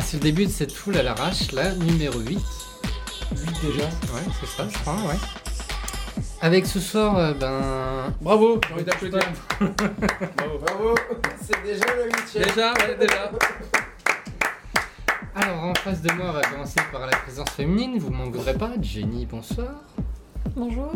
[0.00, 2.38] Bien, c'est le début de cette foule à l'arrache, la numéro 8.
[2.38, 2.40] 8
[3.60, 5.18] déjà Ouais, c'est ça, je crois, ouais.
[6.40, 8.14] Avec ce soir, euh, ben.
[8.22, 9.20] Bravo, j'ai envie d'applaudir.
[9.60, 10.94] Bravo,
[11.42, 12.44] c'est déjà le huitième.
[12.44, 13.30] Déjà, ouais, déjà.
[15.34, 17.98] Alors, en face de moi, on va commencer par la présence féminine.
[17.98, 18.70] Vous manquerez pas.
[18.80, 19.68] Jenny, bonsoir.
[20.56, 20.92] Bonjour.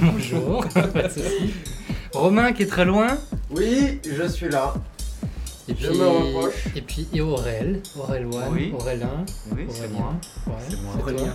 [0.00, 0.66] Bonjour.
[0.92, 1.54] pas de soucis.
[2.12, 3.18] Romain qui est très loin.
[3.50, 4.74] Oui, je suis là.
[5.68, 6.66] Et puis, Je me rapproche.
[6.76, 7.82] Et puis, et Aurel.
[7.98, 8.72] Aurel One, Oui.
[8.74, 9.24] Aurélien.
[9.52, 9.98] Oui, c'est Aurélien.
[9.98, 10.14] moi.
[10.46, 10.92] Ouais, C'est moi.
[11.00, 11.34] Aurélien.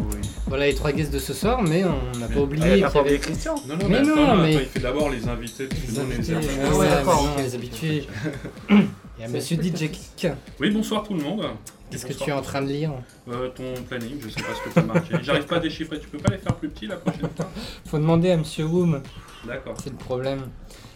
[0.00, 0.16] Oui.
[0.46, 2.84] Voilà les trois guests de ce soir, mais on n'a pas oublié Ah, qu'il y
[2.84, 5.28] avait oublié Christian Non, non, Mais mais, non, attends, mais- attends, il fait d'abord les
[5.28, 6.34] invités, que les invités.
[6.34, 6.54] habitués.
[6.64, 8.06] Ah ouais, les habitués.
[8.70, 10.28] Il y a Monsieur DJ Kick.
[10.60, 11.44] Oui, bonsoir tout le monde.
[11.90, 12.92] Qu'est-ce que tu es en train de lire
[13.28, 15.14] Euh, Ton planning, je sais pas ce que tu as marqué.
[15.22, 17.50] J'arrive pas à déchiffrer, tu peux pas les faire plus petits la prochaine fois
[17.86, 19.00] Faut demander à Monsieur Woom,
[19.46, 19.74] D'accord.
[19.82, 20.42] c'est le problème.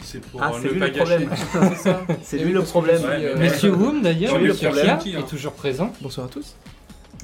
[0.02, 1.28] C'est pour Ah, euh, c'est ne lui pas le problème.
[1.28, 1.42] gâcher.
[1.76, 2.06] C'est ça.
[2.22, 3.02] C'est Et lui le problème.
[3.02, 4.98] Ouais, Monsieur Woom d'ailleurs, le hein.
[5.04, 5.92] est toujours présent.
[6.00, 6.54] Bonsoir à tous.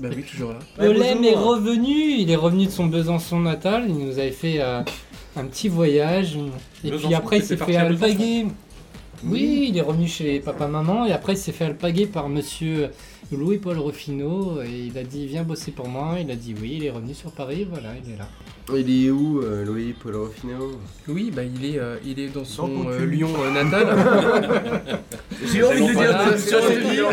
[0.01, 0.59] Bah oui, toujours là.
[0.79, 4.83] Olem est revenu, il est revenu de son Besançon natal, il nous avait fait euh,
[5.37, 6.39] un petit voyage.
[6.84, 8.47] Et puis après il s'est fait alpaguer.
[9.25, 12.91] Oui, il est revenu chez papa-maman et après il s'est fait alpaguer par monsieur
[13.33, 16.16] Louis-Paul Ruffino et il a dit viens bosser pour moi.
[16.20, 18.28] Il a dit oui, il est revenu sur Paris, voilà, il est là.
[18.77, 20.72] Il est où, euh, Louis Paul Ruffino
[21.08, 23.06] Oui, bah il est, euh, il est dans son euh.
[23.06, 23.86] Lyon euh, natal.
[25.42, 27.08] J'ai envie de dire Lyon.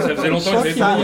[0.00, 0.96] Ça faisait longtemps que je Ça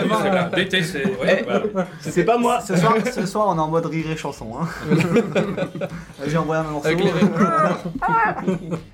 [0.50, 1.10] pas c'est là.
[1.20, 1.44] Ouais.
[2.00, 2.60] C'est pas moi.
[2.62, 4.52] Ce soir, ce soir, on est en mode rire et chanson.
[4.58, 4.68] Hein.
[6.26, 6.88] J'ai envoyé un morceau.
[6.88, 7.10] Avec les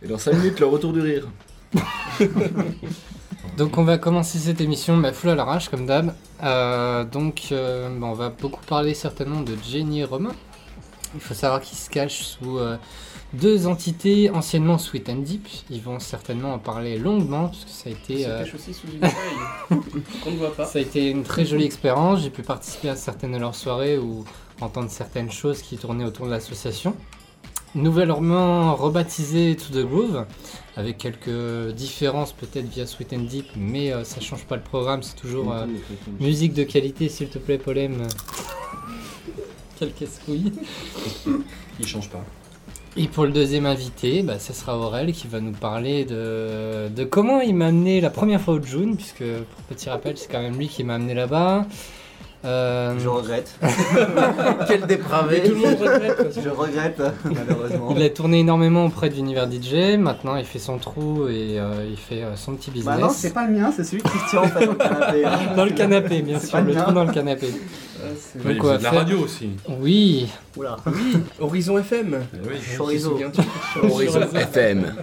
[0.02, 1.28] Et dans 5 minutes, le retour du rire.
[3.58, 6.14] Donc on va commencer cette émission bah, full à l'arrache comme d'hab.
[6.44, 10.30] Euh, donc euh, bah, on va beaucoup parler certainement de Jenny et Romain.
[11.16, 12.76] Il faut savoir qu'ils se cachent sous euh,
[13.32, 15.48] deux entités anciennement Sweet and Deep.
[15.70, 18.86] Ils vont certainement en parler longuement parce que ça a été, Se cache aussi sous
[18.92, 19.00] une
[20.22, 20.64] qu'on ne voit pas.
[20.64, 22.20] ça a été une très jolie expérience.
[22.20, 24.24] J'ai pu participer à certaines de leurs soirées ou
[24.60, 26.94] entendre certaines choses qui tournaient autour de l'association.
[27.74, 30.24] Nouvellement rebaptisé To The Groove,
[30.76, 35.02] avec quelques différences peut-être via Sweet and Deep, mais euh, ça change pas le programme,
[35.02, 35.66] c'est toujours euh,
[36.18, 38.08] musique de qualité, s'il te plaît, Polem.
[39.78, 40.52] Quel casse-couille.
[41.78, 42.24] Il change pas.
[42.96, 47.04] Et pour le deuxième invité, bah, ça sera Aurel qui va nous parler de, de
[47.04, 50.40] comment il m'a amené la première fois au June, puisque pour petit rappel, c'est quand
[50.40, 51.66] même lui qui m'a amené là-bas.
[52.44, 53.52] Euh, Je regrette.
[54.68, 56.40] Quel dépravé Tout le monde regrette.
[56.42, 57.94] Je regrette, malheureusement.
[57.96, 61.96] Il a tourné énormément auprès d'Univers DJ, maintenant il fait son trou et euh, il
[61.96, 62.94] fait euh, son petit business.
[62.96, 65.24] Bah non, c'est pas le mien, c'est celui de Christian en fait, au canapé.
[65.56, 67.48] Dans le canapé, bien sûr, le trou dans le canapé.
[68.44, 69.50] Mais Donc, faisait de la faire- radio aussi.
[69.80, 70.76] Oui, Oula.
[71.40, 72.20] Horizon FM.
[72.44, 72.56] Oui.
[73.82, 74.94] Horizon FM.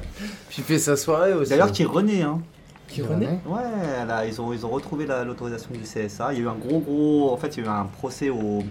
[0.48, 1.50] Puis il fait sa soirée aussi.
[1.50, 2.40] D'ailleurs, qui renaît, hein.
[2.88, 6.34] Qui renaît Ouais, là, ils ont, ils ont retrouvé la- l'autorisation du CSA.
[6.34, 7.32] Il y a eu un gros, gros.
[7.34, 8.64] En fait, il y a eu un procès au.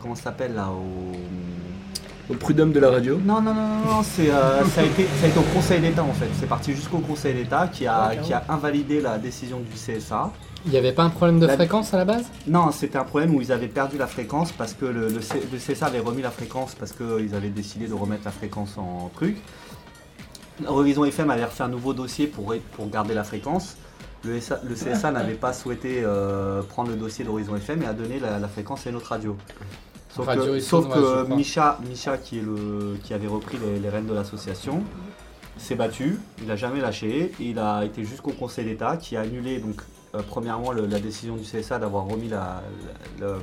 [0.00, 1.16] Comment ça s'appelle là au...
[2.32, 3.18] Au prud'homme de la radio.
[3.24, 5.80] Non, non, non, non, non, c'est, euh, ça, a été, ça a été au Conseil
[5.80, 6.28] d'État en fait.
[6.38, 10.30] C'est parti jusqu'au Conseil d'État qui a, qui a invalidé la décision du CSA.
[10.66, 12.26] il n'y avait pas un problème de La- fréquence à la base?
[12.46, 15.42] Non, c'était un problème où ils avaient perdu la fréquence parce que le, le C-
[15.50, 19.10] le CSA avait remis la fréquence parce qu'ils avaient décidé de remettre la fréquence en
[19.14, 19.38] truc.
[20.66, 23.76] Horizon FM avait refait un nouveau dossier pour, pour garder la fréquence.
[24.24, 27.92] Le, SA le CSA n'avait pas souhaité euh, prendre le dossier d'Horizon FM et a
[27.92, 29.36] donné la, la fréquence à une autre radio.
[30.10, 30.98] Sauf Radio que, sauf que.
[31.36, 34.82] Micha, Micha qui, est le, qui avait repris les, les rênes de l'association,
[35.56, 39.58] s'est battu, il n'a jamais lâché, il a été jusqu'au Conseil d'État qui a annulé
[39.58, 39.80] donc
[40.14, 42.62] euh, premièrement le- la décision du CSA d'avoir remis la,
[43.20, 43.34] la- le-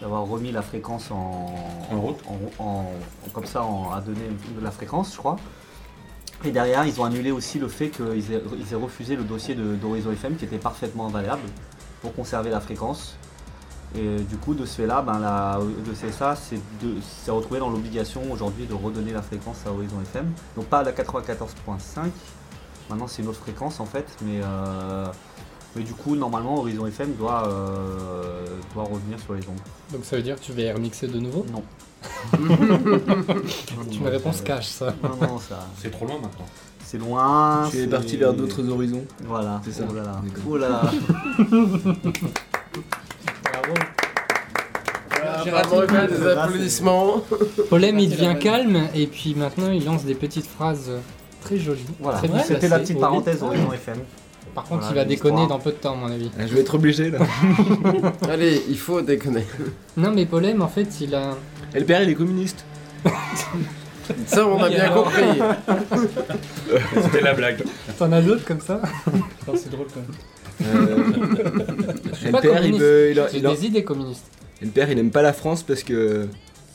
[0.00, 1.54] d'avoir remis la fréquence en,
[1.92, 2.18] En route.
[2.58, 2.86] en- en-
[3.32, 5.36] comme ça en- à donner de la fréquence je crois
[6.44, 9.54] et derrière ils ont annulé aussi le fait qu'ils aient, ils aient refusé le dossier
[9.54, 11.42] d'Horizon FM qui était parfaitement valable
[12.02, 13.16] pour conserver la fréquence.
[13.96, 17.60] Et du coup de ce fait là ben, la- le CSA s'est de- s'est retrouvé
[17.60, 20.26] dans l'obligation aujourd'hui de redonner la fréquence à Horizon FM
[20.56, 22.10] donc pas à la 94.5
[22.90, 24.06] maintenant c'est une autre fréquence en fait.
[24.22, 25.06] Mais euh,
[25.76, 29.58] mais du coup, normalement, Horizon FM doit, euh, doit revenir sur les ondes.
[29.92, 31.44] Donc ça veut dire que tu vas y remixer de nouveau?
[31.50, 31.64] Non.
[33.90, 34.94] Tu me réponds cash ça.
[35.02, 35.66] Non, non, ça.
[35.80, 36.46] C'est trop loin maintenant.
[36.84, 37.68] C'est loin.
[37.70, 39.04] Tu es c'est- parti vers d'autres horizons.
[39.24, 39.60] Voilà.
[39.64, 39.84] C'est ça.
[39.88, 40.20] Oh là là.
[40.22, 40.44] D'accord.
[40.48, 40.82] Oh là là.
[43.44, 43.74] Bravo.
[45.44, 45.76] J'ai raté.
[46.08, 47.22] des applaudissements.
[47.70, 50.92] Polem il devient calme et puis maintenant il lance des petites phrases
[51.40, 51.84] très jolies.
[52.00, 52.20] Voilà.
[52.44, 53.42] C'était la petite parenthèse.
[53.42, 53.98] Horizon FM.
[54.54, 56.30] Par contre, Voilà, il va déconner dans peu de temps, à mon avis.
[56.38, 57.18] Ah, Je vais être obligé là.
[58.30, 59.44] Allez, il faut déconner.
[59.96, 61.36] Non, mais Polem, en fait, il a.
[61.74, 62.64] Et le père, il est communiste.
[64.26, 65.24] Ça, on a bien compris.
[67.02, 67.62] C'était la blague.
[67.98, 68.80] T'en as d'autres comme ça
[69.46, 70.76] Non, c'est drôle quand même.
[70.76, 70.96] Euh,
[72.12, 72.80] Je suis pas LPR, il communiste.
[72.80, 73.10] veut.
[73.10, 74.26] Il a- J'ai il a- des idées communistes.
[74.62, 76.28] LPR, il aime pas la France parce que.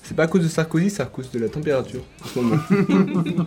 [0.10, 2.02] C'est pas à cause de Sarkozy, c'est à cause de la température.
[2.26, 2.58] En ce moment.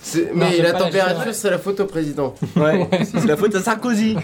[0.00, 2.34] C'est- Non, Mais c'est la pas la température, c'est la faute au président.
[2.54, 4.14] Ouais, c'est la faute à Sarkozy.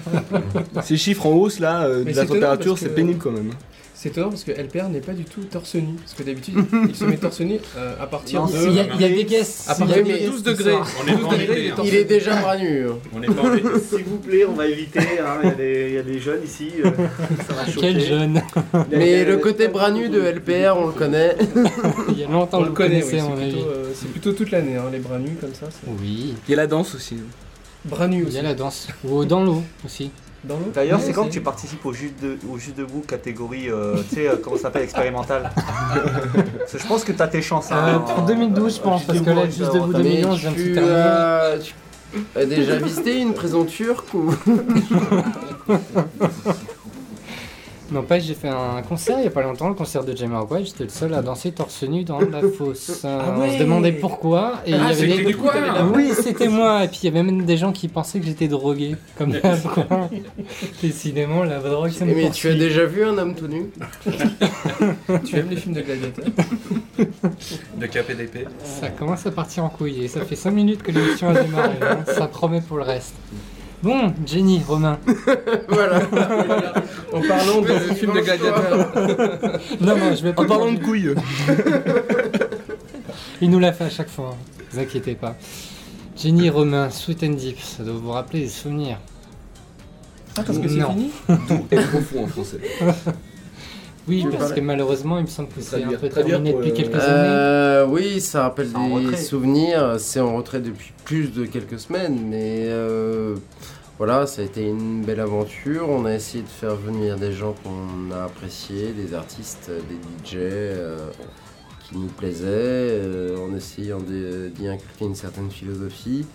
[0.84, 3.32] Ces chiffres en hausse là, euh, Mais la c'est étonnant température, que- c'est pénible quand
[3.32, 3.50] même.
[4.04, 5.94] C'est étonnant parce que LPR n'est pas du tout torse nu.
[5.98, 6.56] Parce que d'habitude,
[6.90, 8.66] il se met torse nu euh, à partir Non, de.
[8.68, 9.66] Il y, a, il y a des guests.
[9.70, 10.74] À il partir de guests 12 ce degrés.
[10.74, 11.86] On est.
[11.88, 12.86] Il est déjà bras nu.
[12.86, 12.98] hein.
[13.14, 13.42] On est pas.
[13.96, 14.98] S'il vous plaît, on va éviter.
[15.00, 16.68] hein, Il y, a des- il y a des jeunes ici.
[16.84, 16.90] euh,
[17.48, 17.62] ça va.
[17.80, 18.42] Quel jeune
[18.90, 21.36] Mais le côté bras nu de LPR, on le connaît.
[22.10, 24.76] Il y a longtemps On le connaît, oui, c'est plutôt, euh, c'est plutôt toute l'année,
[24.76, 25.66] hein, les bras nus comme ça.
[25.98, 27.16] Oui, Il y a la danse aussi.
[27.86, 28.36] Bras nus il aussi.
[28.36, 28.88] y a la danse.
[29.02, 30.10] Ou dans l'eau aussi.
[30.44, 33.00] Dans l'eau D'ailleurs, Ouais, c'est quand que tu participes au Juste, de, au juste Debout
[33.06, 34.88] catégorie, euh, tu sais, euh, comment ça s'appelle, que
[36.78, 37.70] je pense que t'as tes chances.
[37.72, 40.02] Euh, hein, pour en- 2012, je pense, Juste parce que là, juste debout expérimentale.
[40.02, 40.74] 2011, Mais je viens de tu
[42.32, 44.32] tu as déjà visité une prison turque ou?
[47.94, 50.64] N'empêche, j'ai fait un concert il y a pas longtemps, le concert de Jamiroquai.
[50.64, 53.02] J'étais le seul à danser torse nu dans la fosse.
[53.04, 54.54] Euh, On se demandait pourquoi.
[54.66, 55.34] Et il y Ah, avait c'était des...
[55.94, 56.82] Oui, c'était moi.
[56.84, 58.96] Et puis il y avait même des gens qui pensaient que j'étais drogué.
[59.16, 59.32] Comme.
[60.82, 63.70] Décidément, la drogue, ça me Mais tu as déjà vu un homme tout nu?
[65.24, 66.24] Tu aimes les films de gladiateurs?
[67.78, 68.48] De KPDP.
[68.64, 70.04] Ça commence à partir en couille.
[70.04, 71.74] Et ça fait 5 minutes que l'émission a démarré.
[71.80, 71.98] hein.
[72.06, 73.14] Ça promet pour le reste.
[73.84, 74.98] Bon, Jenny, Romain.
[75.68, 76.00] Voilà.
[77.12, 78.22] En parlant de films de lance-toi.
[78.22, 78.92] gladiateurs.
[79.80, 80.42] Non, non, je vais pas.
[80.42, 81.14] En parlant de couilles.
[83.42, 84.30] Il nous l'a fait à chaque fois.
[84.32, 84.36] hein.
[84.58, 85.36] Ne vous inquiétez pas.
[86.16, 87.60] Jenny, Romain, Sweet and Deep.
[87.60, 88.98] Ça doit vous rappeler des souvenirs.
[90.36, 90.90] Ah, parce que c'est Non.
[90.92, 91.10] fini
[91.70, 92.58] Et profond en français.
[94.06, 96.72] Oui, parce parler que malheureusement, il me semble que c'est un peu terminé pour, depuis
[96.72, 97.06] euh, quelques années.
[97.08, 99.16] Euh, oui, ça rappelle C'est en des retrait.
[99.16, 99.94] souvenirs.
[99.98, 103.34] C'est en retrait depuis plus de quelques semaines, mais euh,
[103.96, 105.88] voilà, ça a été une belle aventure.
[105.88, 110.34] On a essayé de faire venir des gens qu'on a appréciés, des artistes, des DJ
[110.34, 111.10] euh,
[111.86, 116.26] qui nous plaisaient, euh, en essayant d'y inculquer une certaine philosophie.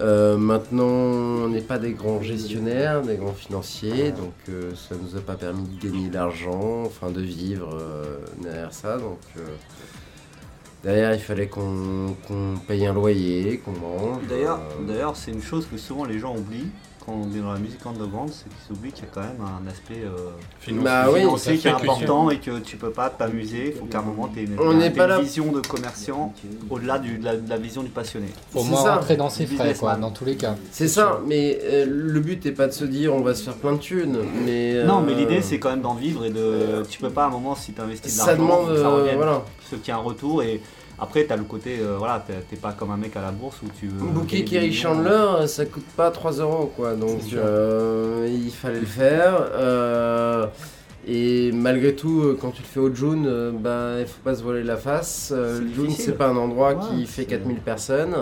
[0.00, 4.34] Euh, maintenant, on n'est pas des grands gestionnaires, des grands financiers, donc
[4.76, 7.76] ça nous a pas permis de gagner de l'argent, enfin de vivre
[8.40, 8.98] derrière ça.
[10.84, 12.14] Derrière, il fallait qu'on
[12.68, 14.26] paye un loyer, qu'on mange.
[14.28, 16.70] D'ailleurs, euh, d'ailleurs, c'est une chose que souvent les gens oublient
[17.04, 19.36] quand on est dans la musique underground, c'est qu'ils oublient qu'il y a quand même
[19.40, 20.30] un aspect euh,
[20.82, 23.72] Bah oui, financier qui est ça important et que tu peux pas t'amuser.
[23.74, 26.32] Il faut qu'à un moment tu aies une, On pas là- vision de commerciant
[26.70, 28.28] au-delà de, la, de la vision du passionné.
[28.52, 28.94] C'est moins ça.
[28.96, 30.56] rentrer dans ses frais, quoi, dans tous les cas.
[30.70, 33.54] c'est ça, mais euh, le but n'est pas de se dire on va se faire
[33.54, 36.82] plein de thunes, mais Non, mais euh, l'idée c'est quand même d'en vivre et de.
[36.88, 38.80] Tu peux pas à un moment si tu investis de ça l'argent, demande, faut que
[38.80, 39.16] ça euh, revienne.
[39.16, 39.42] voilà.
[39.70, 40.60] Ce qui a un retour et
[40.98, 43.66] après t'as le côté, euh, voilà, t'es pas comme un mec à la bourse où
[43.78, 44.06] tu veux.
[44.06, 44.72] Booker Kerry.
[44.72, 49.34] Chandler, ça coûte pas 3 euros quoi, donc euh, il fallait le faire.
[49.54, 50.46] euh,
[51.06, 54.34] et malgré tout, euh, quand tu le fais au June, euh, bah, il faut pas
[54.34, 55.32] se voiler la face.
[55.36, 58.16] Euh, le June, c'est pas un endroit Ouais, qui fait c'est- 4000 personnes.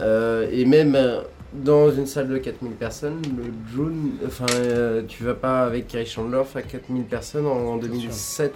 [0.00, 1.20] Euh, et même euh,
[1.52, 6.06] dans une salle de 4000 personnes, le June, enfin, euh, tu vas pas avec Kerry
[6.06, 8.52] Chandler faire 4000 personnes en, en 2007.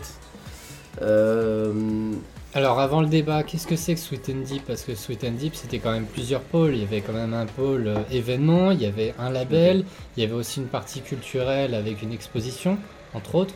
[1.02, 2.12] Euh,
[2.54, 4.64] Alors avant le débat, qu'est-ce que c'est que Sweet and Deep?
[4.66, 6.74] Parce que Sweet and Deep, c'était quand même plusieurs pôles.
[6.74, 9.84] Il y avait quand même un pôle euh, événement, il y avait un label,
[10.16, 12.78] il y avait aussi une partie culturelle avec une exposition,
[13.12, 13.54] entre autres.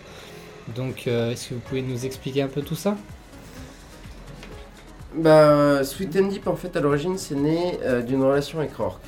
[0.77, 2.95] Donc euh, est-ce que vous pouvez nous expliquer un peu tout ça?
[5.15, 9.01] Bah, Sweet and Deep, en fait, à l'origine, c'est né euh, d'une relation avec Rourke.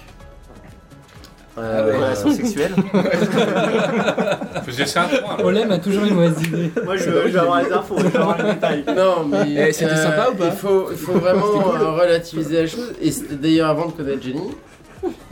[1.58, 2.72] Euh, Relation sexuelle.
[4.64, 5.34] Faisais ça à trois.
[5.34, 5.46] alors.
[5.46, 6.70] Olem a toujours une mauvaise idée.
[6.84, 8.84] Moi je veux, avoir les infos, je veux avoir les détails.
[8.96, 10.86] Non, mais euh, Eh, c'était sympa ou pas il faut,
[11.18, 11.44] vraiment
[11.74, 12.92] euh, relativiser la chose.
[13.02, 14.50] Et c'était d'ailleurs avant de connaître Jenny.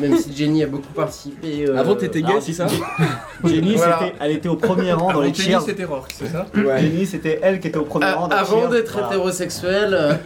[0.00, 1.64] Même si Jenny a beaucoup participé.
[1.68, 2.66] euh, Avant t'étais gay, c'est ça
[3.44, 3.98] Jenny, Voilà.
[4.00, 5.62] c'était- elle était au premier rang dans les Jenny, cheers.
[5.62, 6.80] c'était Rourke, c'est ça Ouais.
[6.82, 9.06] Jenny, c'était elle qui était au premier rang dans les avant d'être Voilà.
[9.06, 10.18] hétérosexuel.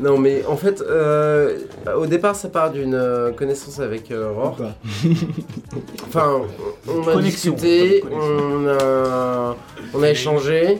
[0.00, 1.58] Non, mais en fait, euh,
[1.96, 4.62] au départ, ça part d'une euh, connaissance avec euh, Rourke.
[6.06, 6.42] Enfin,
[6.88, 7.52] on a Connexion.
[7.52, 9.56] discuté, on a,
[9.94, 10.78] on a échangé.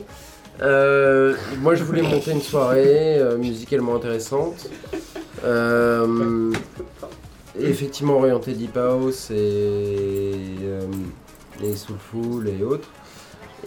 [0.61, 4.67] Euh, moi, je voulais monter une soirée euh, musicalement intéressante.
[5.43, 6.51] Euh,
[7.59, 10.81] effectivement orientée deep house et, euh,
[11.63, 12.87] et soulful et autres.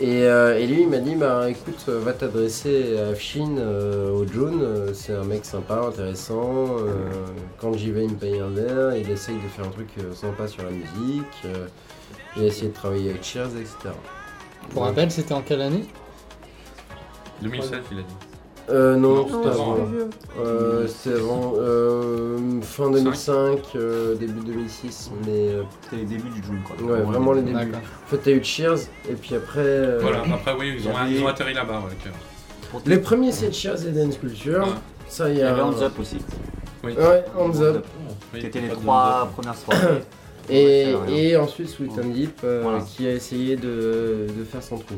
[0.00, 4.10] Et, euh, et lui, il m'a dit bah écoute, euh, va t'adresser à Afshin euh,
[4.10, 4.60] au June.
[4.60, 6.78] euh, c'est un mec sympa, intéressant.
[6.80, 6.88] euh,
[7.60, 8.96] quand j'y vais, il me paye un verre.
[8.96, 11.42] Il essaye de faire un truc sympa sur la musique.
[11.44, 11.66] euh,
[12.36, 13.94] il a essayé de travailler avec Cheers, etc.
[14.70, 15.84] Pour rappel, c'était en quelle année?
[17.42, 18.06] 2007, il a dit.
[18.70, 19.76] Euh, non, Non, c'était c'est avant.
[20.40, 21.52] Euh, c'était avant.
[22.80, 25.10] Euh, fin 2005, euh, début 2006.
[25.26, 26.76] Mais euh, C'était les débuts du June quoi.
[26.86, 27.54] ouais, vraiment les débuts.
[27.56, 27.80] D'accord.
[28.04, 28.78] En fait, t'as eu Cheers,
[29.08, 29.60] et puis après.
[29.60, 31.80] euh, Voilà, après, oui, ils ont, Il y avait- ils ont atterri là-bas.
[31.86, 32.12] Ouais, ok.
[32.70, 34.60] Pour- Les premiers, c'est Cheers et Dance Culture.
[34.64, 34.72] Ouais.
[35.08, 35.50] Ça, il Il y y a.
[35.52, 36.16] avait Hands Up aussi.
[36.82, 36.92] Oui.
[36.94, 37.84] Ouais, Hands Up.
[38.32, 40.02] Oui, étaient les pas de- trois premières soirées.
[40.50, 40.52] Et,
[40.94, 41.22] Ouais, c'est rien.
[41.22, 42.80] et ensuite Sweet and Deep euh, Voilà.
[42.82, 44.94] qui a essayé de, de faire son trou.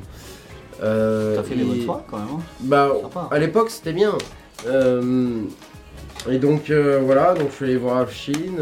[0.83, 2.27] Euh, T'as fait des et- bonnes soirées quand même.
[2.37, 2.41] hein.
[2.63, 3.29] Bah, Sympa.
[3.31, 4.11] à l'époque c'était bien.
[4.67, 5.43] Euh,
[6.31, 8.59] et donc euh, voilà, donc je suis allé voir Chine,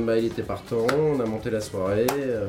[0.00, 2.06] bah, il était partant, on a monté la soirée.
[2.18, 2.46] euh,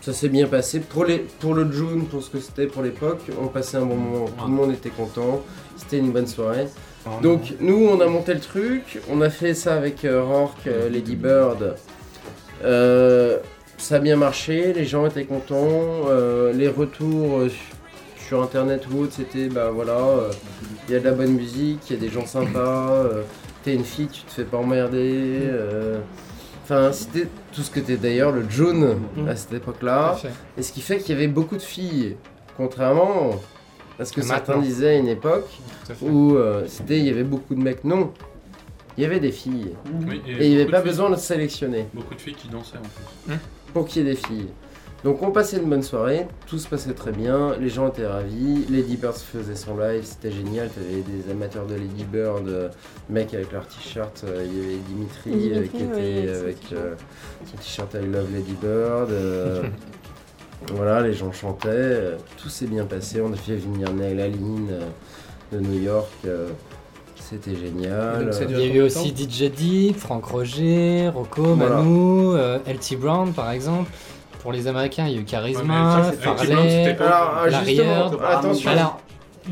[0.00, 0.80] ça s'est bien passé.
[0.80, 3.96] Pour, les, pour le June, pour ce que c'était pour l'époque, on passait un bon
[3.96, 5.42] moment, tout le monde était content,
[5.76, 6.66] c'était une bonne soirée.
[7.22, 10.88] Donc nous on a monté le truc, on a fait ça avec euh, Rourke, euh,
[10.88, 11.74] Lady Bird.
[12.64, 13.38] Euh,
[13.76, 17.48] ça a bien marché, les gens étaient contents, euh, les retours euh,
[18.28, 20.30] sur internet ou autre c'était bah voilà, euh,
[20.88, 23.22] il y a de la bonne musique, il y a des gens sympas, euh,
[23.64, 25.38] t'es une fille, tu te fais pas emmerder.
[25.44, 25.98] euh,
[26.64, 30.18] Enfin, c'était tout ce que t'es d'ailleurs le June à cette époque-là.
[30.58, 32.16] Et ce qui fait qu'il y avait beaucoup de filles,
[32.58, 33.30] contrairement
[33.98, 34.34] à ce que Maintenant.
[34.36, 35.48] certains disaient à une époque
[36.02, 37.84] où euh, c'était il y avait beaucoup de mecs.
[37.84, 38.12] Non,
[38.98, 39.70] il y avait des filles.
[40.06, 42.48] Oui, Et il n'y avait pas de filles- besoin de sélectionner Beaucoup de filles qui
[42.48, 42.82] dansaient en
[43.30, 43.34] plus.
[43.72, 44.48] pour qu'il y ait des filles.
[45.04, 48.64] Donc on passait une bonne soirée, tout se passait très bien, les gens étaient ravis,
[48.68, 52.68] Lady Bird faisait son live, c'était génial, t'avais des amateurs de Lady Bird, euh,
[53.08, 56.94] mecs avec leur t-shirt, euh, il y avait Dimitri, euh, Dimitri, qui était avec euh,
[57.48, 59.10] son t-shirt I Love Lady Bird.
[59.12, 59.62] euh,
[60.74, 64.68] voilà, les gens chantaient, euh, tout s'est bien passé, on a fait venir Neil Aline
[64.72, 66.48] euh, de New York, euh,
[67.14, 68.30] c'était génial.
[68.30, 71.76] Donc, Il y a eu aussi DJ Deep, Franck Roger, Rocco, Voilà.
[71.76, 73.90] Manu, euh, LT Brown par exemple.
[74.40, 76.84] Pour les Américains, il y a eu Charisma, Farley.
[76.84, 77.42] C'était pas-
[78.66, 79.00] Alors,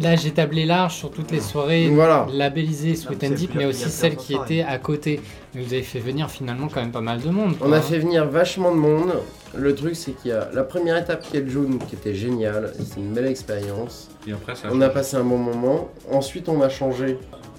[0.01, 2.27] là, j'ai tablé large sur toutes les soirées Voilà.
[2.33, 5.21] labellisées Sweet and Deep, mais a aussi celles qui étaient à côté.
[5.55, 7.55] Mais vous avez fait venir finalement quand même pas mal de monde.
[7.61, 7.83] On quoi, a hein.
[7.83, 9.15] fait venir vachement de monde.
[9.55, 12.15] Le truc, c'est qu'il y a la première étape qui est le June, qui était
[12.15, 12.73] géniale.
[12.79, 14.09] C'est une belle expérience.
[14.29, 14.69] Et après, ça.
[14.71, 15.89] On a passé un bon moment.
[16.13, 17.19] Ensuite, on a changé.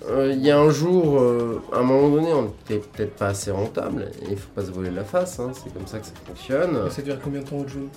[0.10, 3.28] Euh, Il y a un jour, euh, à un moment donné, on n'était peut-être pas
[3.28, 4.10] assez rentable.
[4.30, 5.40] Il faut pas se voler la face.
[5.40, 6.90] hein, C'est comme ça que ça fonctionne.
[6.90, 7.90] Ça dure combien de temps au June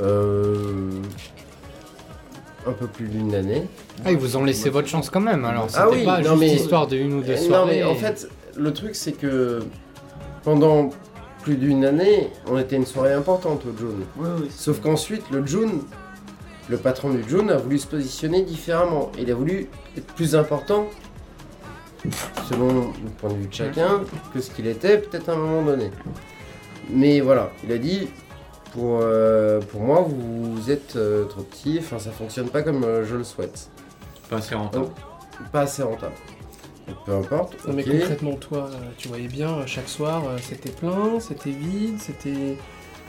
[0.00, 0.90] Euh,
[2.66, 3.68] un peu plus d'une année.
[4.04, 5.44] Ah, ils vous ont laissé votre chance quand même.
[5.44, 7.80] Alors, c'était Ah oui, pas non, juste mais- histoire de une ou deux soirées.
[7.82, 9.60] Non, mais en fait, le truc, c'est que
[10.42, 10.90] pendant
[11.42, 14.02] plus d'une année, on était une soirée importante au June.
[14.18, 14.46] Oui, oui.
[14.50, 15.82] Sauf qu'ensuite, le June,
[16.70, 19.12] le patron du June a voulu se positionner différemment.
[19.18, 20.86] Il a voulu être plus important,
[22.48, 25.62] selon le point de vue de chacun, que ce qu'il était peut-être à un moment
[25.62, 25.90] donné.
[26.90, 28.08] Mais voilà, il a dit,
[28.72, 33.04] pour, euh, pour moi, vous êtes euh, trop petit, enfin ça fonctionne pas comme euh,
[33.04, 33.68] je le souhaite.
[34.28, 34.88] Pas assez rentable.
[35.52, 36.14] Pas assez rentable.
[36.86, 37.66] Donc, peu importe.
[37.66, 37.98] Non, mais ok.
[37.98, 42.58] concrètement, toi, euh, tu voyais bien, euh, chaque soir, euh, c'était plein, c'était vide, c'était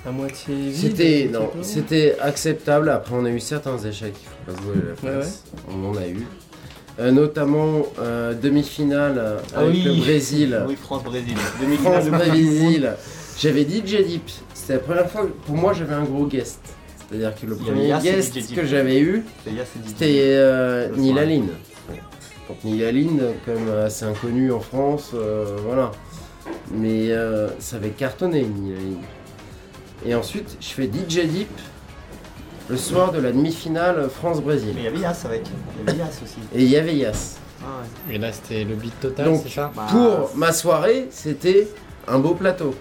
[0.06, 0.76] à moitié vide.
[0.76, 2.90] C'était non, c'était acceptable.
[2.90, 4.16] Après, on a eu certains échecs.
[4.48, 4.68] Il faut pas se
[5.10, 5.44] la Ouais, face.
[5.70, 6.26] On en a eu.
[6.98, 9.84] Euh, notamment euh, demi-finale euh, Ah avec oui.
[9.84, 10.62] le Brésil.
[10.68, 11.36] Oui, France-Brésil.
[11.84, 12.94] France-Brésil.
[13.38, 14.30] J'avais DJ Deep.
[14.54, 16.60] C'était la première fois que pour moi j'avais un gros guest.
[17.10, 19.26] C'est-à-dire que le premier guest que j'avais eu,
[19.86, 21.24] c'était euh, Le Neil soir.
[21.24, 21.48] Aline.
[22.48, 25.12] Donc Neil Aline, comme assez inconnu en France,
[25.66, 25.92] voilà.
[26.72, 27.10] Mais
[27.60, 29.02] ça avait cartonné Neil Aline.
[30.06, 31.50] Et ensuite, je fais DJ Deep
[32.70, 34.72] le soir de la demi-finale France-Brésil.
[34.76, 35.44] Mais il y avait Yass avec.
[35.48, 36.40] Il y avait Yass aussi.
[36.54, 37.38] Et il y avait Yass.
[37.62, 38.16] Ah ouais.
[38.16, 41.68] Et là, c'était le beat total, Donc, c'est ça Bah, Pour ma soirée, c'était
[42.08, 42.76] un beau plateau.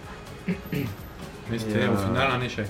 [0.47, 2.67] Mais c'était au euh, final un échec.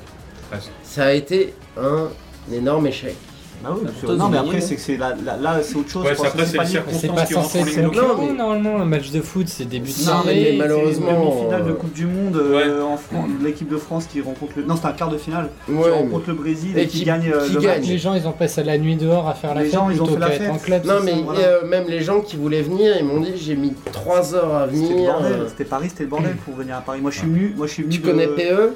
[0.50, 0.70] Presque.
[0.82, 2.08] Ça a été un
[2.52, 3.16] énorme échec.
[3.62, 5.76] Bah oui, parce que- Toi, non, mais après, c'est que c'est là, là, là, c'est
[5.76, 6.04] autre chose.
[6.04, 7.66] Ouais, je pense c'est après, que c'est les c'est circonstances pas qui rentrent censé en
[7.66, 10.34] être concurrent, Non, mais- normalement, un match de foot, c'est début de Non, soirée.
[10.34, 13.76] mais c'est malheureusement, une demi-finale de euh, Coupe du Monde euh, en France, l'équipe de
[13.78, 14.64] France qui rencontre le.
[14.64, 15.48] Non, c'était un quart de finale.
[15.66, 17.78] qui Ouais, rencontre le Brésil et, Et qui, qui- gagne euh, qui le gagne.
[17.80, 17.88] match.
[17.88, 20.02] Les gens, ils ont passé la nuit dehors à faire la Les fête gens, ils
[20.02, 20.50] ont plutôt fait la qu'à être fête.
[20.52, 20.84] en club.
[20.84, 21.40] Non c'est mais ça voilà.
[21.40, 24.66] euh, même les gens qui voulaient venir, ils m'ont dit j'ai mis 3 heures à
[24.70, 25.12] C'était le venir.
[25.12, 27.00] bordel, euh, c'était Paris, c'était le bordel pour venir à Paris.
[27.00, 27.54] Moi, je suis venu.
[27.56, 28.74] Moi, je suis venu Tu de- connais PE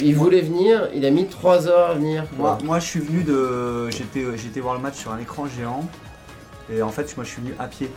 [0.00, 2.24] Il voulait venir, il a mis 3 heures à venir.
[2.36, 3.88] Moi, moi, je suis venu de.
[3.90, 5.88] J'étais, j'étais voir le match sur un écran géant.
[6.70, 7.90] Et en fait, moi, je suis venu à pied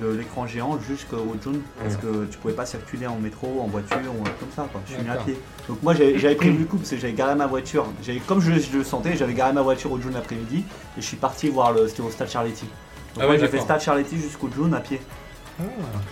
[0.00, 3.98] de l'écran géant jusqu'au June parce que tu pouvais pas circuler en métro, en voiture
[4.16, 4.68] ou un truc comme ça.
[4.70, 4.80] Quoi.
[4.86, 5.36] Je suis venu à pied.
[5.68, 7.86] Donc moi, j'avais, prévu le coup parce que j'avais garé ma voiture.
[8.02, 10.64] J'avais, comme je, je le sentais, j'avais garé ma voiture au June l'après-midi
[10.96, 11.88] et je suis parti voir le.
[11.88, 12.64] C'était au Stade Charletti.
[12.64, 12.70] Donc
[13.16, 13.60] Ah moi, ouais, j'ai fait.
[13.60, 15.00] Stade Charletti jusqu'au June à pied.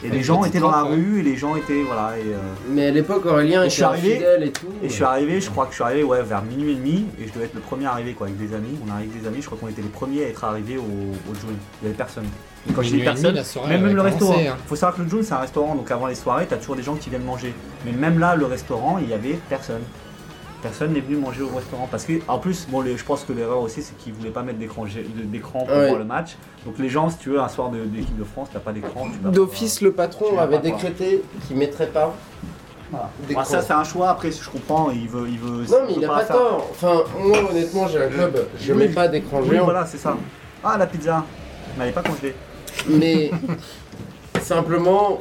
[0.04, 1.82] Et les gens étaient dans la rue, et les gens étaient.
[1.82, 2.16] Voilà.
[2.18, 2.36] Et, euh,
[2.70, 4.66] Mais à l'époque, Aurélien Et était je suis arrivé- et tout.
[4.82, 7.06] et je suis arrivé, je crois que je suis arrivé ouais, vers minuit et demi,
[7.20, 8.78] et je devais être le premier arrivé quoi, avec des amis.
[8.86, 10.82] On arrive avec des amis, je crois qu'on était les premiers à être arrivés au,
[10.82, 11.56] au June.
[11.82, 12.24] Il y avait personne.
[12.68, 14.34] Et quand je dis Minuit et demi, personne, même, le restaurant.
[14.38, 14.56] hein.
[14.66, 16.82] Faut savoir que le June c'est un restaurant, donc avant les soirées, t'as toujours des
[16.82, 17.54] gens qui viennent manger.
[17.86, 19.80] Mais même là, le restaurant, il y avait personne.
[20.62, 23.32] Personne n'est venu manger au restaurant parce que, en plus, bon, les- je pense que
[23.32, 25.86] l'erreur aussi, c'est qu'ils voulaient pas mettre d'écran de- d'écran pour Ouais.
[25.88, 26.36] voir le match.
[26.66, 29.06] Donc les gens, si tu veux, un soir de- d'équipe de, France, t'as pas d'écran.
[29.24, 32.12] D'office, le patron avait décrété qu'il mettrait pas.
[32.90, 33.10] Voilà.
[33.34, 34.08] Bah, ça, c'est un choix.
[34.10, 35.64] Après, si je comprends, il veut, il veut.
[35.70, 36.68] Non, mais il veut a pas tort.
[36.70, 38.78] Enfin, moi, honnêtement, j'ai un club, je Oui.
[38.78, 39.64] mets pas d'écran Oui, géant.
[39.64, 40.16] voilà, c'est ça.
[40.64, 41.24] Ah, la pizza.
[41.80, 42.34] Elle est pas congelée.
[42.88, 43.30] Mais
[44.40, 45.18] simplement,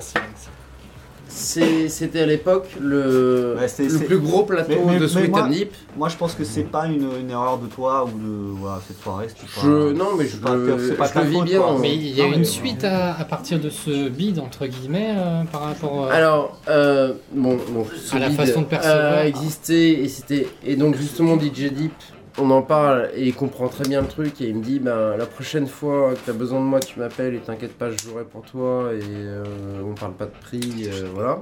[1.38, 5.52] c'était à l'époque le, le plus gros plateau Mais- mais- de Sweet moi- and.
[5.98, 9.02] Moi, je pense que c'est pas une, une erreur de toi ou de voilà, cette
[9.02, 9.28] soirée.
[9.28, 11.60] pas- Je, non, mais je, pas- c'est pas je le vis bien.
[11.60, 11.78] quoi.
[11.80, 14.40] Mais il y a Non, eu mais- une suite à, à partir de ce bid,
[14.40, 17.58] entre guillemets, euh, par rapport euh, Alors, euh, bon,
[17.96, 19.14] ce À la façon de percevoir.
[19.20, 21.94] a existé et c'était et donc justement DJ Deep,
[22.38, 25.18] on en parle et il comprend très bien le truc et il me dit ben
[25.18, 27.98] la prochaine fois que tu as besoin de moi, tu m'appelles et t'inquiète pas, je
[27.98, 29.44] jouerai pour toi et euh,
[29.84, 31.40] on parle pas de prix, euh, voilà.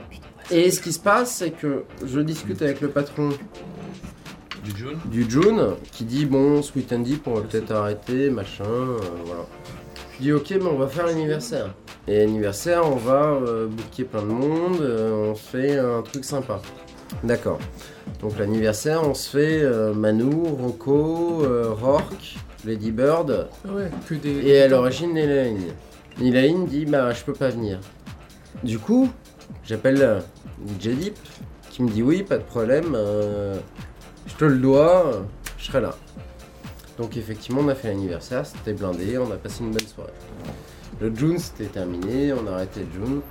[0.51, 3.29] Et ce qui se passe, c'est que je discute avec le patron
[4.63, 8.63] Du June du June qui dit bon, Sweet and Deep, on va peut-être arrêter, machin,
[8.63, 9.45] euh, voilà.
[10.17, 11.73] Je dis ok, mais on va faire l'anniversaire.
[12.07, 13.37] Et l'anniversaire, on va
[13.67, 16.61] booker plein de monde, on fait un truc sympa.
[17.23, 17.59] D'accord.
[18.25, 24.47] Donc l'anniversaire, on se fait euh, Manu, Rocco, euh, Rourke, Lady Bird ouais, que des.
[24.47, 25.61] et à l'origine Elaine.
[26.19, 27.79] Elaine dit bah je peux pas venir.
[28.63, 29.11] Du coup,
[29.63, 30.19] j'appelle euh,
[30.79, 31.15] DJ Deep
[31.69, 33.59] qui me dit oui, pas de problème, euh,
[34.25, 35.21] je te le dois, euh,
[35.59, 35.95] je serai là.
[36.97, 40.13] Donc effectivement, on a fait l'anniversaire, c'était blindé, on a passé une bonne soirée.
[40.99, 43.21] Le June c'était terminé, on a arrêté le June.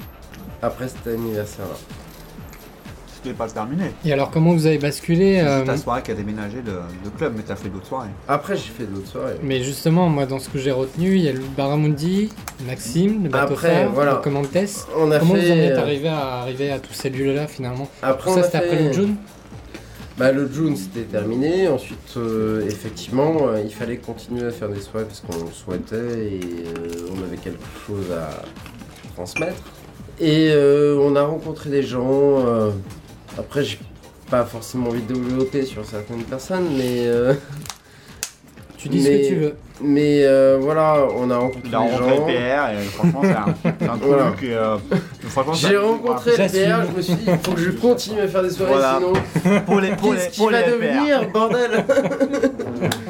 [0.62, 1.66] Après cet anniversaire
[3.32, 3.84] pas terminé.
[4.04, 7.10] Et alors, comment vous avez basculé euh, C'est ta soirée qui a déménagé de, de
[7.16, 8.08] club, mais t'as fait d'autres soirées.
[8.28, 9.36] Après j'ai fait d'autres soirées.
[9.42, 12.30] Mais justement, moi, dans ce que j'ai retenu, il y a le Baramundi,
[12.66, 14.20] Maxime, le bateau Après, phare, voilà.
[14.24, 14.86] le.
[14.96, 15.40] On a Comment fait.
[15.40, 17.88] vous en êtes euh, arrivé à arriver à tous ces lieux-là finalement?
[18.02, 19.16] Après, Tout ça, c'était après le June?
[20.16, 24.80] Bah le June c'était terminé, ensuite euh, effectivement euh, il fallait continuer à faire des
[24.80, 25.96] soirées parce qu'on le souhaitait
[26.36, 28.30] et euh, on avait quelque chose à
[29.16, 29.60] transmettre.
[30.20, 32.70] Et euh, on a rencontré des gens, euh,
[33.38, 33.78] après j'ai
[34.30, 37.34] pas forcément envie de développer sur certaines personnes mais, euh,
[38.76, 39.54] Tu dis ce Mais- que tu veux.
[39.80, 42.26] mais euh, voilà on a rencontré Il a rencontré gens.
[42.26, 44.32] le PR et franchement, c'est un, un truc Voilà.
[44.42, 44.76] et, euh,
[45.54, 46.36] J'ai rencontré le.
[46.36, 48.98] PR, je me suis dit il faut que je continue à faire des soirées Voilà.
[48.98, 51.84] sinon pour les pour les qu'est-ce qui pour les va devenir bordel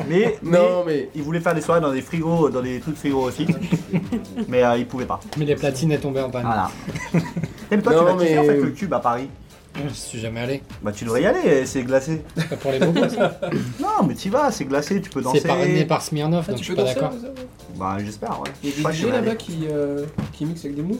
[0.08, 3.50] Mais, Non mais il voulait faire des soirées dans des frigos, dans des trucs frigorifiques,
[4.48, 5.18] mais euh, il pouvait pas.
[5.38, 6.44] Mais les platines est tombé en panne.
[6.44, 6.70] Voilà.
[7.72, 9.28] Et toi, Non, tu vas mais- en fait le cube à Paris.
[9.76, 10.62] Je suis jamais allé.
[10.82, 12.22] Bah tu devrais y aller, c'est glacé.
[12.36, 13.40] C'est pas pour les bobos, ça.
[13.80, 15.40] Non, mais tu vas, c'est glacé, tu peux danser.
[15.40, 17.12] C'est parrainé par Smirnov, Ah, donc je suis pas danser d'accord.
[17.76, 18.50] Bah j'espère, ouais.
[18.62, 20.96] Il y a des DJ là-bas qui, euh, qui mixent avec des vois.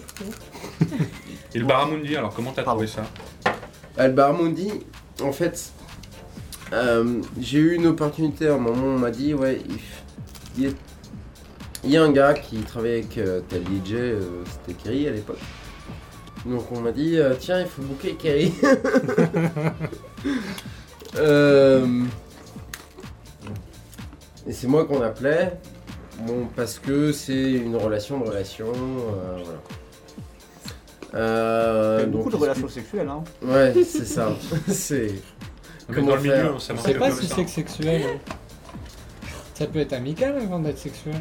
[1.55, 3.05] Et le Baramundi, alors comment t'as trouvé ça
[3.97, 4.71] Albar Mundi,
[5.23, 5.71] en fait,
[6.73, 9.79] euh, j'ai eu une opportunité à un moment, on m'a dit, ouais, il, f-
[10.59, 10.71] il y a-
[11.85, 14.21] il y a un gars qui travaillait avec euh, tel DJ, euh,
[14.67, 15.39] c'était Kerry à l'époque.
[16.47, 18.53] Donc on m'a dit, euh, tiens, il faut booker Kerry.
[21.17, 21.87] Euh,
[24.49, 25.53] et c'est moi qu'on appelait,
[26.23, 29.59] bon, parce que c'est une relation de relation, euh, voilà.
[31.15, 33.23] Euh, Il y a beaucoup de relations sexuelles, hein.
[33.43, 34.33] Ouais, c'est ça.
[34.69, 35.13] c'est.
[35.89, 37.35] Mais Comment dans le milieu, faire ça Je marche sais pas comme si ça.
[37.37, 38.03] c'est sexuel.
[39.55, 41.15] Ça peut être amical avant d'être sexuel.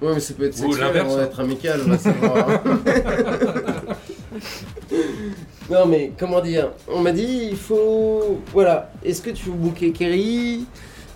[0.00, 1.22] Ouais, mais ça peut être Ou sexuel l'inverse, avant hein.
[1.24, 2.46] d'être amical, va savoir.
[5.70, 6.72] non, mais comment dire?
[6.88, 8.40] On m'a dit, il faut.
[8.52, 10.66] Voilà, est-ce que tu veux booker Kerry?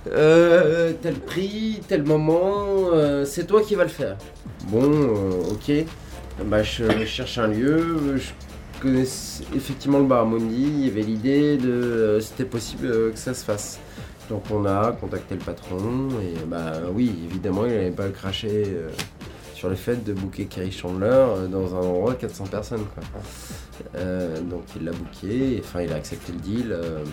[0.08, 4.16] Euh, Tel prix, tel moment, euh, c'est toi qui vas le faire.
[4.68, 5.84] Bon, euh, ok.
[6.46, 8.30] Bah, je, cherche un lieu, je
[8.80, 9.02] connais
[9.54, 12.18] effectivement le bar Mundi, il y avait l'idée de.
[12.20, 13.78] C'était possible que ça se fasse.
[14.30, 18.88] Donc on a contacté le patron et bah oui, évidemment, il n'allait pas cracher euh,
[19.60, 22.84] sur le fait de booker Kerry Chandler euh, dans un endroit de 400 personnes.
[22.94, 23.02] Quoi.
[23.96, 26.72] Euh, donc il l'a booké, enfin il a accepté le deal.
[26.72, 27.04] euh,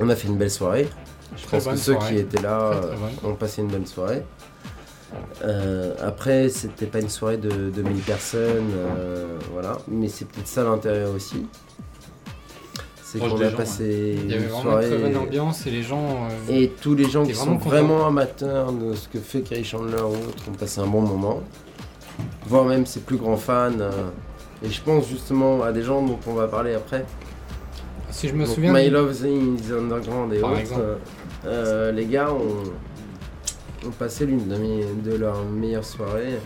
[0.00, 0.88] on a fait une belle soirée.
[1.36, 2.14] Je Très pense que ceux soirée.
[2.16, 3.30] qui étaient là Très, très bonne.
[3.32, 4.24] ont passé une bonne soirée.
[5.44, 8.70] Euh, après, c'était pas une soirée de, de 1000 personnes,
[9.52, 11.46] voilà, mais c'est peut-être ça l'intérêt aussi.
[13.12, 14.84] C'est qu'on a gens, passé Il y avait une vraiment soirée.
[14.88, 16.28] une très bonne ambiance et les gens.
[16.48, 20.00] euh, Et tous les gens qui sont vraiment amateurs de ce que fait Kerry Chandler
[20.02, 21.40] ou autre ont passé un bon moment.
[22.46, 23.70] voire même ses plus grands fans.
[23.80, 23.90] euh,
[24.64, 27.04] et je pense justement à des gens dont on va parler après.
[28.10, 28.72] Si je me Donc, souviens.
[28.72, 30.98] My Love is Underground et Par autres.
[31.46, 36.38] euh, les gars ont, ont passé l'une de leurs meilleures soirées.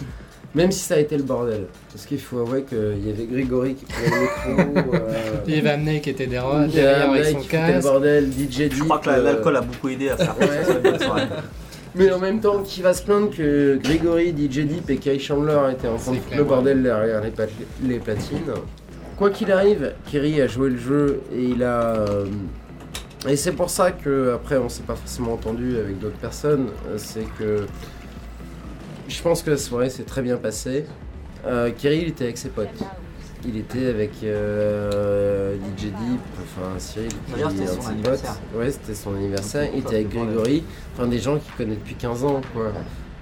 [0.54, 1.66] Même si ça a été le bordel.
[1.92, 4.08] Parce qu'il faut avouer qu'il y avait Grégory qui prenait
[4.56, 4.94] le micro.
[4.94, 7.82] euh, Il y avait Amney qui était derrière, avec son qui foutait le casque.
[7.88, 8.74] bordel, DJ Deep.
[8.74, 10.98] Je crois que euh, l'alcool a beaucoup aidé à faire Ouais.
[10.98, 11.22] soirée.
[11.96, 15.58] Mais en même temps, qui va se plaindre que Grégory, DJ Deep et Kai Chandler
[15.72, 17.48] étaient en train de foutre le bordel derrière les, pat-
[17.82, 18.38] les platines
[19.16, 21.94] Quoi qu'il arrive, Kerry a joué le jeu et il a.
[21.96, 22.26] euh,
[23.28, 26.66] et c'est pour ça que après on s'est pas forcément entendu avec d'autres personnes.
[26.88, 27.66] euh, C'est que
[29.08, 30.84] je pense que la soirée s'est très bien passée.
[31.46, 32.68] Euh, Kerry il était avec ses potes.
[33.46, 38.24] Il était avec euh, DJ Deep, enfin Cyril, qui est un de ses potes.
[38.54, 39.68] Ouais, c'était son anniversaire.
[39.74, 40.64] Il était avec Grégory,
[40.94, 42.72] enfin des gens qu'il connaît depuis 15 ans, quoi.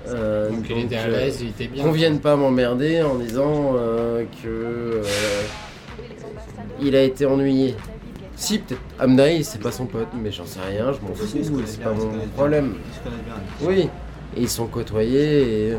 [0.09, 1.85] Euh, Donc il était à euh, l'aise, il était bien.
[1.85, 5.03] qu'on vienne pas m'emmerder en disant euh, que euh,
[6.81, 7.77] il a été ennuyé.
[8.35, 11.83] Si peut-être Amnaï c'est pas son pote, mais j'en sais rien, je m'en fous, c'est
[11.83, 12.75] pas mon problème.
[13.61, 13.88] Oui,
[14.37, 15.77] et ils sont côtoyés, et-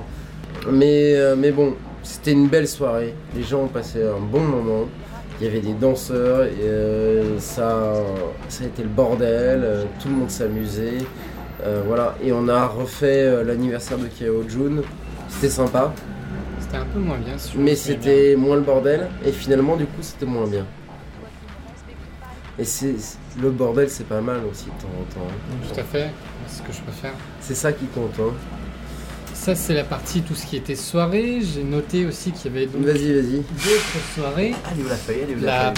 [0.72, 3.13] mais, euh, mais bon, c'était une belle soirée.
[3.36, 4.86] Les gens ont passé un bon moment.
[5.42, 7.94] Il y avait des danseurs, et, euh, ça,
[8.50, 11.00] ça a été le bordel, euh, tout le monde s'amusait.
[11.66, 14.82] Euh, voilà, et on a refait l'anniversaire de Kyo Jun.
[15.30, 15.94] C'était sympa,
[16.60, 17.38] C'était un peu moins bien.
[17.38, 20.66] si mais c'était moins le bordel, et finalement, du coup, c'était moins bien.
[22.60, 22.94] Et c'est
[23.42, 25.28] le bordel, c'est pas mal aussi de temps en temps.
[25.28, 25.56] hein.
[25.74, 26.12] Tout à fait,
[26.48, 27.14] ce que je préfère.
[27.42, 28.20] C'est ça qui compte.
[28.20, 28.34] Hein.
[29.34, 31.40] Ça, c'est la partie, tout ce qui était soirée.
[31.42, 34.52] J'ai noté aussi qu'il y avait d'autres soirées.
[34.52, 35.74] Est où la feuille La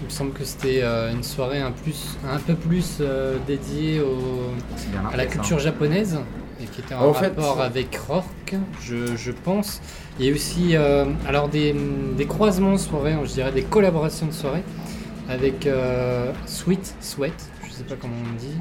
[0.00, 4.00] il me semble que c'était euh, une soirée un, plus, un peu plus euh, dédiée
[4.00, 4.54] au,
[5.12, 6.18] à la culture japonaise
[6.62, 9.80] et qui était en, En fait, rapport avec Rourke, je, je pense.
[10.18, 11.74] Il y a aussi euh, alors des,
[12.16, 14.62] des croisements de soirées, je dirais des collaborations de soirées
[15.28, 15.68] avec
[16.46, 17.34] Sweet Sweat,
[17.66, 18.56] je sais pas comment on dit.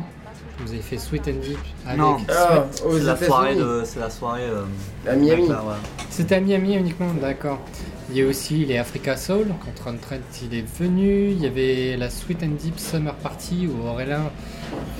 [0.60, 2.17] Vous avez fait Sweet and Deep avec Non.
[2.30, 3.82] Ah, C'est la soirée de.
[3.86, 4.41] C'est la soirée.
[4.43, 4.63] euh,
[5.10, 5.48] à Miami.
[5.48, 5.76] là, ouais.
[6.10, 7.60] C'était à Miami uniquement, d'accord.
[8.10, 11.30] Il y a aussi les Africa Soul, quand Ron Trent il est venu.
[11.30, 14.32] Il y avait la Sweet and Deep Summer Party où Aurélien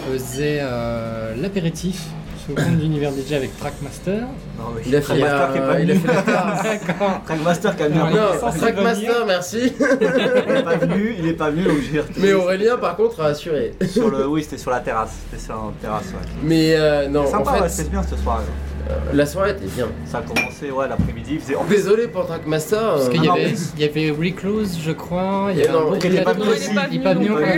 [0.08, 2.04] faisait euh, l'apéritif
[2.50, 4.22] le compte d'univers DJ avec Trackmaster.
[4.58, 4.66] Non.
[4.86, 6.00] Il a fait Trackmaster qui est la, pas il a venu.
[6.06, 6.64] fait la.
[6.64, 7.22] D'accord.
[7.26, 9.74] Trackmaster qui a mis un Non, Trackmaster, merci.
[9.80, 12.02] Il est pas venu, il est pas venu, donc j'ai.
[12.18, 13.74] Mais Aurélien, par contre, a assuré.
[13.88, 15.12] Sur le, oui, c'était sur la terrasse.
[15.30, 16.30] C'était sur la terrasse, ouais.
[16.44, 18.44] Mais euh, non, Sympa, en ouais, fait, c'était bien cette soirée.
[18.90, 19.88] euh, la soirée était bien.
[20.06, 21.40] Ça a commencé, ouais, l'après-midi.
[21.40, 21.56] Faisait.
[21.70, 22.78] Désolé pour Trackmaster.
[22.80, 25.50] Parce euh, qu'il y avait, mais- il y avait Recluse, je crois.
[25.52, 26.46] Il y avait non, un il est pas venu.
[26.92, 27.54] Il est pas venu, l'a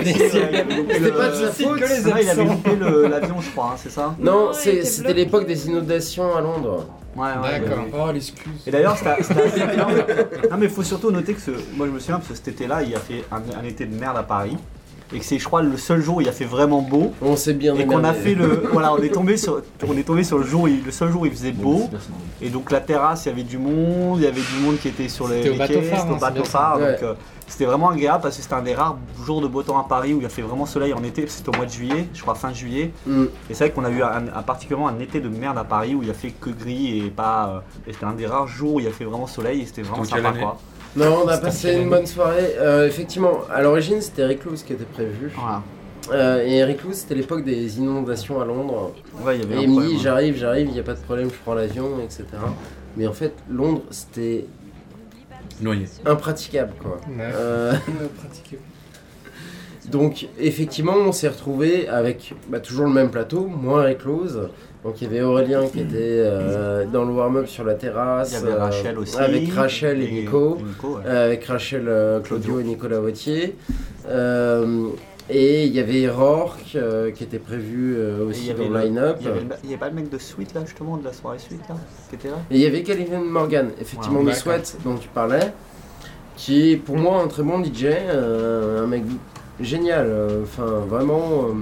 [0.94, 1.80] C'était pas de sa faute.
[2.22, 4.16] il avait loupé le- l'avion, je crois, hein, c'est ça?
[4.20, 6.86] Non, c'est- c'était l'époque des inondations à Londres.
[7.16, 7.60] Ouais, ouais.
[7.60, 7.84] D'accord.
[7.84, 8.06] ouais.
[8.08, 8.52] Oh, l'excuse.
[8.68, 9.34] Et d'ailleurs, c'était assez.
[10.52, 11.52] Non, mais il faut surtout noter que ce...
[11.76, 13.96] moi je me souviens, parce que cet été-là, il a fait un, un été de
[14.00, 14.58] merde à Paris.
[15.12, 17.14] Et que c'est, je crois, le seul jour où il a fait vraiment beau.
[17.24, 18.62] On s'est bien Et qu'on a fait le.
[18.72, 21.12] Voilà, on est tombé sur, on est tombé sur le, jour où il- le seul
[21.12, 21.90] jour où il faisait beau.
[22.44, 24.88] Et donc la terrasse, il y avait du monde, il y avait du monde qui
[24.88, 26.44] était sur les, C'était au les bateau quais, phare, au bateau.
[26.44, 27.14] Donc euh,
[27.50, 30.14] c'était vraiment agréable parce que c'était un des rares jours de beau temps à Paris
[30.14, 31.28] où il a fait vraiment soleil en été.
[31.28, 32.92] C'était au mois de juillet, je crois fin juillet.
[33.06, 33.24] Mm.
[33.50, 35.96] Et c'est vrai qu'on a eu un, un- particulièrement un été de merde à Paris
[35.96, 37.50] où il a fait que gris et pas.
[37.50, 39.82] euh, et c'était un des rares jours où il a fait vraiment soleil et c'était
[39.82, 40.58] vraiment sympa quoi.
[40.96, 42.56] Non, on a passé une bonne soirée.
[42.58, 45.32] Euh, effectivement, à l'origine, c'était Recluse qui était prévu.
[45.36, 45.62] Voilà.
[46.12, 48.94] Euh, et Recluse, c'était l'époque des inondations à Londres.
[49.24, 50.00] Ouais, il y avait Et un il me dit ouais.
[50.02, 52.24] j'arrive, j'arrive, il n'y a pas de problème, je prends l'avion, etc.
[52.98, 54.46] Mais en fait, Londres, c'était
[55.62, 55.86] Noyé.
[56.06, 57.00] impraticable quoi.
[57.08, 57.32] Ouais.
[57.34, 57.74] Euh,
[59.92, 64.40] donc effectivement, on s'est retrouvé avec bah, toujours le même plateau, moins Recluse.
[64.84, 68.32] Donc il y avait Aurélien qui était euh, dans le warm-up sur la terrasse.
[68.32, 69.18] Il y avait euh, Rachel aussi.
[69.18, 70.56] Avec Rachel et, Nico.
[70.56, 71.02] ouais.
[71.06, 73.56] Euh, avec Rachel, euh, Claudio et Nicolas Vautier.
[75.32, 79.18] Et il y avait Rourke euh, qui était prévu euh, aussi dans le- line-up.
[79.22, 81.76] Il y avait, pas le mec de Sweet là justement, de la soirée Sweet là,
[82.10, 82.38] qui était là?
[82.50, 84.32] Et il y avait Calvin Morgan, effectivement, de.
[84.32, 85.54] Sweat dont tu parlais,
[86.36, 89.04] qui est pour moi un très bon DJ, euh, un mec
[89.60, 90.08] génial.
[90.08, 91.54] euh, Enfin, vraiment, euh,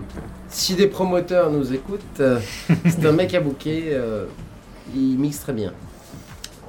[0.48, 2.40] si des promoteurs nous écoutent, euh,
[2.86, 4.26] c'est un mec à bouquet, euh,
[4.96, 5.74] il mixe très bien.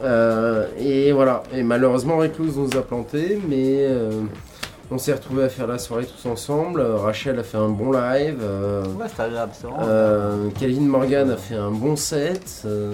[0.02, 4.10] Euh, et voilà, et malheureusement Recluse nous a planté, mais euh,
[4.90, 6.80] on s'est retrouvé à faire la soirée tous ensemble.
[6.80, 8.38] Euh, Rachel a fait un bon live.
[8.42, 9.82] euh, Ouais, c'était agréable, c'est vraiment.
[9.86, 12.62] euh, Calvin Morgan a fait un bon set.
[12.64, 12.92] euh,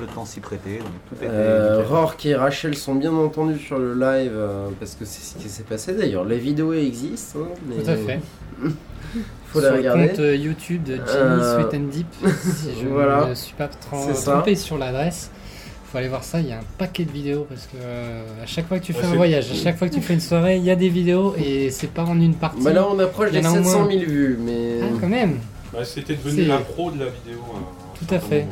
[0.00, 1.26] Le temps s'y prêtait, donc tout était.
[1.30, 1.94] euh, nickel.
[1.96, 5.48] Rourke et Rachel sont bien entendus sur le live euh, parce que c'est ce qui
[5.48, 6.24] s'est passé d'ailleurs.
[6.24, 7.40] Les vidéos existent.
[7.42, 8.20] hein, mais Tout à fait.
[9.46, 10.08] Faut sur les le regarder.
[10.08, 12.06] compte euh, YouTube de Jenny Euh, Sweet and Deep,
[12.40, 13.26] si je voilà.
[13.26, 14.32] ne suis pas tran- C'est ça.
[14.32, 15.30] trompé sur l'adresse.
[15.96, 16.40] Faut aller voir ça.
[16.40, 18.92] Il y a un paquet de vidéos parce que euh, à chaque fois que tu
[18.92, 20.76] fais Ouais, un voyage, à chaque fois que tu fais une soirée, il y a
[20.76, 22.62] des vidéos et c'est pas en une partie.
[22.62, 23.88] Bah là, on approche des en a au 700 moins.
[23.90, 24.78] 000 vues, mais.
[24.82, 25.38] Ah, quand même.
[25.72, 27.40] Bah, C'était devenu la pro de la vidéo.
[27.54, 28.46] euh, Tout à fait.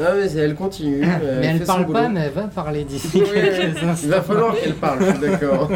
[0.00, 1.00] Ah, mais elle continue.
[1.00, 2.14] mais elle fait son parle pas, boulot.
[2.14, 3.20] mais elle va parler d'ici
[4.04, 5.68] Il va falloir qu'elle parle, je suis d'accord.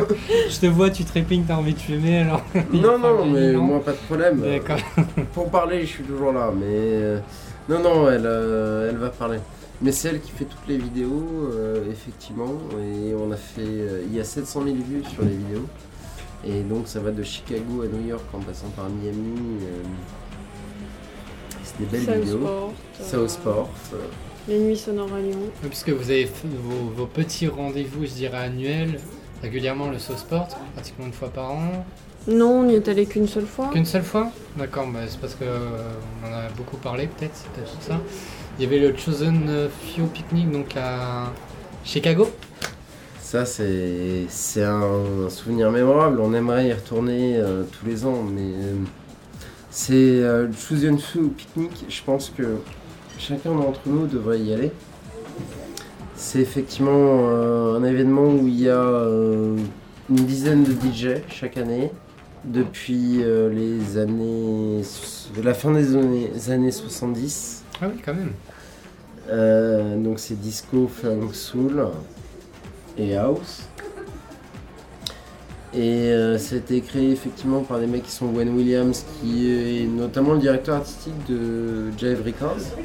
[0.48, 2.40] Je te vois, tu trépignes, t'as envie de fumer alors.
[2.72, 3.62] non, non, mais non.
[3.62, 4.40] moi, pas de problème.
[4.40, 4.78] D'accord.
[5.34, 6.64] Pour parler, je suis toujours là, mais.
[6.68, 7.18] euh,
[7.68, 9.38] Non, non, elle, euh, elle va parler.
[9.82, 12.54] Mais c'est elle qui fait toutes les vidéos, euh, effectivement.
[12.80, 13.62] Et on a fait.
[13.62, 15.66] euh, il y a 700 000 vues sur les vidéos.
[16.44, 19.34] Et donc, ça va de Chicago à New York en passant par Miami.
[19.62, 19.82] euh,
[21.64, 22.72] C'est des belles vidéos.
[23.00, 23.28] Southport.
[23.28, 23.70] Southport.
[24.48, 25.38] Les nuits sonores à Lyon.
[25.62, 28.98] Oui, Puisque vous avez fait vos, vos petits rendez-vous, je dirais annuels,
[29.40, 31.84] régulièrement le saut sport, pratiquement une fois par an.
[32.28, 33.68] Non, on n'y est allé qu'une seule fois.
[33.72, 34.30] Qu'une seule fois?
[34.56, 35.92] D'accord, bah, c'est parce que euh,
[36.24, 38.00] on en a beaucoup parlé peut-être, c'est peut-être ça.
[38.58, 41.32] Il y avait le Chosen euh, Few Picnic donc à
[41.84, 42.28] Chicago.
[43.18, 46.20] Ça, c'est c'est un souvenir mémorable.
[46.20, 48.74] On aimerait y retourner euh, tous les ans, mais euh,
[49.70, 51.86] c'est le Choose Few Picnic.
[51.88, 52.58] Je pense que
[53.18, 54.70] chacun d'entre nous devrait y aller.
[56.14, 59.06] C'est effectivement un événement où il y a
[60.10, 61.90] une dizaine de DJ chaque année
[62.44, 64.82] depuis les années
[65.42, 67.61] la fin des années 70.
[67.82, 68.30] Ah oui, quand même.
[69.28, 71.84] Euh, donc c'est disco, funk, soul
[72.96, 73.62] et house.
[75.74, 79.50] Et euh, ça a été créé effectivement par des mecs qui sont Wayne Williams, qui
[79.50, 82.76] est notamment le directeur artistique de Jive Records.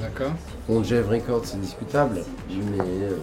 [0.00, 0.32] D'accord.
[0.68, 3.16] Bon, Jive Records c'est discutable, mais euh,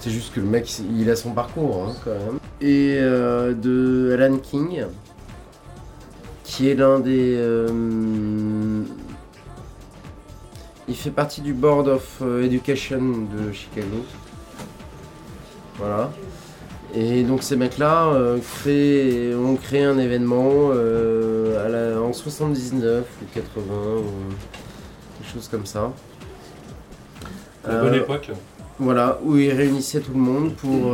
[0.00, 2.38] c'est juste que le mec il a son parcours hein, quand même.
[2.60, 4.86] Et euh, de Alan King,
[6.42, 7.36] qui est l'un des.
[10.88, 14.04] Il fait partie du Board of euh, Education de Chicago.
[15.78, 16.10] Voilà.
[16.94, 23.04] Et donc ces mecs-là euh, créent- ont créé un événement euh, à la- en 79
[23.22, 23.62] ou 80
[23.98, 24.02] ou
[25.18, 25.90] quelque chose comme ça.
[27.66, 28.30] La bonne Euh, époque.
[28.78, 30.92] voilà, où ils réunissaient tout le monde pour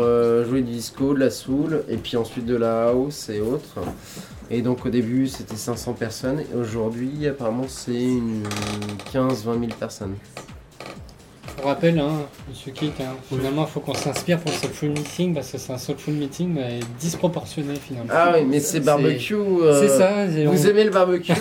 [0.49, 3.75] jouer du disco, de la soul, et puis ensuite de la house et autres.
[4.53, 8.43] Et donc au début c'était 500 personnes, et aujourd'hui apparemment c'est une
[9.13, 10.17] 15-20 000 personnes.
[11.57, 15.35] Pour rappel, hein, Monsieur Kik, hein, finalement, il faut qu'on s'inspire pour le Soulful Meeting
[15.35, 18.11] parce que c'est un Soulful Meeting mais disproportionné finalement.
[18.15, 19.35] Ah oui, mais c'est barbecue.
[19.35, 20.11] euh, C'est ça.
[20.49, 21.33] on- Vous aimez le barbecue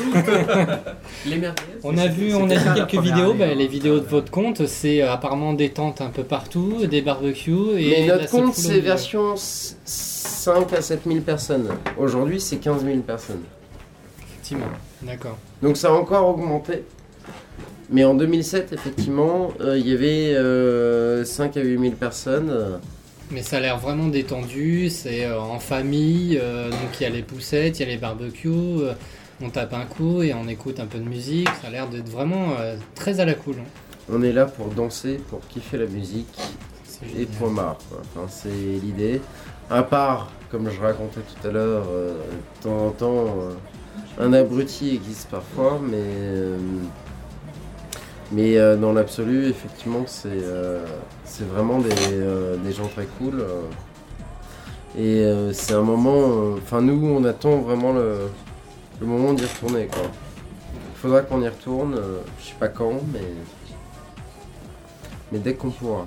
[1.25, 1.61] Les merguez.
[1.83, 3.29] On a vu, on a vu quelques vidéos.
[3.31, 3.55] année, bah, hein.
[3.55, 7.77] les vidéos de votre compte, c'est euh, apparemment des tentes un peu partout, des barbecues
[7.77, 11.69] et Mais notre compte c'est version s- 5 à 7 000 personnes.
[11.97, 13.43] Aujourd'hui c'est 15 000 personnes.
[14.21, 14.67] Effectivement,
[15.01, 15.37] d'accord.
[15.61, 16.83] Donc ça a encore augmenté.
[17.91, 22.79] Mais en 2007, effectivement, euh, il y avait euh, 5 à 8 000 personnes.
[23.31, 24.89] Mais ça a l'air vraiment détendu.
[24.89, 27.97] C'est euh, en famille, euh, donc il y a les poussettes, il y a les
[27.97, 28.49] barbecues.
[29.41, 31.49] on tape un coup et on écoute un peu de musique.
[31.61, 32.49] Ça a l'air d'être vraiment
[32.93, 33.55] très à la cool.
[33.59, 33.63] hein.
[34.11, 36.37] On est là pour danser, pour kiffer la musique
[37.17, 37.77] et point barre.
[37.89, 38.01] quoi.
[38.15, 39.21] Enfin, c'est l'idée.
[39.69, 43.35] À part, comme je racontais tout à l'heure, de temps en temps,
[44.19, 46.01] un abruti existe parfois, mais,
[48.31, 50.85] mais euh, dans l'absolu, effectivement, c'est euh,
[51.51, 53.43] vraiment des, euh, des gens très cool.
[54.97, 56.53] et c'est un moment.
[56.57, 58.29] Enfin, nous, on attend vraiment le,
[59.01, 59.87] le moment d'y retourner.
[59.93, 61.95] Il faudra qu'on y retourne,
[62.39, 63.21] je sais pas quand, mais.
[65.31, 66.05] Mais dès qu'on pourra.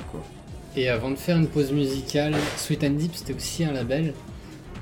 [0.75, 4.15] Et avant de faire une pause musicale, Sweet and Deep c'était aussi un label,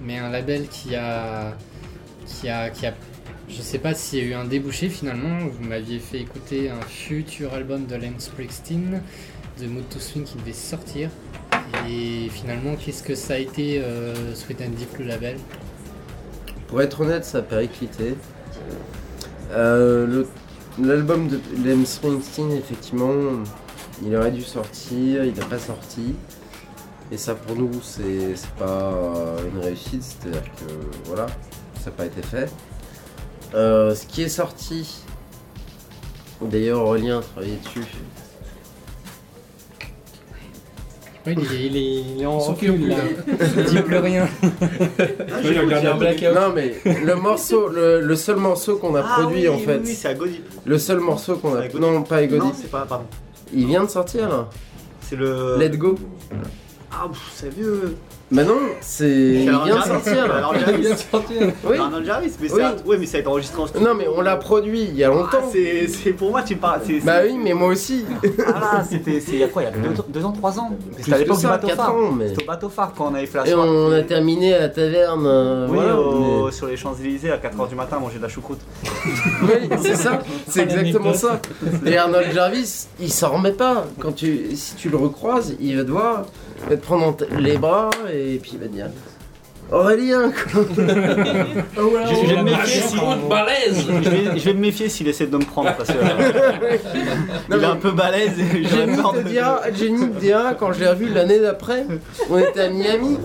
[0.01, 1.57] mais un label qui a,
[2.27, 2.95] qui a, qui a,
[3.51, 5.39] je sais pas s'il y a eu un débouché finalement.
[5.47, 9.03] Vous m'aviez fait écouter un futur album de Lance Springsteen,
[9.61, 11.11] de Mood to Swing qui devait sortir.
[11.89, 15.37] Et finalement, qu'est-ce que ça a été euh, Sweet and Deep le label?
[16.69, 18.15] Pour être honnête, ça a périclité.
[19.53, 20.25] Euh,
[20.79, 23.13] L'album de Lem Springsteen, effectivement,
[24.05, 26.15] il aurait dû sortir, il n'a pas sorti.
[27.13, 28.95] Et ça, pour nous, c'est pas
[29.53, 30.73] une réussite, c'est-à-dire que
[31.07, 31.27] voilà,
[31.83, 32.49] ça n'a pas été fait.
[33.55, 35.03] Euh, ce qui est sorti,
[36.41, 37.87] d'ailleurs, Aurélien a travaillé dessus.
[41.27, 42.97] Oui, il est, il est, il est en recul cul, là.
[43.59, 44.27] Il dit plus rien.
[45.45, 46.35] regardé un blackout.
[46.35, 49.65] Non, mais le morceau, le, le seul morceau qu'on a Ah produit oui, en oui,
[49.65, 50.15] fait, Oui, c'est à
[50.65, 51.59] le seul morceau qu'on a.
[51.59, 52.47] Avec Non, pas Egodi.
[52.47, 53.05] Non, c'est pas, pardon.
[53.53, 54.49] Il vient de sortir là.
[55.03, 55.57] C'est le.
[55.59, 55.97] Let Go.
[56.91, 57.97] Ah, pff, c'est vieux.
[58.33, 59.09] Bah non, c'est.
[59.11, 60.35] Il vient de Jarvis, sortir là.
[60.37, 60.87] alors, Jarvis.
[61.69, 61.77] Oui.
[61.79, 62.61] Arnold Jarvis, mais, Oui.
[62.61, 63.89] ça, ouais, mais ça a été enregistré en studio.
[63.89, 65.51] Non mais on l'a produit il y a Ah, longtemps.
[65.53, 66.81] c'est, c'est pour moi, tu me parles.
[67.03, 68.05] Bah oui, mais moi aussi.
[68.47, 70.71] Ah là, c'était il y a quoi Il y a deux, deux ans, trois ans
[70.97, 71.95] C'était à que l'époque du bateau 4 phare.
[71.95, 72.29] ans, mais.
[72.29, 73.69] C'était au bateau phare quand on avait fait la Et soirée.
[73.69, 75.27] on a terminé à la taverne.
[75.27, 78.29] euh, Oui, voilà, au- sur les Champs-Élysées à 4h du matin à manger de la
[78.29, 78.61] choucroute.
[79.43, 80.21] Oui, c'est ça.
[80.49, 81.41] C'est exactement ça.
[81.85, 83.87] Et Arnold Jarvis, il s'en remet pas.
[83.99, 87.57] Quand tu, si tu le recroises, il va te voir, il va te prendre les
[87.59, 88.87] bras et puis il va te dire.
[89.73, 90.63] Aurélien, quoi.
[90.77, 92.97] Je, je vais me méfier si-
[93.29, 96.77] balèze je vais, je vais me méfier s'il essaie de me prendre parce que euh,
[97.49, 100.55] Non, il est un peu balèze et Jenny peur te de dira, Jenny te dira,
[100.55, 101.87] quand je l'ai revu l'année d'après,
[102.29, 103.17] on était à Miami.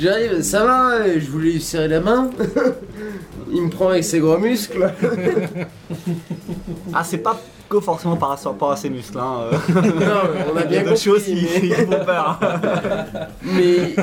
[0.00, 2.30] J'arrive, ça va, et je voulais lui serrer la main.
[3.52, 4.90] Il me prend avec ses gros muscles.
[6.92, 9.18] Ah, c'est pas que forcément par rapport à ses muscles.
[9.18, 9.50] Hein.
[9.52, 9.82] euh.
[9.82, 11.46] Non, on a bien d'autres choses compris.
[11.46, 12.40] qui, qui font peur.
[13.42, 13.94] Mais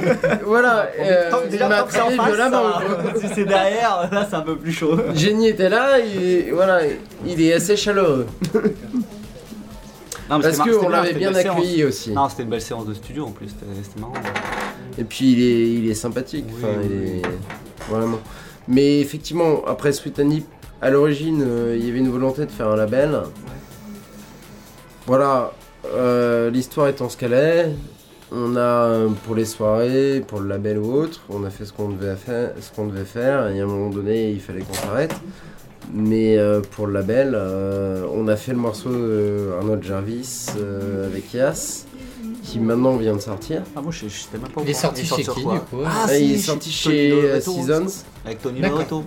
[0.45, 2.63] voilà, euh, Tant- il déjà, m'a violemment.
[3.19, 4.97] si c'est derrière, là c'est un peu plus chaud.
[5.15, 6.81] Jenny était là, et voilà,
[7.25, 8.27] il est assez chaleureux.
[10.29, 11.55] Non, mais Parce qu'on l'avait bien séance.
[11.57, 12.11] accueilli aussi.
[12.11, 14.13] Non, c'était une belle séance de studio en plus, c'était marrant.
[14.97, 16.45] Et puis il est, il est sympathique.
[16.49, 17.21] Oui, enfin, oui, il oui.
[17.21, 18.19] est vraiment.
[18.67, 20.29] Mais effectivement, après Sweet and
[20.81, 23.19] à l'origine, euh, il y avait une volonté de faire un label.
[25.07, 25.51] Voilà,
[25.93, 27.69] euh, l'histoire étant ce qu'elle est,
[28.31, 31.73] on a euh, pour les soirées, pour le label ou autre, on a fait ce
[31.73, 34.73] qu'on devait faire, ce qu'on devait faire, et à un moment donné, il fallait qu'on
[34.73, 35.13] s'arrête.
[35.93, 41.05] Mais euh, pour le label, euh, on a fait le morceau de Arnold Jarvis euh,
[41.05, 41.85] avec Yas,
[42.41, 43.61] qui maintenant vient de sortir.
[43.75, 44.81] Ah, moi je je- j'étais même pas au Il est courant.
[44.81, 47.85] sorti chez qui du coup Ah, si, il est sorti chez Seasons.
[48.25, 49.03] Avec Tony D'accord.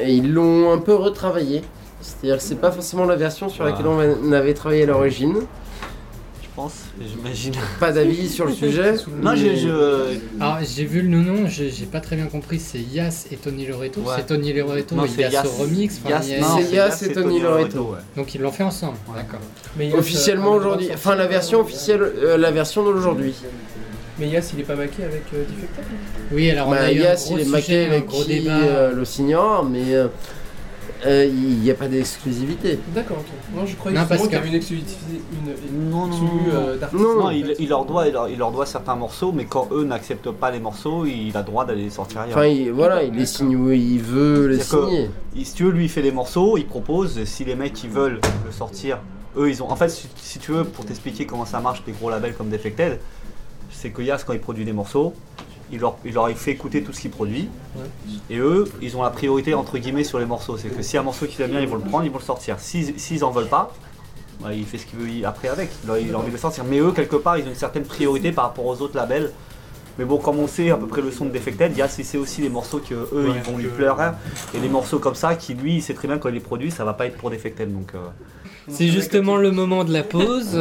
[0.00, 1.62] Et ils l'ont un peu retravaillé.
[2.00, 5.34] C'est-à-dire que c'est pas forcément la version sur laquelle on avait travaillé à l'origine.
[6.42, 7.54] Je pense, j'imagine.
[7.78, 8.94] Pas d'avis sur le sujet.
[9.22, 9.46] Non, je.
[9.46, 13.26] mais- je- Alors j'ai vu le nom, j'ai j'ai pas très bien compris, c'est Yas
[13.30, 14.00] et Tony Loretto.
[14.00, 14.14] Ouais.
[14.16, 15.44] C'est Tony Loretto Non, et c'est Yas Yas.
[15.46, 16.00] au remix.
[16.04, 17.78] enfin, Yas, il y a- non, C'est Yas et Tony Loretto.
[17.92, 17.98] ouais.
[18.16, 19.40] Donc ils l'ont fait ensemble, d'accord.
[19.76, 20.88] Mais Yas, Officiellement euh, aujourd'hui.
[20.92, 23.34] Enfin, la version officielle, euh, la version d'aujourd'hui.
[24.18, 25.84] Mais Yas, il est pas maqué avec euh, Defected
[26.32, 28.06] Oui, alors on Bah, a eu Yas, un gros il est maqué sujet, un avec
[28.06, 28.50] gros qui, débat.
[28.56, 30.08] euh, le signor, mais euh,
[31.06, 32.80] euh, il n'y a pas d'exclusivité.
[32.92, 33.26] D'accord, ok.
[33.56, 34.94] Non, je croyais Non, justement parce qu'il y avait une exclusivité,
[35.32, 36.66] une, une Non, non, exclu, non, non.
[36.68, 37.00] euh, d'artiste.
[37.02, 39.68] Non, Non, il, il leur doit, il leur, il leur doit certains morceaux, mais quand
[39.70, 42.36] eux n'acceptent pas les morceaux, il a le droit d'aller les sortir ailleurs.
[42.38, 45.10] Enfin, il, voilà, il les signe où il veut les C'est-à-dire que- signer.
[45.36, 47.90] Il- si tu veux, lui il fait les morceaux, il propose, si les mecs ils
[47.90, 48.98] veulent le sortir,
[49.36, 49.70] eux ils ont.
[49.70, 52.48] En fait, si, si tu veux, pour t'expliquer comment ça marche, des gros labels comme
[52.48, 52.98] Defected,
[53.70, 55.14] c'est que Yas, quand il produit des morceaux,
[55.70, 57.48] il leur, il leur fait écouter tout ce qu'il produit,
[58.30, 60.56] et eux ils ont la priorité entre guillemets sur les morceaux.
[60.56, 62.24] C'est que si un morceau qu'ils aiment bien, ils vont le prendre, ils vont le
[62.24, 62.58] sortir.
[62.58, 63.72] S'ils s'ils en veulent pas,
[64.40, 66.38] bah, il fait ce qu'il veut y- après avec, il a, a envie de le
[66.38, 66.64] sortir.
[66.64, 69.32] Mais eux, quelque part, ils ont une certaine priorité par rapport aux autres labels.
[69.98, 72.18] Mais bon, comme on sait à peu près le son de Defected, Yas il sait
[72.18, 74.10] aussi les morceaux que eux Ouais, ils vont lui pleurer.
[74.54, 76.70] Et des morceaux comme ça, qui lui, il sait très bien quand il les produit,
[76.70, 77.70] ça va pas être pour Defected.
[77.72, 77.98] Donc, euh,
[78.68, 80.52] C'est justement le moment de la pause.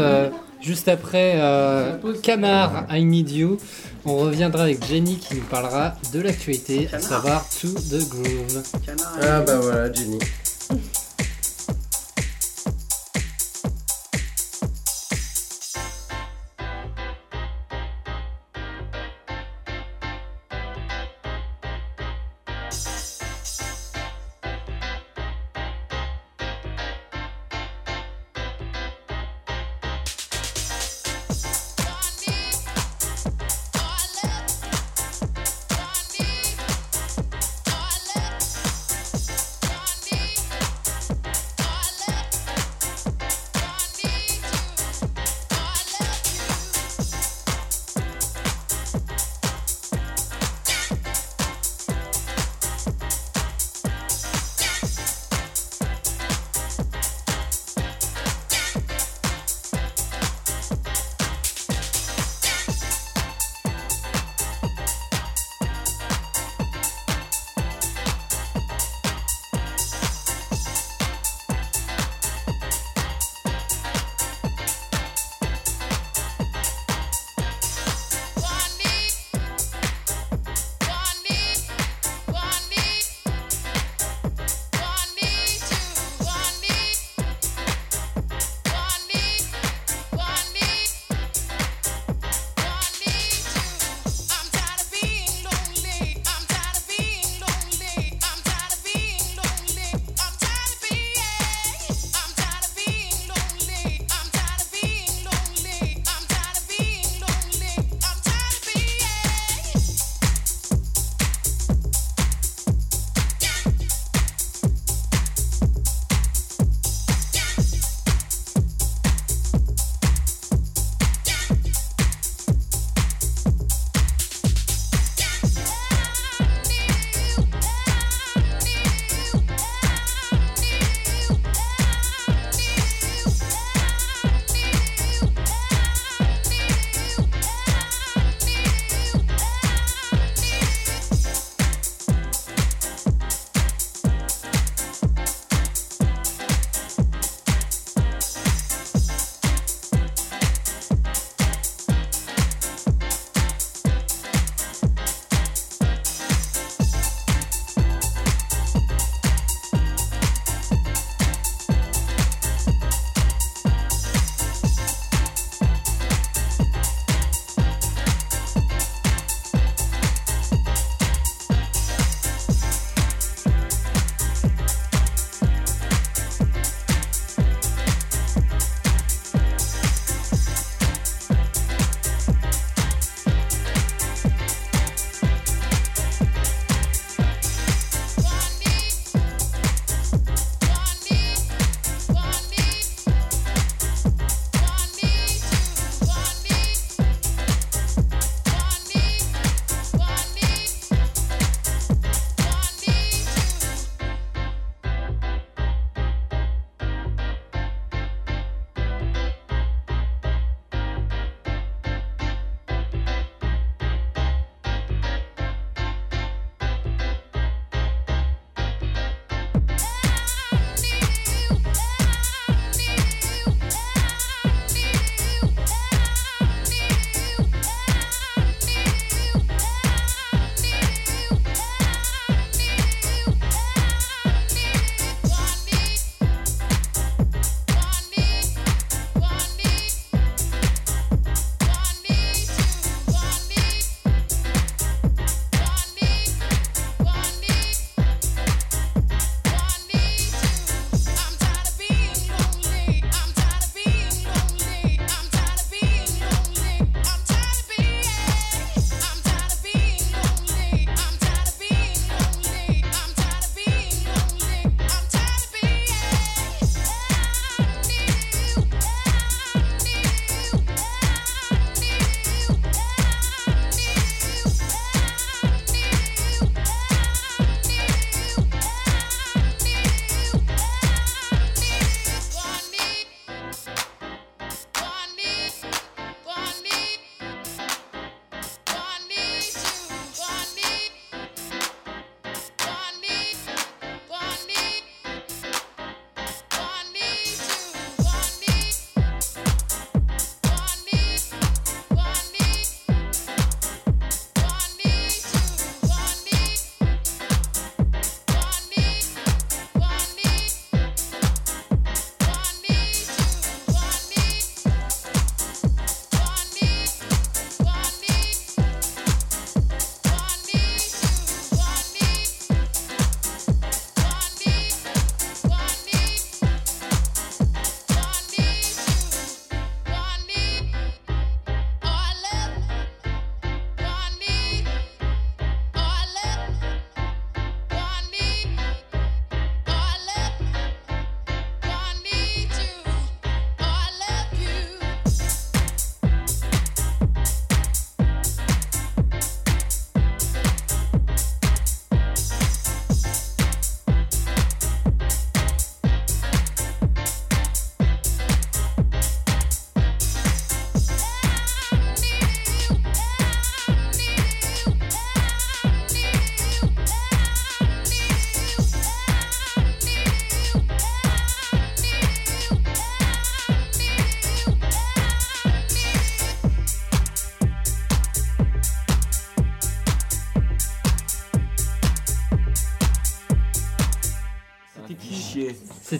[0.61, 3.57] Juste après euh, Camar, I Need You,
[4.05, 8.63] on reviendra avec Jenny qui nous parlera de l'actualité, à savoir To The Groove.
[9.21, 10.19] Ah bah voilà, Jenny.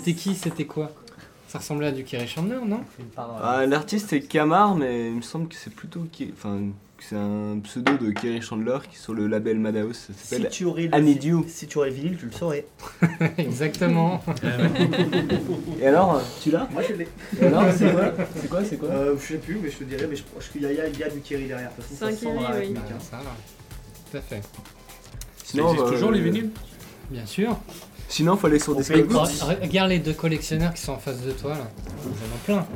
[0.07, 0.89] C'était qui C'était quoi?
[1.49, 2.79] Ça ressemblait à du Kerry Chandler, non?
[3.17, 6.05] Ah, L'artiste c'est Kamar, mais il me semble que c'est plutôt.
[6.31, 6.59] Enfin,
[6.97, 9.97] que c'est un pseudo de Kerry Chandler qui est sur le label Madhouse.
[9.97, 12.65] Ça Si s'appelle tu aurais le, si tu aurais le vinyle, tu le saurais.
[13.37, 14.23] Exactement.
[15.81, 16.69] Et alors, tu l'as?
[16.71, 17.07] Moi je l'ai.
[17.41, 17.91] Et alors, c'est
[18.49, 18.63] quoi?
[18.63, 20.65] C'est quoi Euh, je sais plus, mais je te dirais, mais je pense qu'il y,
[20.67, 21.69] a- y y du Kerry derrière.
[21.71, 22.61] De toute façon, C'est un ça sent Kerry, dans la oui.
[22.61, 22.99] rythmique, hein.
[23.11, 23.35] ça, là.
[24.09, 24.41] Tout à fait.
[25.43, 26.49] Ça existe toujours les euh, vinyles?
[27.09, 27.57] Bien sûr.
[28.09, 28.83] Sinon, faut aller sur des.
[28.83, 31.67] Regarde les deux collectionneurs qui sont en face de toi là.
[32.05, 32.67] Ils en ont plein.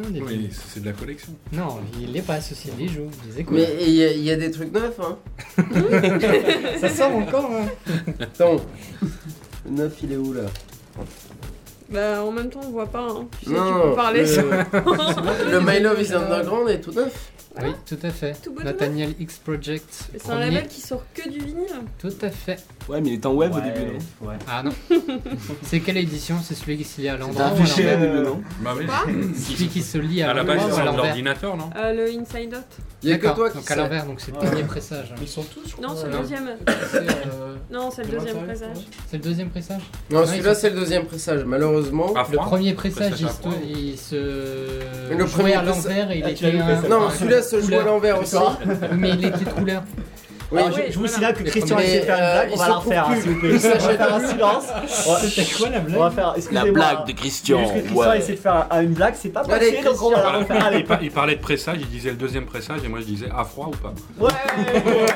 [0.00, 1.32] Plein des Oui, c'est de la collection.
[1.52, 3.56] Non, il les passe aussi, il les joue, il les écoute.
[3.56, 5.16] Mais il y, a- il y a des trucs neufs, hein.
[6.80, 7.92] ça sort encore, hein.
[8.20, 8.56] Attends.
[9.66, 10.42] Le neuf, il est où là?
[11.90, 13.00] Bah, en même temps, on voit pas.
[13.08, 13.26] Hein.
[13.40, 14.24] Tu sais, tu Non, peux parler.
[14.24, 17.30] le, le My Love is Underground est tout neuf.
[17.60, 18.36] Oui, tout à fait.
[18.42, 20.08] Tout beau, tout Nathaniel X Project.
[20.16, 21.66] C'est un label qui sort que du vinyle.
[21.98, 22.58] Tout à fait.
[22.88, 24.36] Ouais, mais il est en web au début, non ouais.
[24.48, 24.70] Ah non.
[25.62, 27.86] c'est quelle édition C'est celui qui se lit à C'est l'endroit un ou à fichier
[27.86, 28.86] au l'envers début, non Bah oui.
[29.36, 31.70] Celui qui se lit à À la base, l'endroit à sont de l'envers l'ordinateur, non
[31.76, 32.64] Euh, le Inside Out.
[33.02, 35.14] Il y a que D'accord, toi qui donc à l'envers, donc c'est le premier pressage.
[35.20, 35.86] Ils sont tous, je crois.
[35.88, 36.20] Non, c'est le non.
[36.20, 36.50] deuxième.
[36.90, 38.54] C'est, euh, Non, c'est le de deuxième ouais.
[39.10, 41.44] C'est le deuxième pressage Non, celui-là c'est le deuxième pressage.
[41.44, 42.12] Malheureusement.
[42.14, 46.30] À Le premier pressage, il Pressage à se, Le premier à l'envers et il Ah,
[46.30, 47.39] était vu, un...
[47.42, 48.36] ça, se joue à l'envers aussi.
[48.92, 49.82] Mais il était de couleur.
[50.52, 52.24] Oui, Alors, oui, je, je vous signale que Les Christian a essayé de faire une
[52.24, 53.48] Mais, blague, euh, on il va la refaire, s'il vous plaît.
[53.50, 54.64] Il On va s'achète faire un silence.
[55.06, 57.58] On va- C'était quoi la On va blague faire, La blague de Christian.
[57.60, 60.02] juste que Christian a essayé de faire un- une blague, c'est pas passé, Allez, donc
[60.02, 60.64] on va la refaire.
[60.66, 63.04] Allez, il, par- il parlait de pressage, il disait le deuxième pressage et moi je
[63.04, 63.92] disais à froid ou pas?
[64.18, 64.28] Ouais,
[64.84, 65.06] ouais, ouais.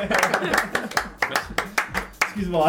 [2.37, 2.67] Excuse-moi.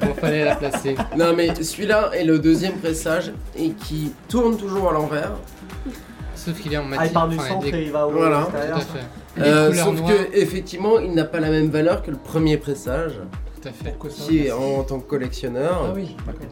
[0.00, 0.96] Bon, fallait la placer.
[1.16, 5.32] Non, mais celui-là est le deuxième pressage et qui tourne toujours à l'envers.
[6.38, 7.06] Sauf qu'il est en Ah, matière.
[7.06, 8.38] il part du enfin, centre des- et il va au Voilà.
[8.42, 8.42] À
[8.76, 8.78] extérieur.
[9.40, 13.12] Euh, sauf noires, que effectivement, il n'a pas la même valeur que le premier pressage,
[13.60, 13.96] Tout à fait.
[14.26, 15.86] Qui est en tant que collectionneur.
[15.88, 16.46] Ah oui, d'accord.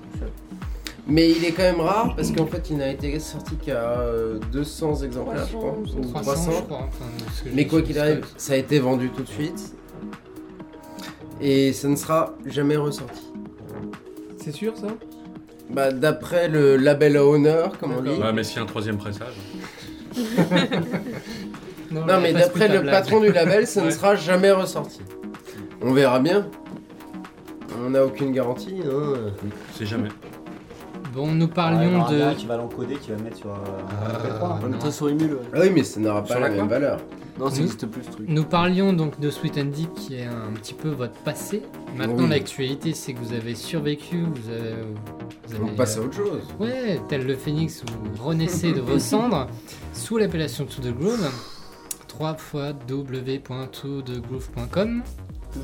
[1.09, 4.41] Mais il est quand même rare parce qu'en fait, il n'a été sorti qu'à euh,
[4.51, 6.51] 200 exemplaires, je crois, 300, ou 300, 300.
[6.59, 6.79] je crois.
[6.89, 7.05] enfin,
[7.55, 9.73] Mais quoi qu'il arrive, ça a été vendu tout de suite.
[11.41, 13.23] Et ça ne sera jamais ressorti.
[14.43, 14.89] C'est sûr ça?
[15.71, 18.09] Bah, d'après le label Honor, comme on dit.
[18.11, 19.35] Ouais, mais s'il y a un troisième pressage.
[21.91, 23.93] Non, mais d'après le patron du label, ça ne Ouais.
[23.93, 25.01] sera jamais ressorti.
[25.81, 26.49] On verra bien.
[27.85, 28.81] On n'a aucune garantie.
[28.85, 29.31] Hein.
[29.79, 30.09] C'est jamais.
[31.17, 32.35] Bon, nous Ouais, il y parlions un de.
[32.37, 33.49] qui va l'encoder, qui va le mettre sur.
[33.49, 34.59] euh, Euh, MP3.
[34.69, 35.41] On est très sur Emule, ouais.
[35.55, 36.99] Ah oui, mais ça n'aura pas Sur la la même quoi valeur.
[37.39, 38.27] Non, ça Nous- n'existe plus ce truc.
[38.29, 41.63] Nous parlions donc de Sweet and Deep qui est un petit peu votre passé.
[41.97, 42.29] Maintenant, Oui.
[42.31, 44.75] l'actualité, c'est que vous avez survécu, vous avez.
[45.49, 46.43] Vous avez On passe à autre chose.
[46.61, 49.47] Ouais, tel le phénix, vous renaissez de vos cendres
[49.95, 51.31] sous l'appellation To The Groove.
[52.09, 55.03] 3 fois www.tothegroove.com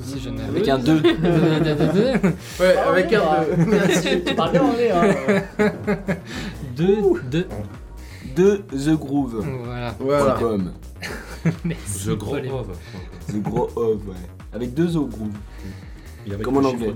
[0.02, 1.02] si je n'avais Avec un 2.
[2.60, 3.44] Ouais, Ah, avec un bah.
[3.56, 3.64] 2.
[3.66, 4.08] Merci.
[4.24, 5.14] Tu parles bien anglais, hein.
[6.76, 6.96] 2,
[7.30, 7.46] 2.
[8.36, 9.44] De The Groove.
[9.64, 9.94] Voilà.
[10.00, 10.36] Voilà.
[10.38, 10.72] .com.
[11.64, 12.06] Merci.
[12.06, 12.36] The Gros.
[12.36, 12.76] Ove.
[13.28, 14.14] The Gros Of, ouais.
[14.54, 15.32] Avec deux O Groove.
[16.26, 16.92] Et avec Comme en anglais.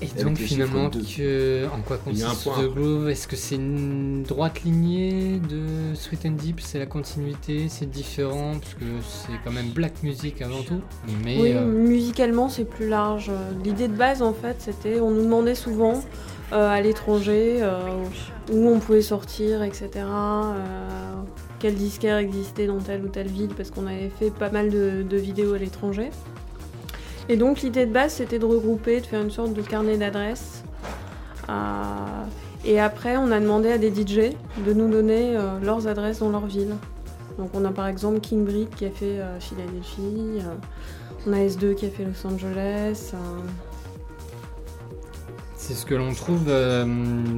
[0.00, 2.44] Et Avec donc le finalement, que, en quoi Il consiste.
[2.44, 6.60] The Groove Est-ce que c'est une droite lignée de Sweet and Deep?
[6.60, 7.68] C'est la continuité?
[7.68, 8.52] C'est différent?
[8.60, 10.80] Parce que c'est quand même black music avant tout.
[11.24, 13.30] Mais Oui, euh, musicalement c'est plus large.
[13.64, 16.02] L'idée de base en fait c'était, on nous demandait souvent
[16.52, 17.78] euh, à l'étranger euh,
[18.52, 19.88] où on pouvait sortir, etc.
[19.96, 21.12] euh,
[21.60, 25.02] quel disquaire existait dans telle ou telle ville parce qu'on avait fait pas mal de,
[25.08, 26.10] de vidéos à l'étranger.
[27.30, 30.64] Et donc l'idée de base c'était de regrouper, de faire une sorte de carnet d'adresses.
[31.48, 31.52] Euh,
[32.64, 34.32] et après on a demandé à des DJ
[34.66, 36.74] de nous donner euh, leurs adresses dans leur ville.
[37.38, 40.54] Donc on a par exemple King Brick qui a fait euh, Philadelphie, euh,
[41.28, 43.12] on a S2 qui a fait Los Angeles.
[43.14, 43.16] euh,
[45.54, 46.84] c'est ce que l'on trouve euh,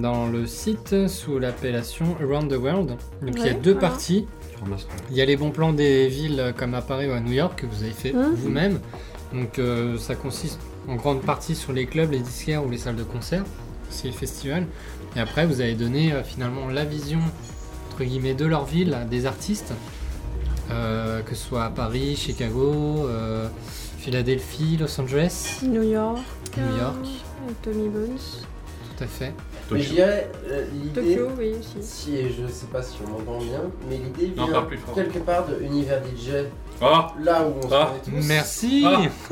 [0.01, 2.89] dans le site sous l'appellation Around the World.
[3.21, 3.89] Donc il y a deux voilà.
[3.89, 4.27] parties.
[5.11, 7.59] Il y a les bons plans des villes comme à Paris ou à New York
[7.61, 8.33] que vous avez fait Mhm.
[8.37, 8.79] vous-même.
[9.35, 12.97] Donc euh, ça consiste en grande partie sur les clubs, les disquaires ou les salles
[12.97, 13.45] de concert,
[13.91, 14.67] aussi les festivals.
[15.17, 17.21] Et après vous avez donné euh, finalement la vision
[17.91, 19.73] entre guillemets de leur ville à des artistes,
[20.71, 23.49] euh, que ce soit à Paris, Chicago, euh,
[23.99, 26.19] Philadelphie, Los Angeles, New York,
[26.57, 26.97] New York.
[27.49, 29.33] euh, Tommy Bones, tout à fait.
[29.71, 29.95] Mais je Tokyo.
[29.95, 31.15] dirais, euh, l'idée.
[31.17, 31.77] Tokyo, oui aussi.
[31.87, 35.63] Si, et je sais pas si on m'entend bien, mais l'idée vient quelque part de
[35.63, 36.31] Univers DJ,
[36.83, 37.93] Ah là où on se Ah.
[38.05, 38.27] connaît tous.
[38.29, 39.31] Merci Ah.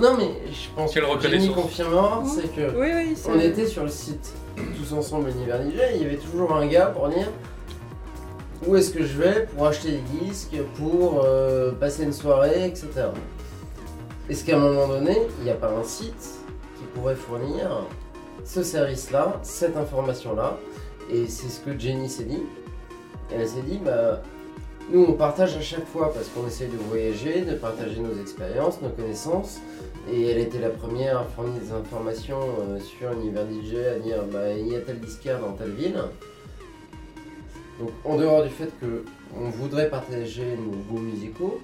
[0.00, 3.66] Non, mais je pense Quelle que Jenny confirmera, c'est que Oui, oui, c'est on était
[3.66, 7.28] sur le site tous ensemble Univers DJ, il y avait toujours un gars pour dire
[8.66, 12.88] où est-ce que je vais pour acheter des disques, pour euh, passer une soirée, etc.
[14.28, 16.34] Est-ce qu'à un moment donné, il n'y a pas un site
[16.78, 17.86] qui pourrait fournir
[18.44, 20.56] ce service-là, cette information-là?
[21.12, 22.42] Et c'est ce que Jenny s'est dit.
[23.32, 24.20] Elle s'est dit, bah,
[24.90, 28.80] nous on partage à chaque fois parce qu'on essaye de voyager, de partager nos expériences,
[28.82, 29.60] nos connaissances.
[30.12, 34.24] Et elle était la première à fournir des informations euh, sur l'univers DJ, à dire
[34.32, 36.02] bah, il y a tel disquaire dans telle ville.
[37.78, 39.04] Donc en dehors du fait que
[39.38, 41.60] on voudrait partager nos goûts musicaux,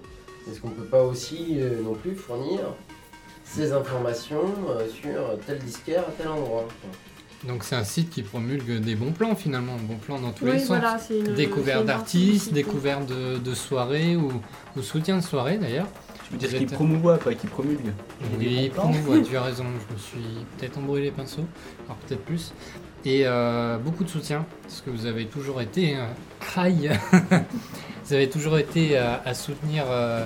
[0.49, 2.61] est-ce qu'on peut pas aussi euh, non plus fournir
[3.45, 6.66] ces informations euh, sur tel disquaire à tel endroit.
[7.49, 10.59] Donc c'est un site qui promulgue des bons plans finalement, bons plans dans tous les
[10.59, 10.68] sens.
[10.68, 10.99] voilà,
[11.80, 11.86] une.
[11.86, 14.32] d'artistes, découverte de, de soirées ou,
[14.76, 15.86] ou soutien de soirées d'ailleurs.
[16.26, 17.92] Tu veux dire qu'il êtes- promouvoit, pas qu'il promulgue.
[18.38, 21.44] Oui, promouvoit, tu as raison, je me suis peut-être embrouillé les pinceaux,
[21.86, 22.53] alors peut-être plus.
[23.05, 26.07] Et euh, beaucoup de soutien, parce que vous avez toujours été euh,
[26.57, 26.90] aïe.
[28.05, 30.24] vous avez toujours été euh, à soutenir euh,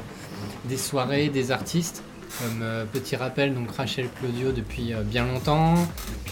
[0.65, 2.03] des soirées, des artistes.
[2.39, 5.75] Comme euh, petit rappel, donc Rachel Claudio depuis euh, bien longtemps,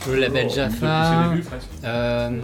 [0.09, 1.33] le label Depuis Jaffa.
[1.49, 1.67] presque.
[1.85, 2.41] euh,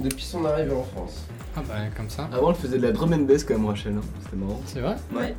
[0.00, 1.24] Depuis son arrivée en France.
[1.56, 3.94] ah bah comme ça, Avant, elle faisait de la drum and bass quand même, Rachel.
[3.96, 4.00] hein.
[4.24, 4.60] C'était marrant.
[4.66, 5.34] c'est vrai Ouais.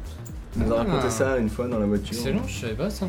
[0.60, 1.10] Elle nous a raconté Ah.
[1.12, 2.16] ça une fois dans la voiture.
[2.18, 3.08] Excellent, je savais pas ça.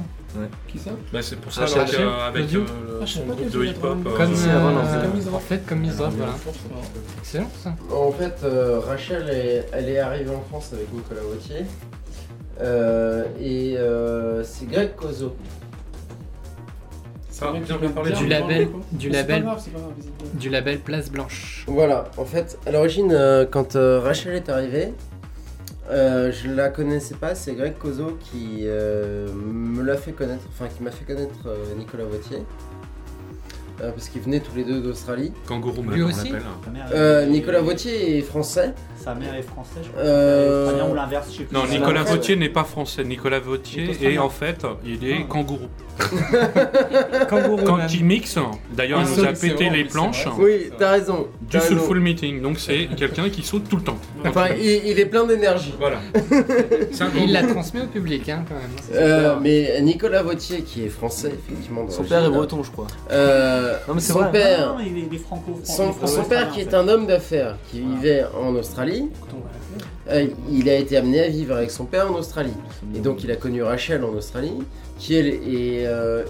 [0.67, 2.61] Qui ça Bah, c'est pour ça Rachel, avec, euh, avec Claudio.
[2.61, 3.99] euh, Ah, je sais son pas groupe qu'elle de faisait hip-hop.
[4.05, 5.35] la euh, Comme, c'est avant, non, euh, c'est comme Israël.
[5.35, 6.33] en fait, comme Israël, voilà.
[7.21, 7.75] Excellent ça.
[7.95, 11.65] En fait, euh, Rachel, est, elle est arrivée en France avec Nicolas Wautier.
[12.61, 15.37] Euh, et euh, c'est Greg Cozo.
[17.41, 18.13] Ah, bien, bien parlé.
[18.13, 19.93] Du label, du label, grave, grave,
[20.35, 21.65] du label Place Blanche.
[21.69, 24.93] Voilà, en fait, à l'origine, euh, quand euh, Rachel est arrivée,
[25.89, 30.67] euh, je la connaissais pas, c'est Greg Cozo qui euh, me l'a fait connaître, enfin
[30.67, 32.39] qui m'a fait connaître euh, Nicolas Wautier.
[33.81, 35.33] Euh, parce qu'ils venaient tous les deux d'Australie.
[35.47, 36.43] Kangourou, Lui on aussi l'appelle.
[36.65, 38.75] Sa mère Euh, est- Nicolas Wautier est français.
[39.03, 40.03] Sa mère est française, je crois.
[40.03, 41.55] Euh, ou l'inverse, je sais plus.
[41.57, 42.03] Non, Nicolas.
[42.03, 43.05] Vautier n'est pas français.
[43.05, 44.23] Nicolas Vautier Il est est australien.
[44.23, 45.27] en fait, il est Ah.
[45.29, 45.69] kangourou.
[47.29, 47.63] Kangourou.
[47.65, 47.87] Quand même.
[47.93, 48.39] il mixe,
[48.73, 50.45] d'ailleurs, Ah, il nous a pété les c'est planches vrai.
[50.45, 51.27] Oui, t'as raison.
[51.41, 51.77] du t'as raison.
[51.77, 52.41] Soulful Meeting.
[52.43, 53.99] Donc c'est quelqu'un qui saute tout le temps.
[54.25, 55.75] Enfin, il, il est plein d'énergie.
[55.79, 55.99] Voilà.
[56.93, 58.65] C'est un Et il l'a transmis au public hein, quand même.
[58.95, 61.89] Euh, mais Nicolas Vautier, qui est français, effectivement.
[61.89, 62.87] Son père est breton, je crois.
[63.11, 64.33] euh, Non, mais c'est son vrai.
[64.33, 67.07] père, Non, il est, il est franco son, franco- son père qui est un homme
[67.07, 69.09] d'affaires, qui vivait en Australie,
[70.11, 72.55] euh, il a été amené à vivre avec son père en Australie.
[72.95, 74.55] Et donc il a connu Rachel en Australie,
[74.99, 76.25] qui elle est euh,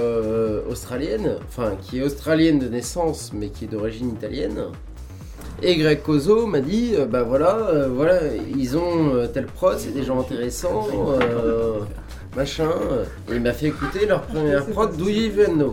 [0.00, 4.64] italo-australienne, enfin qui est australienne de naissance, mais qui est d'origine italienne.
[5.62, 8.20] Et Greg Cozo m'a dit, euh, bah voilà, euh, voilà,
[8.56, 10.88] ils ont euh, tel prod, c'est des gens intéressants,
[11.20, 11.78] euh,
[12.36, 12.70] machin.
[13.30, 15.72] Et il m'a fait écouter leur première prod, Do You Even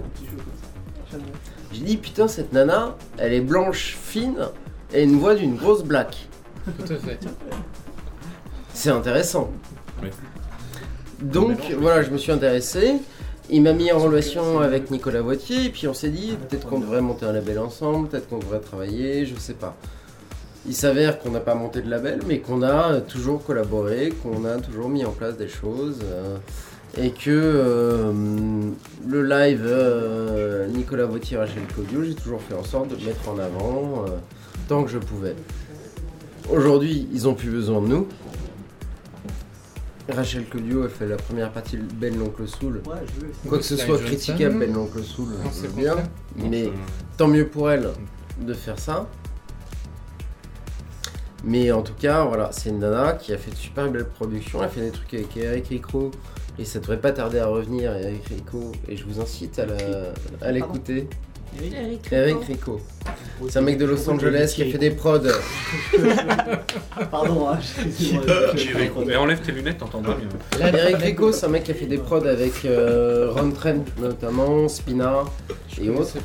[1.71, 4.47] J'ai dit, putain, cette nana, elle est blanche, fine,
[4.93, 6.27] et une voix d'une grosse black.
[6.65, 7.19] Tout à fait.
[8.73, 9.51] C'est intéressant.
[10.01, 10.09] Oui.
[11.21, 12.95] Donc voilà, je me suis intéressé.
[13.49, 16.79] Il m'a mis en relation avec Nicolas Vautier, et puis on s'est dit peut-être qu'on
[16.79, 19.75] devrait monter un label ensemble, peut-être qu'on devrait travailler, je sais pas.
[20.69, 24.57] Il s'avère qu'on n'a pas monté de label, mais qu'on a toujours collaboré, qu'on a
[24.59, 26.37] toujours mis en place des choses, euh,
[26.95, 28.13] et que euh,
[29.07, 33.27] le live euh, Nicolas Vautier Rachel Claudio, j'ai toujours fait en sorte de le mettre
[33.27, 34.09] en avant euh,
[34.67, 35.33] tant que je pouvais.
[36.51, 38.07] Aujourd'hui, ils ont plus besoin de nous.
[40.07, 42.83] Rachel Claudio a fait la première partie de Ben l'Oncle Soul.
[42.85, 43.27] Ouais.
[43.47, 45.95] Quoi que ce soit critiquable, Ben l'Oncle Soul, Non, c'est bien.
[46.35, 46.69] Mais
[47.17, 47.89] tant mieux pour elle
[48.39, 49.07] de faire ça.
[51.43, 54.61] Mais en tout cas, voilà, c'est une nana qui a fait de super belles productions.
[54.63, 56.11] Elle fait des trucs avec Eric Rico.
[56.57, 58.73] Et ça devrait pas tarder à revenir, Eric Rico.
[58.89, 59.61] Et je vous incite
[60.41, 61.07] à l'écouter.
[61.57, 62.73] Eric Eric Rico.
[62.75, 62.81] Rico.
[63.49, 65.19] C'est un mec de Los Angeles qui a fait des prods.
[67.11, 67.59] Pardon, hein.
[69.05, 70.61] Mais enlève tes lunettes, t'entendras mieux.
[70.61, 74.67] Eric Rico, c'est un mec qui a fait des prods avec euh, Ron Trent notamment,
[74.67, 75.23] Spina
[75.79, 76.17] et Je autres.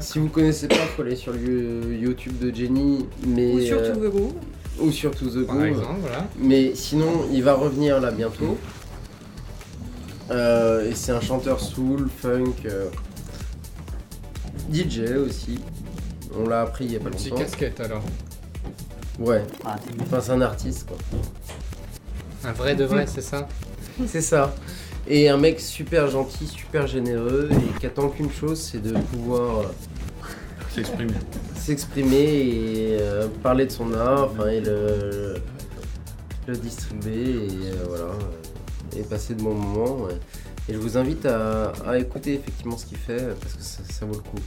[0.00, 3.78] Si vous connaissez pas, faut aller sur le you- YouTube de Jenny, mais Ou sur
[3.78, 4.32] euh, To The Groove.
[4.80, 5.68] ou sur To The Par Groove.
[5.68, 6.26] exemple, voilà.
[6.38, 8.58] Mais sinon, il va revenir là bientôt.
[10.30, 12.88] Euh, et c'est un chanteur soul, funk, euh,
[14.72, 15.58] DJ aussi.
[16.36, 17.42] On l'a appris il y a pas Petit longtemps.
[17.42, 18.02] casquette alors.
[19.18, 20.96] Ouais, Ah, t'es- enfin c'est un artiste quoi.
[22.42, 23.46] Un vrai de vrai, c'est ça?
[24.08, 24.54] C'est ça.
[25.06, 29.58] Et un mec super gentil, super généreux et qui attend qu'une chose, c'est de pouvoir
[29.60, 29.64] euh,
[30.70, 31.12] S'exprimer.
[31.54, 35.34] s'exprimer et euh, parler de son art, enfin et le,
[36.46, 38.08] le distribuer et euh, voilà
[38.96, 40.04] et passer de bons moments.
[40.04, 40.14] ouais.
[40.68, 44.06] Et je vous invite à, à écouter effectivement ce qu'il fait parce que ça, ça
[44.06, 44.40] vaut le coup.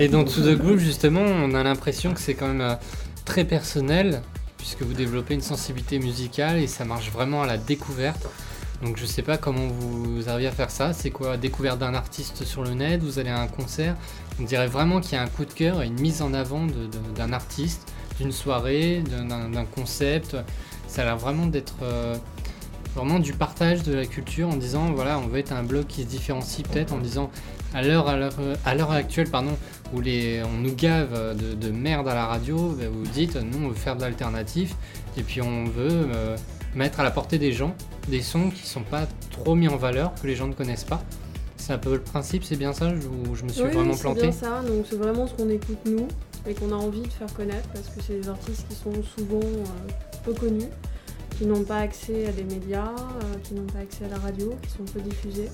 [0.00, 2.78] Et dans To The Groove, justement, on a l'impression que c'est quand même
[3.24, 4.22] très personnel,
[4.66, 8.26] puisque vous développez une sensibilité musicale et ça marche vraiment à la découverte.
[8.82, 10.92] Donc je sais pas comment vous arrivez à faire ça.
[10.92, 13.00] C'est quoi Découverte d'un artiste sur le net?
[13.00, 13.94] Vous allez à un concert?
[14.40, 16.66] On dirait vraiment qu'il y a un coup de cœur et une mise en avant
[17.14, 20.36] d'un artiste, d'une soirée, d'un concept.
[20.88, 22.16] Ça a l'air vraiment d'être euh,
[22.96, 26.02] vraiment du partage de la culture en disant voilà, on veut être un blog qui
[26.02, 27.30] se différencie peut-être en disant
[27.72, 29.56] à l'heure à l'heure actuelle pardon
[29.94, 33.66] où les, on nous gave de, de merde à la radio, bah, vous dites nous
[33.66, 34.74] on veut faire de l'alternatif
[35.16, 36.36] et puis on veut euh,
[36.74, 37.74] mettre à la portée des gens
[38.08, 41.02] des sons qui sont pas trop mis en valeur, que les gens ne connaissent pas.
[41.56, 43.96] C'est un peu le principe, c'est bien ça Ou je me suis Oui, vraiment oui,
[43.96, 44.62] c'est planté bien ça.
[44.62, 46.06] Donc c'est vraiment ce qu'on écoute nous
[46.46, 49.40] et qu'on a envie de faire connaître parce que c'est des artistes qui sont souvent
[49.40, 49.92] euh,
[50.24, 50.68] peu connus,
[51.36, 54.54] qui n'ont pas accès à des médias, euh, qui n'ont pas accès à la radio,
[54.62, 55.50] qui sont peu diffusés.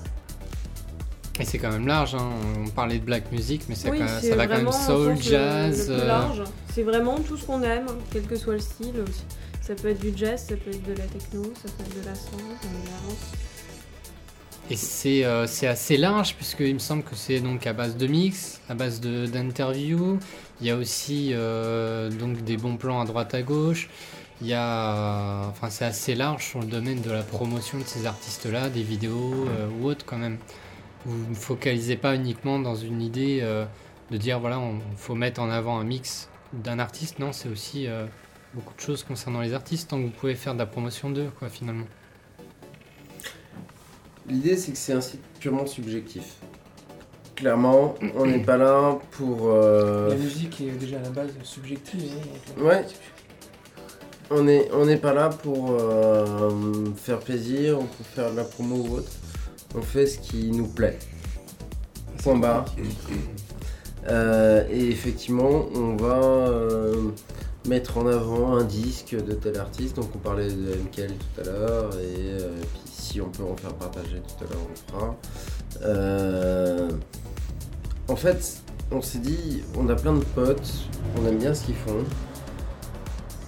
[1.39, 2.29] Et c'est quand même large, hein.
[2.63, 5.79] on parlait de black music, mais oui, quand- ça va quand même soul, le- jazz.
[5.89, 6.43] le plus euh, large.
[6.71, 8.93] C'est vraiment tout ce qu'on aime, quel que soit le style.
[9.01, 9.23] aussi.
[9.61, 12.05] Ça peut être du jazz, ça peut être de la techno, ça peut être de
[12.07, 13.31] la soul, de la house.
[14.69, 18.07] Et c'est euh, c'est assez large, puisqu'il me semble que c'est donc à base de
[18.07, 20.19] mix, à base d'interviews.
[20.61, 23.89] Il y a aussi euh, donc des bons plans à droite à gauche.
[24.41, 25.47] Il y a.
[25.49, 29.45] Enfin, c'est assez large sur le domaine de la promotion de ces artistes-là, des vidéos
[29.49, 30.37] euh, ou autres quand même.
[31.05, 33.65] Vous ne focalisez pas uniquement dans une idée euh,
[34.11, 37.19] de dire voilà, on faut mettre en avant un mix d'un artiste.
[37.19, 38.05] Non, c'est aussi euh,
[38.53, 41.29] beaucoup de choses concernant les artistes, tant que vous pouvez faire de la promotion d'eux,
[41.39, 41.85] quoi, finalement.
[44.27, 46.35] L'idée, c'est que c'est un site purement subjectif.
[47.35, 49.49] Clairement, on n'est pas là pour.
[49.49, 52.11] euh, La musique est déjà à la base subjective.
[52.57, 52.85] hein, Ouais.
[54.29, 58.45] On n'est on n'est pas là pour euh, faire plaisir ou pour faire de la
[58.45, 59.11] promo ou autre.
[59.75, 60.99] On fait ce qui nous plaît.
[62.21, 62.65] Point barre.
[64.07, 67.11] Euh, et effectivement, on va euh,
[67.67, 69.95] mettre en avant un disque de tel artiste.
[69.95, 71.89] Donc on parlait de MKL tout à l'heure.
[71.95, 75.17] Et euh, puis si on peut en faire partager tout à l'heure, on le fera.
[78.09, 78.61] En fait,
[78.91, 80.73] on s'est dit, on a plein de potes,
[81.17, 82.03] on aime bien ce qu'ils font.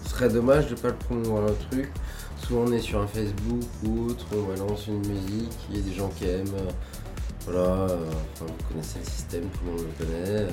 [0.03, 1.91] Ce serait dommage de pas le promouvoir le truc.
[2.47, 5.83] Souvent on est sur un Facebook ou autre, on balance une musique, il y a
[5.89, 6.45] des gens qui aiment.
[6.59, 6.69] euh,
[7.47, 7.87] Voilà, euh,
[8.33, 10.47] enfin, vous connaissez le système, tout le monde le connaît.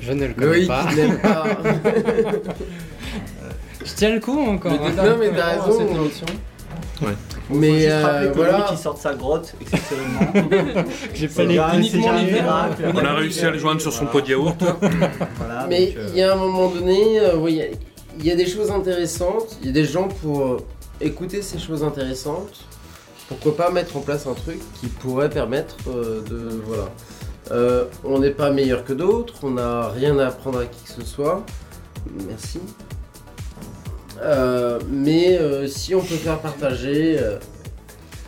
[0.00, 0.94] Je ne le connais Loïc, pas.
[0.94, 1.44] n'aime pas.
[3.84, 4.72] Je tiens le coup encore.
[4.72, 4.92] hein.
[4.96, 5.80] Non, mais t'as Cette raison.
[6.02, 6.26] émission.
[7.00, 8.52] Faut Mais juste euh, que voilà.
[8.58, 10.32] Loïc, il sort de sa grotte exceptionnellement.
[11.14, 12.42] J'ai pas les jamais- c'est uniquement jamais l'hiver.
[12.44, 12.92] miracle.
[12.94, 14.62] On a réussi à le joindre sur son pot de yaourt.
[15.36, 17.66] Voilà, Mais donc, euh, il y a un moment donné, euh, oui, il y a-
[18.18, 20.56] il y, a des choses intéressantes, il y a des gens pour euh,
[21.00, 22.64] écouter ces choses intéressantes.
[23.28, 26.60] Pourquoi pas mettre en place un truc qui pourrait permettre euh, de.
[26.66, 26.88] Voilà.
[27.50, 30.90] Euh, on n'est pas meilleur que d'autres, on n'a rien à apprendre à qui que
[30.90, 31.44] ce soit.
[32.28, 32.60] Merci.
[34.88, 37.18] Mais si on peut faire partager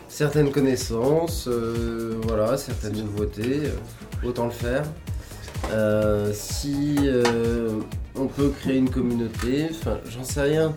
[0.09, 3.61] certaines connaissances, voilà, certaines nouveautés,
[4.21, 4.83] autant le faire.
[6.33, 6.97] Si
[8.17, 10.73] on peut créer une communauté, enfin j'en sais rien.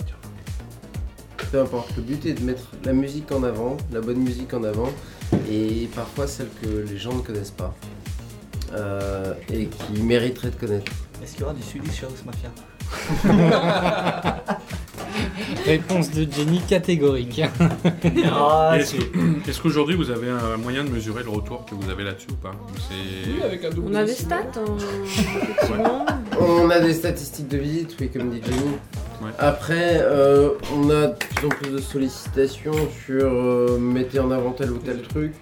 [1.50, 4.64] Peu importe, le but est de mettre la musique en avant, la bonne musique en
[4.64, 4.90] avant,
[5.50, 7.74] et parfois celle que les gens ne connaissent pas.
[8.74, 10.92] Euh, et qui mériteraient de connaître.
[11.22, 12.50] Est-ce qu'il y aura du Swedish House Mafia?
[15.66, 17.42] Réponse de Jenny catégorique.
[18.30, 22.28] Ah, Est-ce qu'aujourd'hui vous avez un moyen de mesurer le retour que vous avez là-dessus
[22.30, 22.52] ou pas
[22.90, 26.06] Oui, avec un double On a des stats, hein, effectivement.
[26.40, 28.76] On a des statistiques de visite, oui, comme dit Jenny.
[29.22, 29.30] Ouais.
[29.38, 32.72] Après, euh, on a de plus en plus de sollicitations
[33.04, 35.32] sur euh, mettez en avant tel ou tel truc.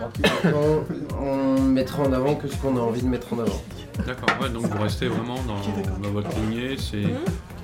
[0.00, 0.84] Maintenant,
[1.20, 3.62] on mettra en avant que ce qu'on a envie de mettre en avant.
[4.06, 7.02] D'accord, ouais, donc vous restez vraiment dans, dans votre lignée, c'est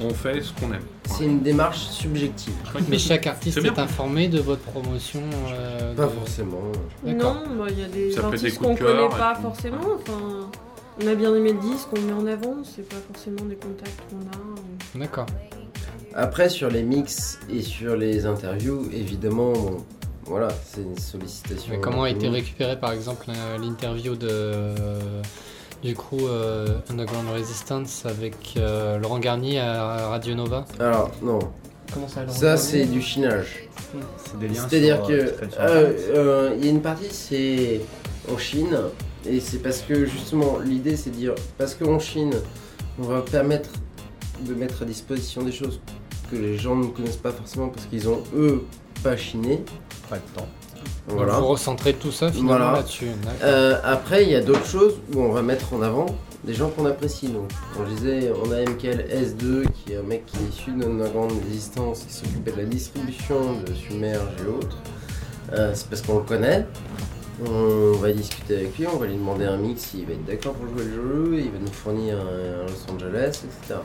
[0.01, 0.83] on fait ce qu'on aime.
[1.05, 2.55] C'est une démarche subjective.
[2.89, 5.23] Mais chaque artiste est, informé de votre promotion.
[5.53, 6.63] euh, Pas de- forcément.
[7.05, 9.79] Non, bah, il y a des Ça artistes qu'on connaît pas forcément.
[9.97, 10.51] Enfin,
[11.03, 13.57] on a bien aimé le disque, on le met en avant, c'est pas forcément des
[13.57, 14.99] contacts qu'on a.
[14.99, 15.27] D'accord.
[16.15, 19.85] Après, sur les mix et sur les interviews, évidemment, bon,
[20.27, 21.73] voilà, c'est une sollicitation.
[21.73, 22.33] Mais comment a été Mmh.
[22.35, 23.27] récupéré par exemple
[23.61, 24.73] l'interview de
[25.85, 31.39] du crew euh, Underground Resistance avec euh, Laurent Garnier à Radio Nova Alors, non,
[31.93, 33.69] Comment ça, alors, ça c'est du chinage.
[34.25, 36.01] c'est des liens C'est-à-dire que euh, euh, Internet.
[36.15, 37.81] euh, il y a une partie c'est
[38.33, 38.77] en Chine
[39.27, 42.33] et c'est parce que justement l'idée c'est de dire parce qu'en Chine
[42.99, 43.71] on va permettre
[44.41, 45.81] de mettre à disposition des choses
[46.31, 48.65] que les gens ne connaissent pas forcément parce qu'ils ont eux
[49.03, 49.63] pas chiné.
[50.09, 50.49] Pas le temps.
[51.09, 51.39] Donc Voilà.
[51.39, 52.73] Vous recentrez tout ça finalement Voilà.
[52.79, 53.07] là-dessus.
[53.23, 53.39] D'accord.
[53.43, 56.07] Euh, après, il y a d'autres choses où on va mettre en avant
[56.45, 57.29] des gens qu'on apprécie.
[57.29, 60.85] Donc, on disait, on a MKL S2, qui est un mec qui est issu de
[60.85, 63.37] notre grande résistance, qui s'occupait de la distribution
[63.67, 64.79] de Submerge et autres.
[65.53, 66.67] Euh, c'est parce qu'on le connaît.
[67.45, 70.53] On va discuter avec lui, on va lui demander un mix s'il va être d'accord
[70.55, 73.81] pour jouer le jeu, il va nous fournir un, un Los Angeles, etc.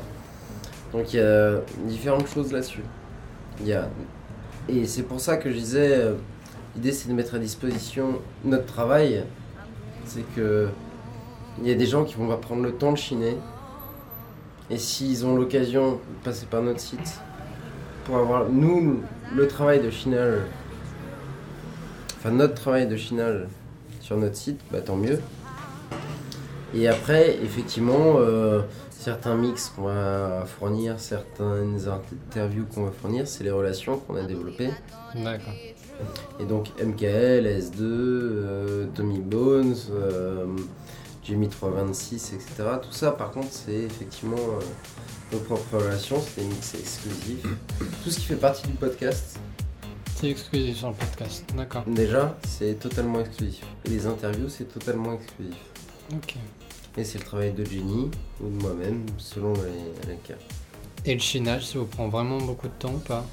[0.93, 1.53] Donc il y a
[1.88, 2.84] différentes choses là-dessus.
[3.61, 3.89] Il y a...
[4.70, 6.13] Et c'est pour ça que je disais, euh,
[6.76, 9.24] l'idée c'est de mettre à disposition notre travail.
[10.05, 10.70] C'est que
[11.61, 13.38] il y a des gens qui vont prendre le temps de chiner.
[14.70, 17.20] Et s'ils ont l'occasion de passer par notre site
[18.05, 19.01] pour avoir, nous,
[19.36, 20.39] le travail de chinage,
[22.17, 23.47] enfin notre travail de chinage
[23.99, 25.20] sur notre site, bah tant mieux.
[26.74, 28.61] Et après, effectivement, euh,
[28.91, 34.24] certains mix qu'on va fournir, certaines interviews qu'on va fournir, c'est les relations qu'on a
[34.24, 34.70] développées.
[35.15, 35.53] D'accord.
[36.39, 40.45] Et donc MKL, S2, euh, Tommy Bones, euh,
[41.23, 42.69] Jamie 326, etc.
[42.81, 47.45] Tout ça, par contre, c'est effectivement euh, nos propres relations, c'est des mix exclusifs.
[48.03, 49.37] Tout ce qui fait partie du podcast,
[50.15, 51.45] C'est exclusif sur le podcast.
[51.55, 51.83] D'accord.
[51.85, 53.65] déjà, c'est totalement exclusif.
[53.85, 55.55] Et les interviews, c'est totalement exclusif.
[56.13, 56.35] Ok.
[56.97, 58.09] Et c'est le travail de Jenny
[58.41, 60.33] ou de moi-même, selon les, les cas.
[61.05, 63.25] Et le chinage, ça vous prend vraiment beaucoup de temps ou pas?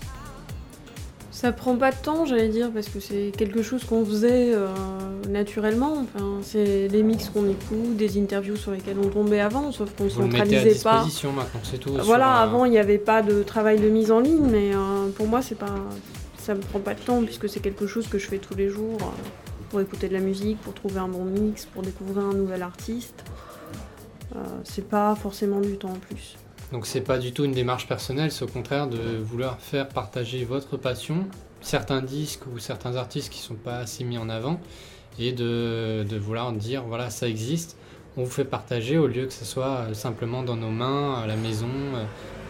[1.36, 4.68] Ça prend pas de temps, j'allais dire, parce que c'est quelque chose qu'on faisait euh,
[5.28, 5.98] naturellement.
[6.02, 10.08] Enfin, c'est des mix qu'on écoute, des interviews sur lesquelles on tombait avant, sauf qu'on
[10.08, 11.04] centralisait pas.
[11.04, 11.92] maintenant, c'est tout.
[11.92, 15.10] sur Voilà, avant il n'y avait pas de travail de mise en ligne, mais euh,
[15.14, 15.74] pour moi c'est pas,
[16.38, 18.70] ça me prend pas de temps puisque c'est quelque chose que je fais tous les
[18.70, 19.04] jours euh,
[19.68, 23.24] pour écouter de la musique, pour trouver un bon mix, pour découvrir un nouvel artiste.
[24.64, 26.36] C'est pas forcément du temps en plus.
[26.72, 30.44] Donc c'est pas du tout une démarche personnelle, c'est au contraire de vouloir faire partager
[30.44, 31.26] votre passion,
[31.60, 34.60] certains disques ou certains artistes qui sont pas assez mis en avant,
[35.18, 37.76] et de, de vouloir dire voilà ça existe,
[38.16, 41.26] on vous fait partager au lieu que ce soit euh, simplement dans nos mains, à
[41.26, 42.04] la maison, euh,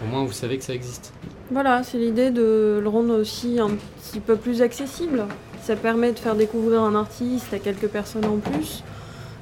[0.04, 1.12] au moins vous savez que ça existe.
[1.50, 5.24] Voilà, c'est l'idée de le rendre aussi un petit peu plus accessible.
[5.62, 8.84] Ça permet de faire découvrir un artiste à quelques personnes en plus.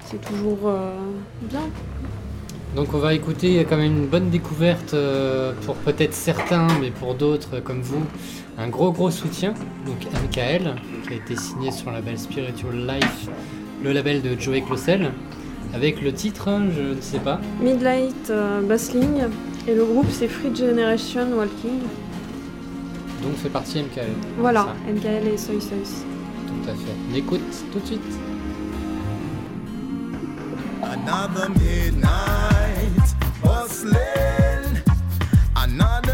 [0.07, 0.95] C'est toujours euh,
[1.43, 1.61] bien.
[2.75, 7.15] Donc on va écouter quand même une bonne découverte euh, pour peut-être certains, mais pour
[7.15, 8.03] d'autres euh, comme vous,
[8.59, 9.55] un gros gros soutien.
[9.87, 10.75] Donc MKL,
[11.07, 13.29] qui a été signé sur le label Spiritual Life,
[13.85, 15.13] le label de Joey Clossel,
[15.73, 17.41] avec le titre, je ne sais pas.
[17.61, 19.23] Midlight euh, Bassling
[19.69, 21.79] et le groupe c'est Free Generation Walking.
[23.23, 24.11] Donc fait partie MKL.
[24.39, 25.79] Voilà, MKL et Soy Soy.
[26.49, 26.93] tout à fait.
[27.13, 27.41] On écoute
[27.73, 28.01] tout de suite.
[31.07, 34.81] Another midnight bustling.
[35.55, 36.14] Another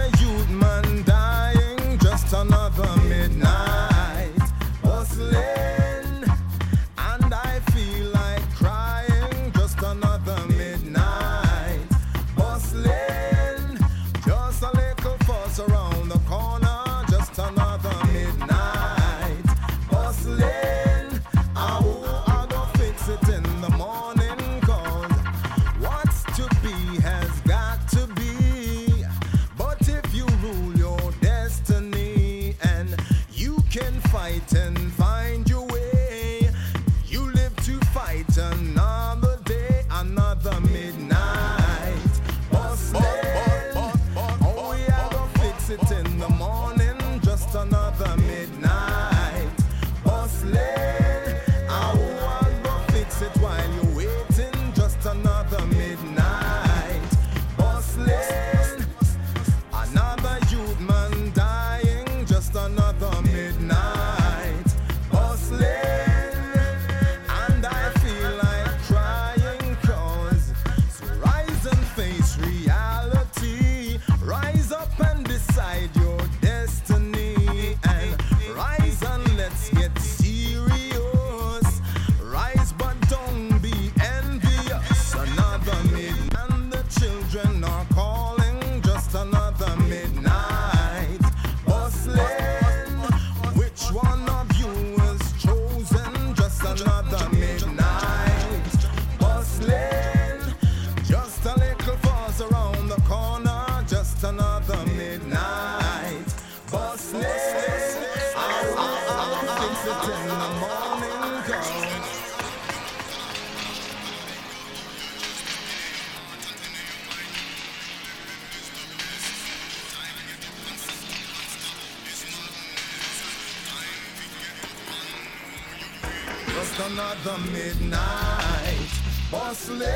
[126.81, 128.91] another midnight
[129.31, 129.89] bustling.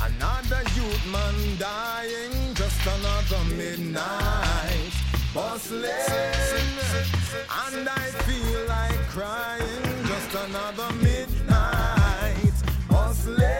[0.00, 2.54] Another youth man dying.
[2.54, 4.92] Just another midnight
[5.34, 5.90] bustling,
[7.66, 9.84] and I feel like crying.
[10.06, 12.54] Just another midnight,
[12.88, 13.59] bustling,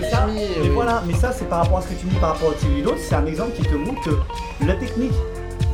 [0.00, 2.16] Mais ça, mais voilà, mais ça c'est par rapport à ce que tu me dis
[2.18, 5.12] par rapport au TV d'autres, c'est un exemple qui te montre que la technique,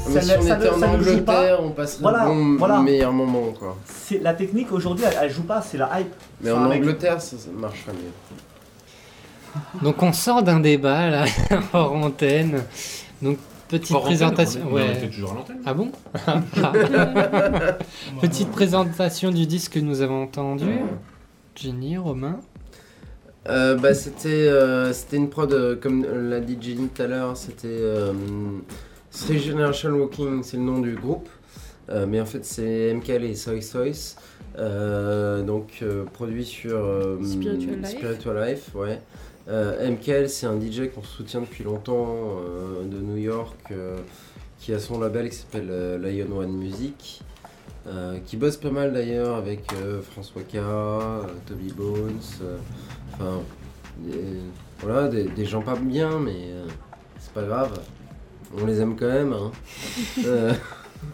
[0.08, 0.92] Mais ça, si ne- on ça était en ça pas.
[0.92, 2.80] Angleterre, on passerait Voilà, le bon voilà.
[2.80, 3.76] meilleur moment quoi.
[3.86, 6.12] C'est la technique aujourd'hui, elle, elle joue pas, c'est la hype.
[6.40, 9.82] Mais en Angleterre, ça, ça marcherait mieux.
[9.82, 11.24] Donc on sort d'un débat là,
[11.72, 12.62] hors antenne.
[13.22, 13.38] Donc
[13.68, 14.60] petite Hors antenne, présentation.
[14.64, 14.92] on est- on ouais.
[14.96, 15.60] était toujours à l'antenne.
[15.66, 15.90] Ah bon
[18.20, 20.64] Petite présentation du disque que nous avons entendu.
[21.56, 22.38] Jenny, Romain.
[23.48, 27.36] Euh, bah, c'était euh, c'était une prod, euh, comme l'a dit Jenny tout à l'heure,
[27.36, 27.82] c'était
[29.10, 31.28] Three Generation Walking, c'est le nom du groupe.
[32.06, 34.14] Mais en fait, c'est MKL et Soy Soys.
[34.56, 35.82] Donc,
[36.12, 36.78] produit sur
[37.24, 37.90] Spiritual Life.
[37.90, 39.00] Spiritual Life, ouais.
[39.48, 42.36] MKL, c'est un DJ qu'on soutient depuis longtemps
[42.84, 43.72] de New York,
[44.60, 47.22] qui a son label qui s'appelle Lion One Music.
[48.24, 49.64] qui bosse pas mal d'ailleurs avec
[50.12, 50.58] François K,
[51.48, 52.20] Toby Bones,
[53.12, 53.40] enfin
[53.98, 54.40] des,
[54.80, 56.66] voilà, des, des gens pas bien, mais euh,
[57.18, 57.78] c'est pas grave,
[58.60, 59.32] on les aime quand même.
[59.32, 59.50] hein.
[60.26, 60.52] Euh,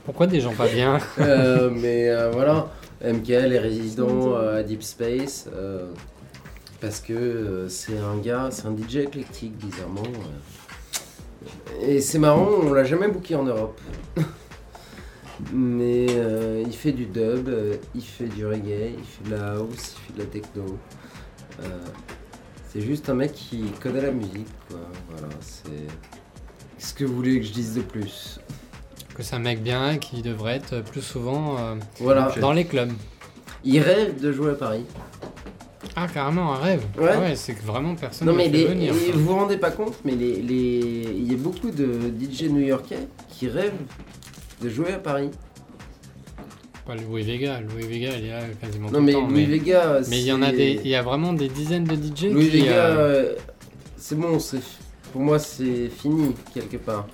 [0.04, 0.98] Pourquoi des gens pas bien?
[1.18, 2.68] Euh, mais voilà,
[3.04, 5.48] MKL est résident à Deep Space
[6.80, 10.02] parce que c'est un gars, c'est un DJ éclectique bizarrement.
[11.82, 13.80] Et c'est marrant, on l'a jamais booké en Europe.
[15.52, 19.52] mais euh, il fait du dub, euh, il fait du reggae, il fait de la
[19.54, 20.64] house, il fait de la techno.
[21.62, 21.68] Euh,
[22.72, 24.78] c'est juste un mec qui connaît la musique, quoi.
[25.10, 25.70] Voilà, c'est.
[26.78, 28.38] Qu'est-ce que vous voulez que je dise de plus
[29.14, 32.32] Que c'est un mec bien qui devrait être plus souvent euh, Voilà.
[32.40, 32.92] dans les clubs.
[33.64, 34.84] Il rêve de jouer à Paris.
[35.96, 36.84] Ah, carrément, un rêve.
[36.98, 37.34] Ouais.
[37.36, 38.92] c'est que vraiment personne ne mais les, venir.
[38.94, 42.50] et vous vous rendez pas compte, mais les, les- il y a beaucoup de DJ
[42.50, 43.72] new-yorkais qui rêvent
[44.60, 45.30] de jouer à Paris.
[46.86, 49.28] Pas Louis Vega, Louis Vega il est là quasiment Non tout mais le temps.
[49.28, 51.96] Louis Vega, mais il y en a des, il y a vraiment des dizaines de
[51.96, 52.60] DJ Louis qui.
[52.60, 53.34] Vega, euh, euh,
[53.96, 54.60] c'est bon, c'est
[55.12, 57.06] pour moi c'est fini quelque part.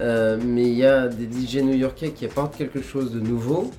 [0.00, 3.70] Euh, mais il y a des DJ new-yorkais qui apportent quelque chose de nouveau.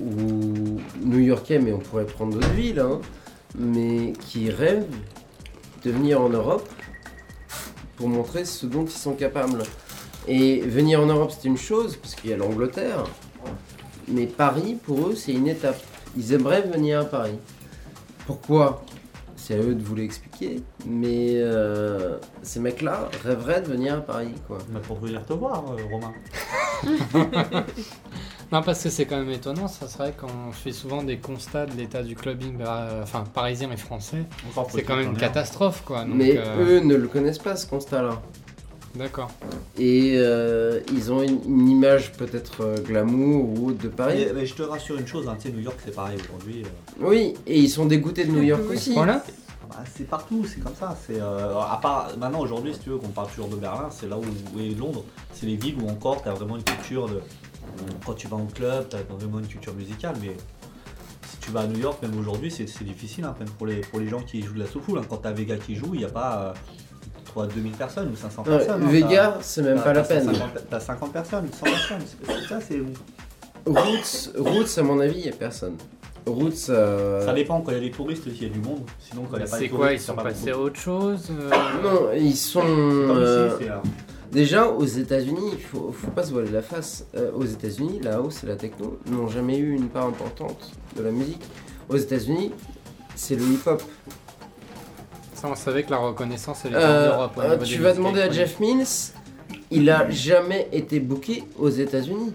[0.00, 3.00] Ou new-yorkais, mais on pourrait prendre d'autres villes, hein,
[3.56, 4.86] mais qui rêvent
[5.84, 6.68] de venir en Europe
[7.96, 9.62] pour montrer ce dont ils sont capables.
[10.28, 13.04] Et venir en Europe, c'est une chose, parce qu'il y a l'Angleterre,
[14.10, 15.80] mais Paris, pour eux, c'est une étape.
[16.16, 17.38] Ils aimeraient venir à Paris.
[18.26, 18.84] Pourquoi?
[19.36, 24.34] C'est à eux de vous l'expliquer, mais euh, ces mecs-là rêveraient de venir à Paris,
[24.46, 24.58] quoi.
[24.70, 26.12] Mais pour venir te voir, euh, Romain.
[28.50, 31.66] Non, parce que c'est quand même étonnant, ça c'est vrai qu'on fait souvent des constats
[31.66, 34.24] de l'état du clubbing euh, enfin, parisien et français.
[34.70, 36.04] C'est quand même une catastrophe quoi.
[36.04, 38.22] Donc, mais euh, eux ne le connaissent pas, ce constat-là.
[38.94, 39.30] D'accord.
[39.78, 44.24] Et euh, ils ont une, une image peut-être euh, glamour ou autre de Paris.
[44.26, 46.62] Mais, mais je te rassure une chose, hein, tu sais, New York c'est pareil aujourd'hui.
[46.64, 48.94] euh, Oui, et ils sont dégoûtés de New York aussi.
[48.94, 49.22] Voilà.
[49.68, 50.96] bah, c'est partout, c'est comme ça.
[51.06, 54.08] C'est euh, à part maintenant aujourd'hui, si tu veux, qu'on parle toujours de Berlin, c'est
[54.08, 54.24] là où
[54.58, 57.20] et Londres, c'est les villes où encore tu as vraiment une culture de.
[58.04, 60.34] Quand tu vas en club, tu as vraiment une culture musicale, mais
[61.30, 63.76] si tu vas à New York, même aujourd'hui, c'est c'est difficile, hein, même pour les,
[63.82, 64.82] pour les gens qui jouent de la soul.
[64.98, 65.02] Hein.
[65.08, 66.52] Quand tu as Vega qui joue, il n'y a pas euh,
[67.32, 68.82] toi, 2000 personnes ou 500 Ouais, personnes.
[68.82, 68.88] hein.
[68.90, 70.24] Vega, c'est même pas la peine.
[70.24, 72.02] 150 T'as 50 personnes, 100 personnes.
[72.26, 72.80] C'est- Ça, c'est.
[73.66, 75.74] Roots, Roots, à mon avis, il n'y a personne.
[76.26, 76.68] Roots.
[76.70, 78.82] euh, Ça dépend quand il y a des touristes, il y a du monde.
[78.98, 80.78] Sinon, quand il n'y a pas de C'est quoi Ils sont pas passés à autre
[80.78, 81.50] chose euh,
[81.82, 82.62] Non, ils sont.
[82.64, 83.68] Euh, ici,
[84.30, 87.06] Déjà, aux États-Unis, il faut, faut pas se voiler la face.
[87.16, 91.02] Euh, aux États-Unis, la house et la techno n'ont jamais eu une part importante de
[91.02, 91.40] la musique.
[91.88, 92.52] Aux États-Unis,
[93.14, 93.82] c'est le hip-hop.
[95.40, 97.32] Ça, on savait que la reconnaissance elle était Euh, en Europe.
[97.36, 98.30] au euh, tu vas demander à.
[98.30, 98.84] Jeff Mills,
[99.70, 102.32] il a jamais été booké aux États-Unis.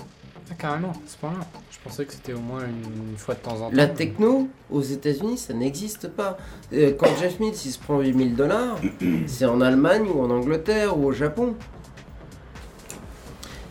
[0.49, 1.45] Ah, carrément, à ce point-là.
[1.69, 3.71] Je pensais que c'était au moins une, une fois de temps en temps.
[3.73, 6.37] La techno aux États-Unis, ça n'existe pas.
[6.71, 8.77] Euh, quand Jeff Mills il se prend 8000 dollars,
[9.27, 11.55] c'est en Allemagne ou en Angleterre ou au Japon.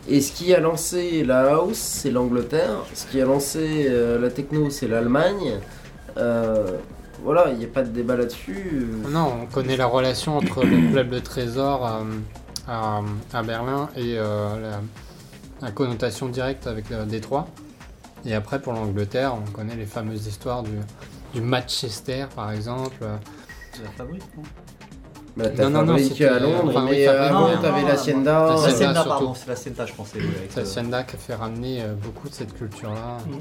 [0.08, 2.84] Et ce qui a lancé la house, c'est l'Angleterre.
[2.92, 5.60] Ce qui a lancé euh, la techno, c'est l'Allemagne.
[6.18, 6.76] Euh,
[7.22, 8.86] voilà, il n'y a pas de débat là-dessus.
[9.08, 12.02] Non, on connaît la relation entre le club de trésor euh,
[12.68, 13.00] à,
[13.32, 14.60] à Berlin et euh,
[15.60, 17.46] la, la connotation directe avec euh, Détroit.
[18.24, 20.70] Et après, pour l'Angleterre, on connaît les fameuses histoires du,
[21.34, 23.04] du Manchester, par exemple.
[23.72, 24.42] C'est la fabrique, non?
[25.34, 28.32] Bah, Non, non, non, c'était- à Londres, enfin, mais avant, non, t'avais non, l'Hacienda.
[28.40, 29.08] non, La Hacienda, Sienda, surtout.
[29.08, 30.18] pardon, c'est la Sienda, je pensais.
[30.18, 33.16] oui, avec, C'est euh, Hacienda qui a fait ramener euh, beaucoup de cette culture-là.
[33.26, 33.40] D'ailleurs,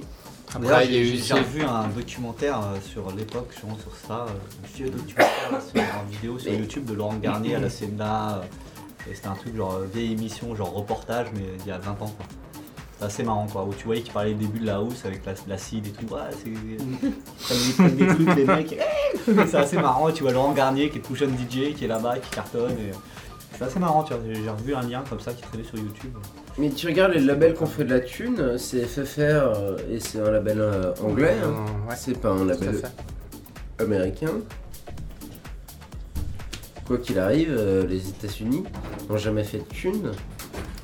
[0.54, 3.68] Après, j'ai revu un documentaire euh, sur l'époque, sur
[4.08, 8.42] ça, un vieux documentaire sur une vidéo sur YouTube de Laurent Garnier à la Sienda.
[8.42, 11.78] euh, et c'était un truc genre euh, vieille émission, genre reportage, mais il y a
[11.78, 12.26] 20 ans quoi.
[13.00, 15.26] C'est assez marrant quoi, où tu voyais qu'il parlait au début de la house avec
[15.26, 16.14] la- l'acide et tout.
[16.14, 17.90] Ouais, c'est.
[17.96, 18.78] des trucs, les mecs.
[19.26, 22.20] c'est assez marrant, tu vois Laurent Garnier qui est tout jeune DJ, qui est là-bas,
[22.20, 22.74] qui cartonne.
[22.74, 22.92] et,
[23.62, 24.24] C'est assez marrant, tu vois.
[24.34, 26.10] J'ai revu un lien comme ça qui traînait sur YouTube.
[26.58, 30.32] Mais tu regardes les labels qu'on fait de la thune, c'est FFR et c'est un
[30.32, 31.36] label euh, anglais.
[31.44, 31.50] hein.
[31.86, 32.82] Euh, ouais, C'est pas un label
[33.78, 34.32] américain.
[36.88, 38.64] quoi qu'il arrive, euh, les États-Unis
[39.08, 40.12] n'ont jamais fait de thunes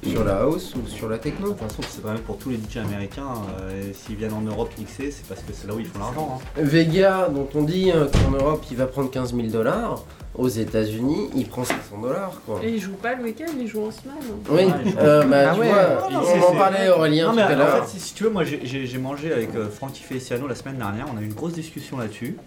[0.09, 1.47] sur la house ou sur la techno.
[1.47, 3.27] De toute façon, c'est vrai pour tous les DJ américains.
[3.61, 6.39] euh, S'ils viennent en Europe mixer, c'est parce que c'est là où ils font l'argent.
[6.41, 6.61] hein.
[6.61, 10.03] Vega, dont on dit hein, qu'en Europe il va prendre 15 000 dollars,
[10.35, 12.59] aux États-Unis il prend 500 dollars quoi.
[12.63, 14.15] Et il joue pas le week-end, il joue en semaine.
[14.49, 15.69] Oui, euh, bah, Ah tu ouais.
[15.69, 17.85] vois, on en parlait Aurélien Non, tout mais à en l'heure.
[17.87, 21.05] fait, si, si tu veux, moi j'ai- mangé avec euh, Francky Feliciano la semaine dernière,
[21.13, 22.37] on a eu une grosse discussion là-dessus.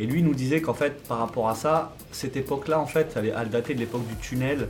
[0.00, 3.12] Et lui il nous disait qu'en fait, par rapport à ça, cette époque-là, en fait,
[3.16, 4.68] elle, elle datait de l'époque du tunnel.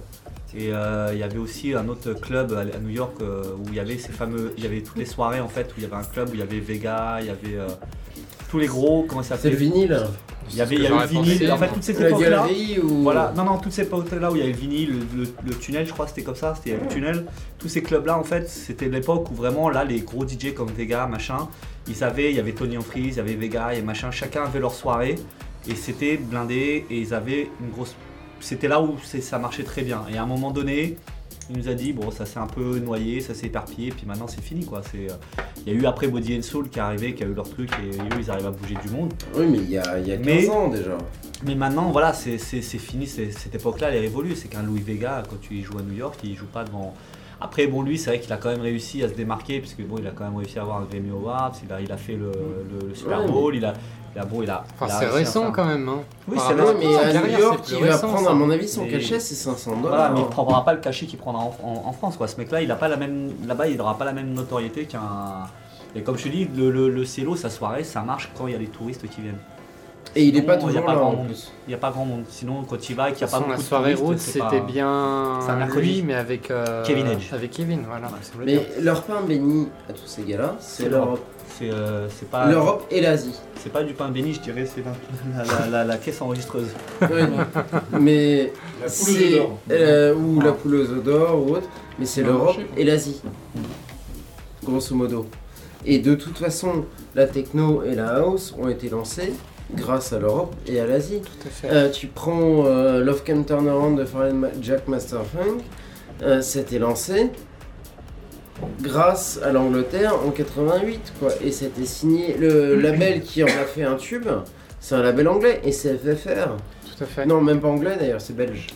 [0.57, 3.75] Et euh, il y avait aussi un autre club à, New York euh, où il
[3.75, 4.55] y avait ces fameux.
[4.57, 6.35] Il y avait toutes les soirées en fait, où il y avait un club où
[6.35, 7.69] il y avait Vega, il y avait euh,
[8.51, 10.01] tous les gros, comment ça C'est le vinyle,
[10.51, 11.75] Il y avait, il y a eu le vinyle, en fait, moi.
[11.75, 12.31] toute cette la époque-là.
[12.31, 13.03] galerie ou.
[13.03, 15.55] Voilà, non, non, toutes ces époques-là où il y avait le vinyle, le, le- le
[15.55, 17.27] tunnel, je crois, c'était comme ça, c'était le tunnel.
[17.59, 21.07] Tous ces clubs-là, en fait, c'était l'époque où vraiment, là, les gros DJ comme Vega,
[21.07, 21.47] machin,
[21.87, 24.61] ils avaient, il y avait Tony Humphries, il y avait Vega et machin, chacun avait
[24.61, 25.17] leur soirée
[25.69, 27.95] et c'était blindé et ils avaient une grosse.
[28.41, 30.03] C'était là où ça marchait très bien.
[30.13, 30.97] Et à un moment donné,
[31.51, 34.27] il nous a dit, bon, ça s'est un peu noyé, ça s'est éparpillé, puis maintenant
[34.29, 34.83] c'est fini, quoi.
[34.91, 37.27] C'est, euh, Il y a eu après Body and Soul qui est arrivé, qui a
[37.27, 39.13] eu leur truc et eux, ils arrivent à bouger du monde.
[39.35, 40.99] Oui, mais il y a, y a 15 Mais- ans déjà.
[41.45, 44.35] Mais maintenant, voilà, c'est fini, cette époque-là, elle est révolue.
[44.35, 46.95] C'est qu'un Louis Vega, quand tu joues à New York, il joue pas devant.
[47.41, 49.97] Après, bon, lui, c'est vrai qu'il a quand même réussi à se démarquer, puisque bon,
[50.01, 52.15] il a quand même réussi à avoir un Grammy Awards, il a, il a fait
[52.15, 53.75] le, le- le Super Ouais, Bowl, il a,
[54.17, 54.65] a, bon, il a.
[54.75, 55.89] Enfin, il a c'est récent quand même.
[55.89, 55.99] Hein.
[56.29, 58.31] Oui, c'est vrai, mais à New York, il va récent, prendre, ça.
[58.31, 60.13] à mon avis, son Mais- cachet, c'est 500 Voilà, dollars.
[60.15, 62.29] mais il prendra pas le cachet qu'il prendra en, en- en France, quoi.
[62.29, 63.31] Ce mec-là, il a pas la même.
[63.47, 65.01] Là-bas, il n'aura pas la même notoriété qu'un.
[65.95, 68.53] Et comme je te dis, le, le, le cello, sa soirée, ça marche quand il
[68.53, 69.39] y a des touristes qui viennent.
[70.17, 71.27] Et il est Sinon, pas il y a toujours pas là grand en monde.
[71.27, 71.53] plus.
[71.67, 72.25] Il n'y a pas grand monde.
[72.31, 74.19] Sinon, quand il va et qu'il n'y a pas façon, beaucoup la de soirée route,
[74.19, 75.87] c'est c'était pas- bien C'est un mercredi.
[75.97, 77.33] lui, mais avec euh, Kevin Edge.
[77.33, 78.07] Avec Kevin, voilà.
[78.09, 78.45] Ouais.
[78.47, 81.21] Mais leur pain béni à tous ces gars-là, c'est C'est l'Europe.
[81.59, 82.51] C'est euh, pas.
[82.51, 83.35] L'Europe et l'Asie.
[83.63, 86.69] C'est pas du pain béni, je dirais, c'est la, la, la- la caisse enregistreuse.
[87.03, 87.09] Oui.
[88.01, 89.59] mais La poule aux d'or.
[89.73, 91.69] euh, ou la poule aux d'or ou autre,
[91.99, 93.21] mais c'est l'Europe et l'Asie,
[94.65, 95.27] grosso modo.
[95.87, 96.85] Et de toute façon,
[97.15, 99.33] la techno et la house ont été lancées
[99.75, 101.21] grâce à l'Europe et à l'Asie.
[101.21, 101.69] Tout à fait.
[101.71, 104.07] Euh, tu prends euh, Love Can Turn Around de
[104.63, 105.61] Jack Masterfunk,
[106.23, 107.31] euh, c'était lancé
[108.81, 111.31] grâce à l'Angleterre en 88 quoi.
[111.43, 114.27] Et c'était signé le label qui en a fait un tube
[114.81, 116.51] c'est un label anglais et c'est FFR
[116.97, 117.27] Tout à fait.
[117.27, 118.69] non même pas anglais d'ailleurs c'est belge.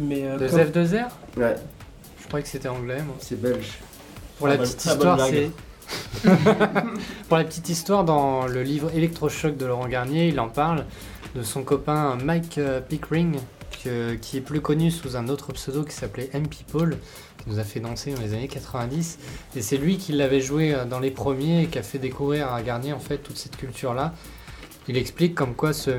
[0.00, 1.54] Mais euh, De comme- F2R ouais.
[2.22, 3.16] Je croyais que c'était anglais, moi.
[3.18, 3.78] c'est belge.
[4.38, 5.50] Pour la petite histoire, c'est.
[7.28, 10.84] Pour la petite histoire, dans le livre Électrochoc de Laurent Garnier, il en parle
[11.34, 13.36] de son copain Mike euh, Pickering,
[13.82, 16.96] que- qui est plus connu sous un autre pseudo qui s'appelait M People,
[17.42, 19.18] qui nous a fait danser dans les années 90.
[19.56, 22.52] Et c'est lui qui l'avait joué euh, dans les premiers et qui a fait découvrir
[22.52, 24.14] à Garnier en fait toute cette culture-là.
[24.88, 25.90] Il explique comme quoi ce,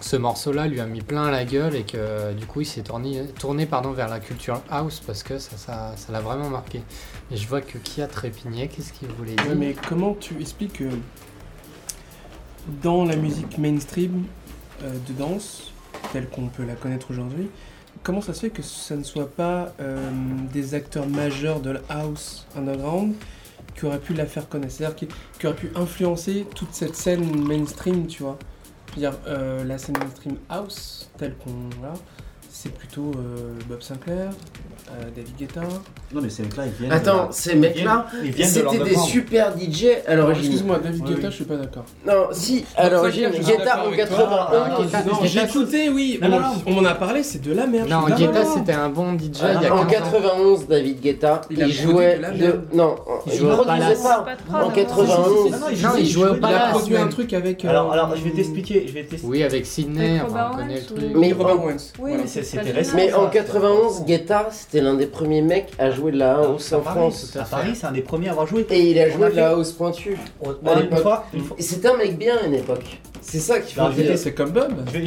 [0.00, 2.66] ce morceau-là lui a mis plein à la gueule et que euh, du coup il
[2.66, 6.50] s'est tourné, tourné pardon, vers la culture house parce que ça ça- ça l'a vraiment
[6.50, 6.82] marqué.
[7.30, 10.38] Et je vois que qui a trépigné, qu'est-ce qu'il voulait dire Ouais, mais comment tu
[10.40, 10.84] expliques que
[12.82, 14.24] dans la musique mainstream
[14.82, 15.71] euh, de danse,
[16.12, 17.48] telle qu'on peut la connaître aujourd'hui,
[18.02, 20.10] comment ça se fait que ça ne soit pas euh,
[20.52, 23.14] des acteurs majeurs de la house underground
[23.74, 24.72] qui auraient pu la faire connaître?
[24.74, 28.38] C'est-à-dire qui, auraient pu influencer toute cette scène mainstream, tu vois?
[28.96, 31.94] Dire, euh, la scène mainstream house, telle qu'on l'a,
[32.50, 34.30] c'est plutôt euh, Bob Sinclair,
[35.00, 35.60] euh, David Guetta.
[36.14, 36.92] Non, mais ces mecs-là, ils viennent.
[36.92, 40.78] attends de- ces mecs là ils viennent de c'était des super DJ à l'origine Excuse-moi,
[40.82, 41.26] David Guetta, oui.
[41.30, 41.84] je suis pas d'accord.
[42.06, 44.18] non si à l'origine Guetta en avec toi.
[44.18, 46.18] 91 Ah, Guetta, Non, Guetta, j'ai écouté, oui.
[46.20, 46.46] Non, on, non, non.
[46.66, 47.88] on m'en a parlé, c'est de la merde.
[47.88, 49.86] Non, Guetta c'était un bon DJ Ah, il y a 15 en ans.
[49.86, 52.62] 91 David Guetta Il il, jouait de la de merde.
[52.74, 52.94] non
[53.26, 54.04] Il jouait au Palace.
[54.04, 55.66] en prod, 91 Non, non,
[55.98, 56.70] il jouait- au Il a Palace.
[56.72, 57.64] produit un truc avec.
[57.64, 58.84] euh, Alors, alors, je vais t'expliquer.
[58.86, 59.26] Je vais t'expliquer.
[59.26, 60.98] Oui, avec Sydney, on connaît le truc.
[62.94, 66.80] Mais en 91 Guetta c'était l'un des premiers mecs à jouer de la house en
[66.80, 68.66] Paris, France à Paris, c'est un des premiers à avoir joué.
[68.70, 70.16] et il a joué de la house pointue
[71.58, 72.98] c'était un mec bien à une époque.
[73.20, 74.18] C'est ça qu'il faut je vais dire.
[74.18, 74.72] C'est comme Bob.
[74.72, 75.06] moi, j'ai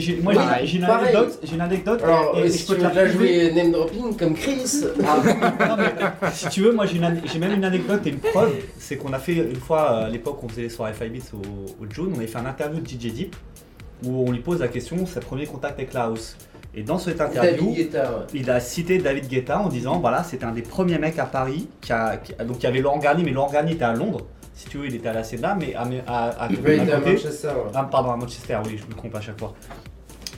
[0.65, 1.39] j'ai une anecdote.
[1.43, 2.01] J'ai une anecdote.
[2.01, 4.61] Alors, et, et si je tu peux te veux la jouer name dropping comme Chris,
[6.33, 8.53] si tu veux, moi j'ai même une anecdote et une preuve.
[8.77, 11.33] C'est qu'on a fait une fois euh, à l'époque, on faisait les soirées Five Beats
[11.33, 13.35] au, au June, on avait fait un interview de DJ Deep
[14.03, 16.35] où on lui pose la question ses premiers contacts avec la house.
[16.75, 18.25] Et dans cette interview, Guetta.
[18.33, 21.67] il a cité David Guetta en disant voilà, c'était un des premiers mecs à Paris
[21.81, 22.17] qui a.
[22.17, 24.25] qui a- donc il y avait Laurent Garnier, mais Laurent Garnier était à Londres.
[24.53, 26.79] Si tu veux, il était à la Cena, mais à, à, à, à Il était
[26.91, 27.47] à côté- Manchester.
[27.47, 27.71] ouais.
[27.73, 29.53] ah, pardon, à Manchester, oui, je me trompe à chaque fois.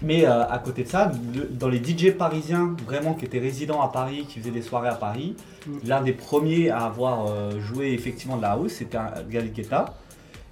[0.03, 3.81] Mais euh, à côté de ça, le- dans les DJ parisiens, vraiment qui étaient résidents
[3.81, 5.35] à Paris, qui faisaient des soirées à Paris,
[5.65, 5.71] Mm.
[5.85, 9.85] l'un des premiers à avoir euh, joué effectivement de la house, c'était un- David Guetta.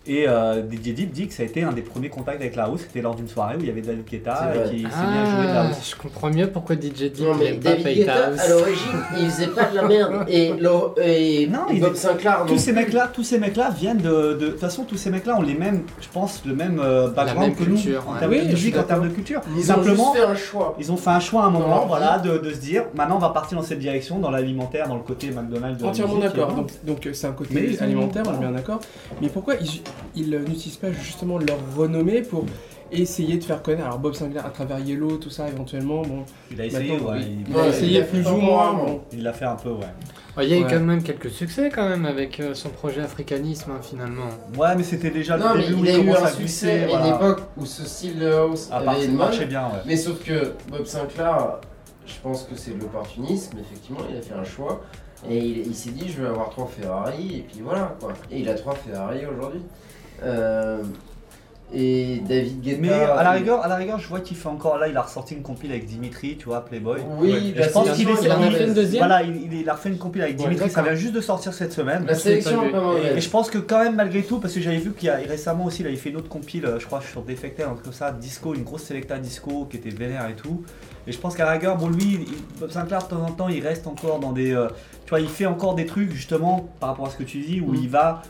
[0.07, 2.65] Et euh, DJ Deep dit que ça a été un des premiers contacts avec la
[2.65, 5.25] house, c'était lors d'une soirée où il y avait David Guetta et qui s'est bien
[5.25, 5.91] joué de la Ah, house.
[5.95, 9.75] je comprends mieux pourquoi DJ Deep n'aime pas Guetta, à l'origine, il faisait pas de
[9.75, 10.25] la merde.
[10.27, 13.71] Et, Lo- et Non, et il Bob est- Sinclair, Tous ces mecs-là, tous ces mecs-là
[13.71, 14.45] viennent de, de.
[14.45, 17.47] De toute façon, tous ces mecs-là ont les mêmes, je pense, le même euh, background
[17.49, 18.19] même que culture, nous en ouais.
[18.19, 19.41] termes Oui, de musique, en termes de culture.
[19.57, 20.75] Ils Simplement, ont juste fait un choix.
[20.79, 23.19] ils ont fait un choix à un moment, voilà, de, de se dire, maintenant on
[23.19, 25.79] va partir dans cette direction, dans l'alimentaire, dans le côté McDonald's.
[25.79, 26.51] de la Entièrement d'accord.
[26.83, 28.79] et Donc, euh, c'est un côté ils alimentaire, on est bien d'accord.
[29.21, 29.55] Mais pourquoi
[30.15, 32.45] ils, euh, n'utilisent pas justement leur renommée pour
[32.91, 36.23] essayer de faire connaître Alors Bob Sinclair à travers Yellow, tout ça éventuellement, bon.
[36.51, 36.99] Il a essayé, ouais.
[37.13, 37.21] oui.
[37.47, 38.73] il- Il a essayé il a plus fait ou un moins.
[38.73, 39.01] bon.
[39.11, 39.85] Il l'a fait un peu, ouais.
[40.37, 40.69] Ouais, Il y a eu Ouais.
[40.69, 44.27] quand même quelques succès quand même avec euh, son projet Africanisme hein, finalement.
[44.57, 46.83] Ouais, mais c'était déjà Non le mais début où il a eu un succès à
[46.83, 47.15] une voilà.
[47.15, 49.79] époque où ce style de house À avait marchait bien, ouais.
[49.85, 51.59] Mais sauf que Bob Sinclair,
[52.05, 54.81] je pense que c'est de l'opportunisme, effectivement, il a fait un choix.
[55.29, 58.13] Et il, il s'est dit, je vais avoir trois Ferrari, et puis voilà, quoi.
[58.31, 59.61] Et il a trois Ferrari aujourd'hui.
[60.23, 60.81] Euh,
[61.73, 62.79] et David Guetta...
[62.79, 64.95] Mais à la il- rigueur, à la rigueur, je vois qu'il fait encore là, il
[64.95, 67.01] a ressorti une compile avec Dimitri, tu vois, Playboy.
[67.17, 69.69] Oui, la je pense qu'il est en a fait une deuxième Voilà, il, il- il
[69.69, 72.05] a refait une compile avec Ouais, Dimitri, ça vient juste de sortir cette semaine.
[72.05, 72.93] La sélection est pas.
[73.15, 75.15] Et, je pense que quand même malgré tout, parce que j'avais vu qu'il y a
[75.15, 77.83] récemment aussi, il avait fait une autre compile, euh, je crois sur Defected, un truc
[77.85, 80.63] comme ça, disco, une grosse selecta disco qui était vénère et tout.
[81.07, 83.47] Et je pense qu'à la rigueur, bon lui, il- Bob Sinclair de temps en temps,
[83.49, 84.67] il reste encore dans des, euh,
[85.05, 87.61] tu vois, il fait encore des trucs justement par rapport à ce que tu dis,
[87.61, 87.75] où Mm.
[87.83, 88.21] il va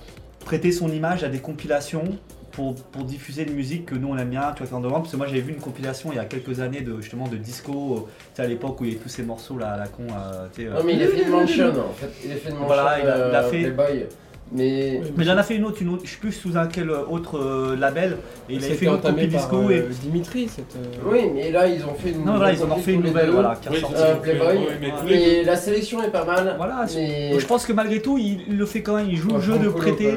[0.43, 2.03] prêter son image à des compilations.
[2.51, 5.01] Pour, pour diffuser une musique que nous on aime bien, tu vois, quand on demande,
[5.01, 7.35] parce que moi j'avais vu une compilation il y a quelques années de justement de
[7.35, 9.77] disco, euh, tu sais, à l'époque où il y avait tous ces morceaux là à
[9.77, 12.09] la con, euh, tu sais, euh, Non mais il a fait une mansion, en fait.
[12.23, 14.05] Il a fait une mansion Voilà, il a- il a fait- Playboy.
[14.51, 15.01] Mais...
[15.17, 16.91] Mais il en a fait une autre, une autre, je sais plus sous un quel
[16.91, 18.17] autre euh, label,
[18.47, 19.79] et il avait fait une autre copie par disco et.
[19.79, 20.75] euh, Dimitri, cette.
[20.75, 23.01] euh, Oui, mais là, ils ont fait une Non, voilà, ils en ont fait une
[23.01, 23.95] nouvelle, voilà, qui est Oui, ressortie.
[24.03, 24.57] Euh, Playboy.
[24.59, 26.53] oui, mais la sélection est pas mal.
[26.57, 27.39] Voilà, Mais...
[27.39, 29.41] Je pense que malgré tout, il, il le fait quand même, il joue Ouais, le
[29.41, 30.13] jeu de prêter.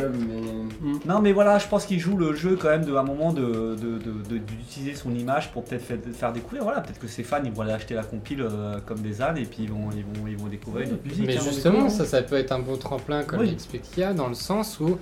[0.81, 3.03] Mais- Non, mais voilà, je pense qu'il joue le jeu quand même de, à un
[3.05, 6.63] moment de, de- de- de- d'utiliser son image pour peut-être faire, faire découvrir.
[6.65, 9.39] Voilà, peut-être que ses fans ils vont aller acheter la compile euh, comme des ânes
[9.39, 11.27] et puis ils vont, ils vont, ils vont découvrir une autre musique.
[11.27, 13.51] Mais hein, justement, ça, ça peut être un beau tremplin, comme Oui.
[13.51, 14.99] l'explique Kia, dans le sens où,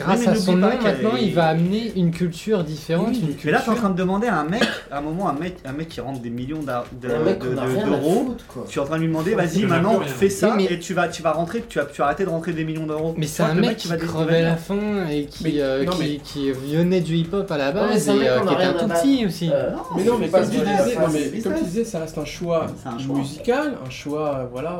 [0.00, 3.08] grâce mais à son nom, maintenant, il va amener une culture différente.
[3.10, 5.00] Oui, une mais là, tu es en train de demander à un mec, à un
[5.00, 8.36] moment, un mec, un mec qui rentre des millions d'euros.
[8.68, 11.22] Tu es en train de lui demander, vas-y, maintenant, fais ça et tu vas, tu
[11.22, 13.14] vas rentrer, tu vas, tu vas arrêter de rentrer des millions d'euros.
[13.16, 15.84] Mais c'est un mec qui va crevait la faim et qui, euh,
[16.24, 18.88] qui, venait du hip-hop à la base c'est un et euh, qui était un tout
[18.88, 19.50] petit aussi.
[19.52, 22.66] Euh, Mais non, mais pas comme tu disais, ça reste un choix
[23.08, 24.78] musical, un choix, voilà.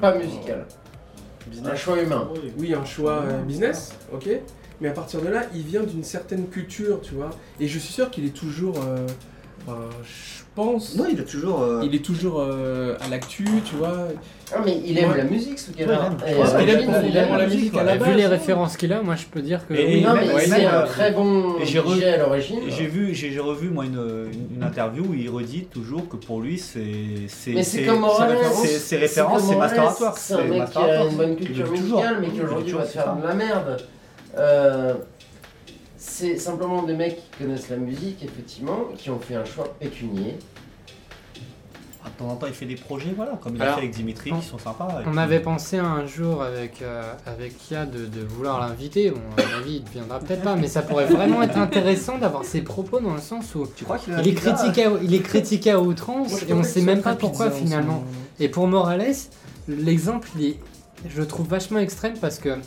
[0.00, 0.64] Pas musical.
[1.64, 2.28] Un choix humain.
[2.58, 4.28] Oui, un choix euh, business, ok.
[4.80, 7.30] Mais à partir de là, il vient d'une certaine culture, tu vois.
[7.60, 8.76] Et je suis sûr qu'il est toujours.
[8.78, 9.06] euh,
[9.66, 10.96] enfin, je pense.
[10.96, 11.62] Non, il a toujours.
[11.62, 14.08] euh, Il est toujours euh, à l'actu, tu vois.
[14.54, 15.16] Ah, mais il aime Ouais.
[15.18, 16.10] la musique, ce Ouais, gars-là.
[16.26, 16.38] il aime.
[16.44, 18.08] Euh, aime il profondément la musique à la base.
[18.08, 20.02] vu les références qu'il a, moi je peux dire que Et- oui.
[20.02, 22.60] Non, mais ouais, c'est un euh, très bon j'ai re- DJ à l'origine.
[22.68, 26.40] J'ai vu, j'ai revu moi une, une, une interview où il redit toujours que pour
[26.42, 26.82] lui c'est
[27.28, 28.36] c'est Mais c'est comme Morales.
[28.62, 30.18] c'est- c'est référence, comme c'est Morales, masteratoire.
[30.18, 33.22] C'est un mec qui a une bonne culture musicale, mais qui aujourd'hui va faire c'est
[33.22, 33.76] de la merde.
[34.38, 34.94] Euh,
[35.96, 40.36] c'est simplement des mecs qui connaissent la musique, effectivement, qui ont fait un choix pécunier.
[42.04, 44.32] De temps en temps, il fait des projets, voilà, comme il a fait avec Dimitri,
[44.32, 44.88] on- qui sont sympas.
[45.06, 49.10] On puis- avait pensé un jour avec, euh, avec Kia de, de vouloir l'inviter.
[49.10, 52.18] Bon, à mon avis, il ne viendra peut-être pas, mais ça pourrait vraiment être intéressant
[52.18, 55.22] d'avoir ses propos dans le sens où Tu crois il est critiqué à, il est
[55.22, 58.02] critiqué à outrance Moi, et on pensais sait même pas pourquoi finalement.
[58.40, 59.14] Et pour Morales,
[59.68, 60.56] l'exemple, il est,
[61.08, 62.58] je le trouve vachement extrême parce que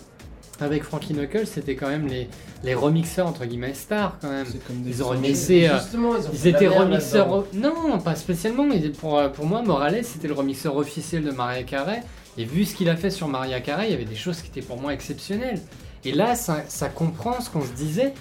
[0.61, 2.27] avec Frankie Knuckles, c'était quand même les,
[2.63, 4.45] les remixeurs entre guillemets stars quand même.
[4.67, 5.67] Comme des Ils ont remixé.
[5.67, 7.45] euh, Justement, ils ont Ils étaient remixeurs.
[7.53, 8.65] Non, pas spécialement.
[8.99, 12.03] pour, euh, pour moi, Morales, c'était le remixeur officiel de Maria Carey.
[12.37, 14.47] Et vu ce qu'il a fait sur Maria Carey, il y avait des choses qui
[14.49, 15.61] étaient pour moi exceptionnelles.
[16.03, 18.13] Et là, ça, ça comprend ce qu'on se disait.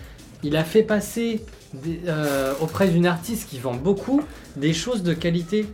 [0.43, 4.20] Il a fait passer des- euh, auprès d'une artiste qui vend beaucoup
[4.56, 5.66] des choses de qualité.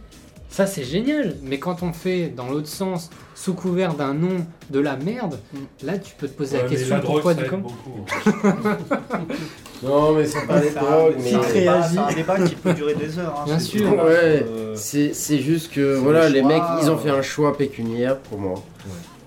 [0.51, 1.37] Ça, c'est génial.
[1.45, 5.39] Mais quand on fait dans l'autre sens, sous couvert d'un nom de la merde,
[5.83, 7.63] là, tu peux te poser Ouais, la question la pourquoi du com.
[7.63, 8.05] beaucoup.
[9.83, 10.79] Non, mais c'est pas des C'est
[11.35, 13.35] un- débat- un débat qui peut durer des heures.
[13.41, 13.91] hein, Bien sûr.
[13.93, 14.45] Ouais.
[14.47, 17.57] Euh, C'est c'est juste que voilà, le les mecs, ils ont euh, fait un choix
[17.57, 18.63] pécuniaire pour moi.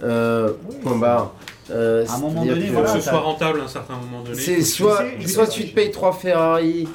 [0.04, 0.52] Euh,
[0.84, 1.34] point barre.
[1.72, 3.68] Euh, À un moment donné, que Il faut que voilà, ce soit rentable à un
[3.68, 4.36] certain moment donné.
[4.36, 6.88] C'est soit, soit tu te payes 3 Ferrari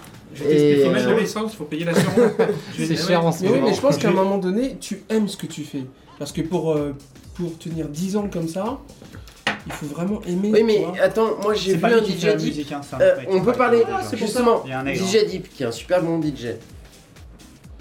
[0.44, 2.16] T'explique, faut mettre de euh, l'essence, il faut payer l'assurance.
[2.76, 3.68] C'est cher en ce Mais oui, moment.
[3.68, 5.84] mais je pense qu'à un moment donné, tu aimes ce que tu fais.
[6.18, 6.94] Parce que pour, euh,
[7.34, 8.78] pour tenir 10 ans comme ça,
[9.66, 10.50] il faut vraiment aimer.
[10.52, 12.72] Oui, mais attends, moi j'ai vu un DJ Deep.
[12.72, 14.18] hein, Euh, on peut parler musique.
[14.18, 15.10] justement Il y a un exemple.
[15.10, 16.54] DJ Deep qui est un super bon DJ.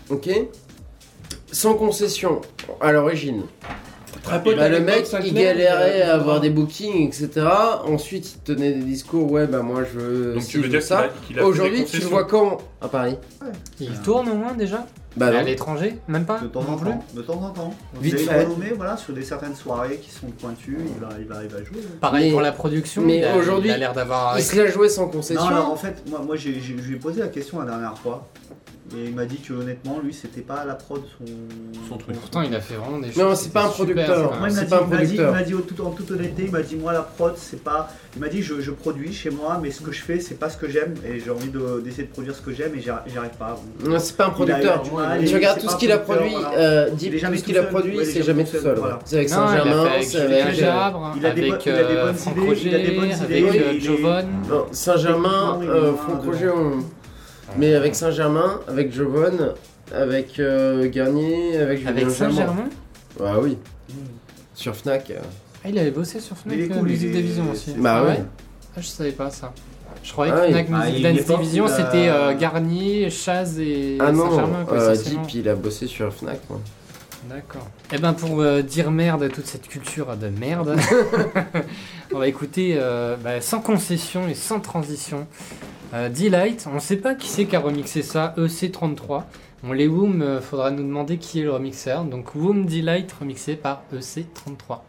[0.10, 0.30] Ok
[1.52, 2.42] Sans concession
[2.82, 3.44] à l'origine.
[4.28, 7.48] Bah, le mec, il galérait euh, à avoir des bookings, etc.
[7.86, 9.32] Ensuite, il tenait des discours.
[9.32, 10.34] Ouais, bah moi je veux.
[10.36, 11.08] Donc tu veux dire ça.
[11.42, 13.18] Aujourd'hui, tu le vois quand À Paris?
[13.80, 14.86] Il tourne au moins déjà?
[15.16, 16.40] Bah À l'étranger Même pas?
[16.40, 17.74] De temps en temps, de temps en temps.
[18.00, 18.44] Vite il est fait.
[18.44, 21.58] renommé, voilà, sur des certaines soirées qui sont pointues, il va, il va, il va
[21.64, 21.80] jouer.
[22.00, 23.02] Pareil Mais- pour la production.
[23.02, 24.38] mais il a- aujourd'hui, il a l'air d'avoir.
[24.38, 25.42] Il se l'a joué sans concession.
[25.42, 27.98] Non, alors en fait, moi, moi j'ai- je lui ai posé la question la dernière
[27.98, 28.28] fois.
[28.96, 31.26] Et il m'a dit que honnêtement, lui, c'était pas la prod son,
[31.90, 32.16] Son truc.
[32.20, 33.18] Pourtant, il a fait vraiment des choses.
[33.22, 34.40] Non, c'est pas un super, producteur.
[34.40, 35.32] Moi, il m'a dit, pas un il m'a dit- il producteur.
[35.34, 37.90] m'a dit au tout- en toute honnêteté, il m'a dit moi la prod c'est pas.
[38.16, 40.50] Il m'a dit je, je produis chez moi, mais ce que je fais c'est pas
[40.50, 42.90] ce que j'aime et j'ai envie de- d'essayer de produire ce que j'aime et j'y
[42.90, 43.60] arri- j'y arrive pas.
[43.86, 44.82] Non, c'est pas un producteur.
[44.84, 44.90] Tu
[45.28, 46.52] il- regardes tout ce qu'il a produit, voilà.
[46.58, 46.98] euh, tout
[47.38, 48.90] ce qu'il a produit, Ouais, c'est jamais tout seul, ouais.
[49.06, 50.56] C'est avec Saint-Germain, c'est avec.
[50.56, 52.70] Jabre, il a des avec bonnes- il a des bonnes Franck idées, il a Roger,
[52.90, 54.26] des bonnes avec idées, il est- Jovon.
[54.72, 55.60] Saint-Germain,
[56.06, 56.24] Franck.
[56.26, 56.52] Roger,
[57.58, 59.54] mais avec Saint-Germain, avec Jovon,
[59.94, 62.10] avec euh, Garnier, avec Julien Avec.
[62.12, 62.70] Saint-Germain
[63.20, 63.58] Bah oui.
[64.54, 65.12] Sur Fnac.
[65.12, 65.20] euh.
[65.64, 67.74] Ah, il avait bossé sur Fnac euh, cool, est- Division aussi.
[67.78, 68.10] Bah ah ouais.
[68.10, 68.24] ouais
[68.76, 69.54] Ah, je savais pas ça.
[70.04, 70.52] Je croyais Ah que oui.
[70.52, 74.66] Fnac Ah, Music il Dance Division c'était euh, Garnier, Chaz et Ah non, Saint-Germain.
[74.66, 75.22] quoi, euh, essentiellement.
[75.24, 76.40] Deep, il a bossé sur Fnac.
[76.50, 76.60] moi.
[77.30, 77.68] D'accord.
[77.92, 80.78] Et ben pour euh, dire merde à toute cette culture de merde,
[82.14, 85.28] on va écouter euh, bah, sans concession et sans transition.
[85.94, 89.24] Euh, Delight, on ne sait pas qui c'est qui a remixé ça, EC33.
[89.64, 92.04] On les Woom, euh, faudra nous demander qui est le remixeur.
[92.04, 94.80] Donc Woom Delight remixé par E EC33.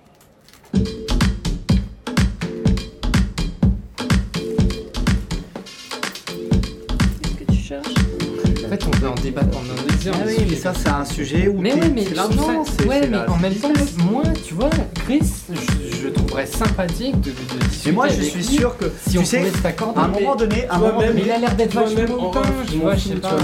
[7.22, 7.97] Qu'est-ce que tu cherches?
[8.68, 10.14] En fait, on peut en débattre pendant des heures.
[10.20, 13.72] Ah oui, mais ça c'est un sujet où Mais ouais, mais ouais, en même temps,
[14.04, 14.68] moi, tu vois,
[15.06, 17.34] Chris, je, je trouverais sympathique de, de
[17.66, 19.98] discuter Mais moi je avec suis lui sûr que si tu on sais, pouvait s'accorder.
[19.98, 22.98] à un moment donné, à un moment donné, il a l'air d'être vachement mais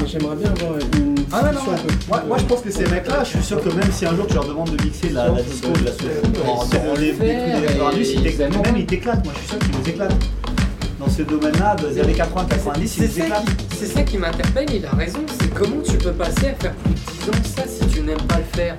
[0.06, 1.60] J'aimerais bien avoir une Ah ouais, non,
[2.08, 4.14] moi, moi, euh, je pense que ces mecs-là, je suis sûr que même si un
[4.14, 6.10] jour tu leur demandes de mixer de la, la disco, de la soul,
[6.46, 10.14] en les des Même ils t'éclatent, moi je suis sûr qu'ils nous éclatent.
[10.98, 15.20] Dans ce domaine-là, des années 80-90, ils C'est ça, ça qui m'interpelle, il a raison,
[15.40, 18.16] c'est comment tu peux passer à faire plus de 10 ans ça si tu n'aimes
[18.28, 18.76] pas le faire?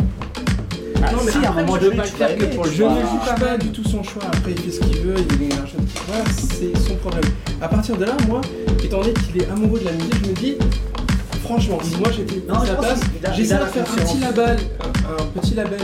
[1.03, 2.37] Ah, Non, mais si, à un après, moment je veux donné, pas tu le faire
[2.37, 4.23] que pour le Je ne juge pas du tout son choix.
[4.25, 5.77] Après, il fait ce qu'il veut, il gagne de l'argent.
[6.07, 7.23] Voilà, c'est son problème.
[7.61, 8.41] À partir de là, moi,
[8.83, 10.55] étant donné qu'il est amoureux de la musique, je me dis,
[11.45, 15.23] franchement, si moi j'étais Non, à sa place, la de faire un petit label, un,
[15.23, 15.79] un petit label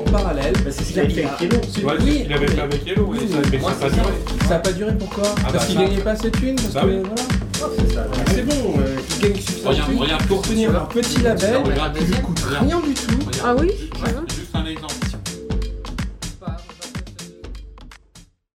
[0.00, 0.52] en parallèle.
[0.64, 1.64] Bah, c'est ce qu'il avait fait avec.
[1.72, 4.06] C'est- Ouais, oui, il avait fait avec Yellow, oui, mais ça moi, a pas duré.
[4.40, 4.48] ça.
[4.48, 6.72] Ça a pas duré pourquoi Ah Parce bah, qu'il gagnait pas assez de thunes, parce
[6.72, 6.96] Bah que oui.
[7.04, 7.74] voilà.
[7.78, 8.06] C'est ça.
[8.34, 11.62] C'est bon, euh, il gagne suffisamment de Regarde, pour tenir un petit label
[11.98, 13.18] qui lui coûte rien du tout.
[13.44, 14.10] Ah oui Ouais,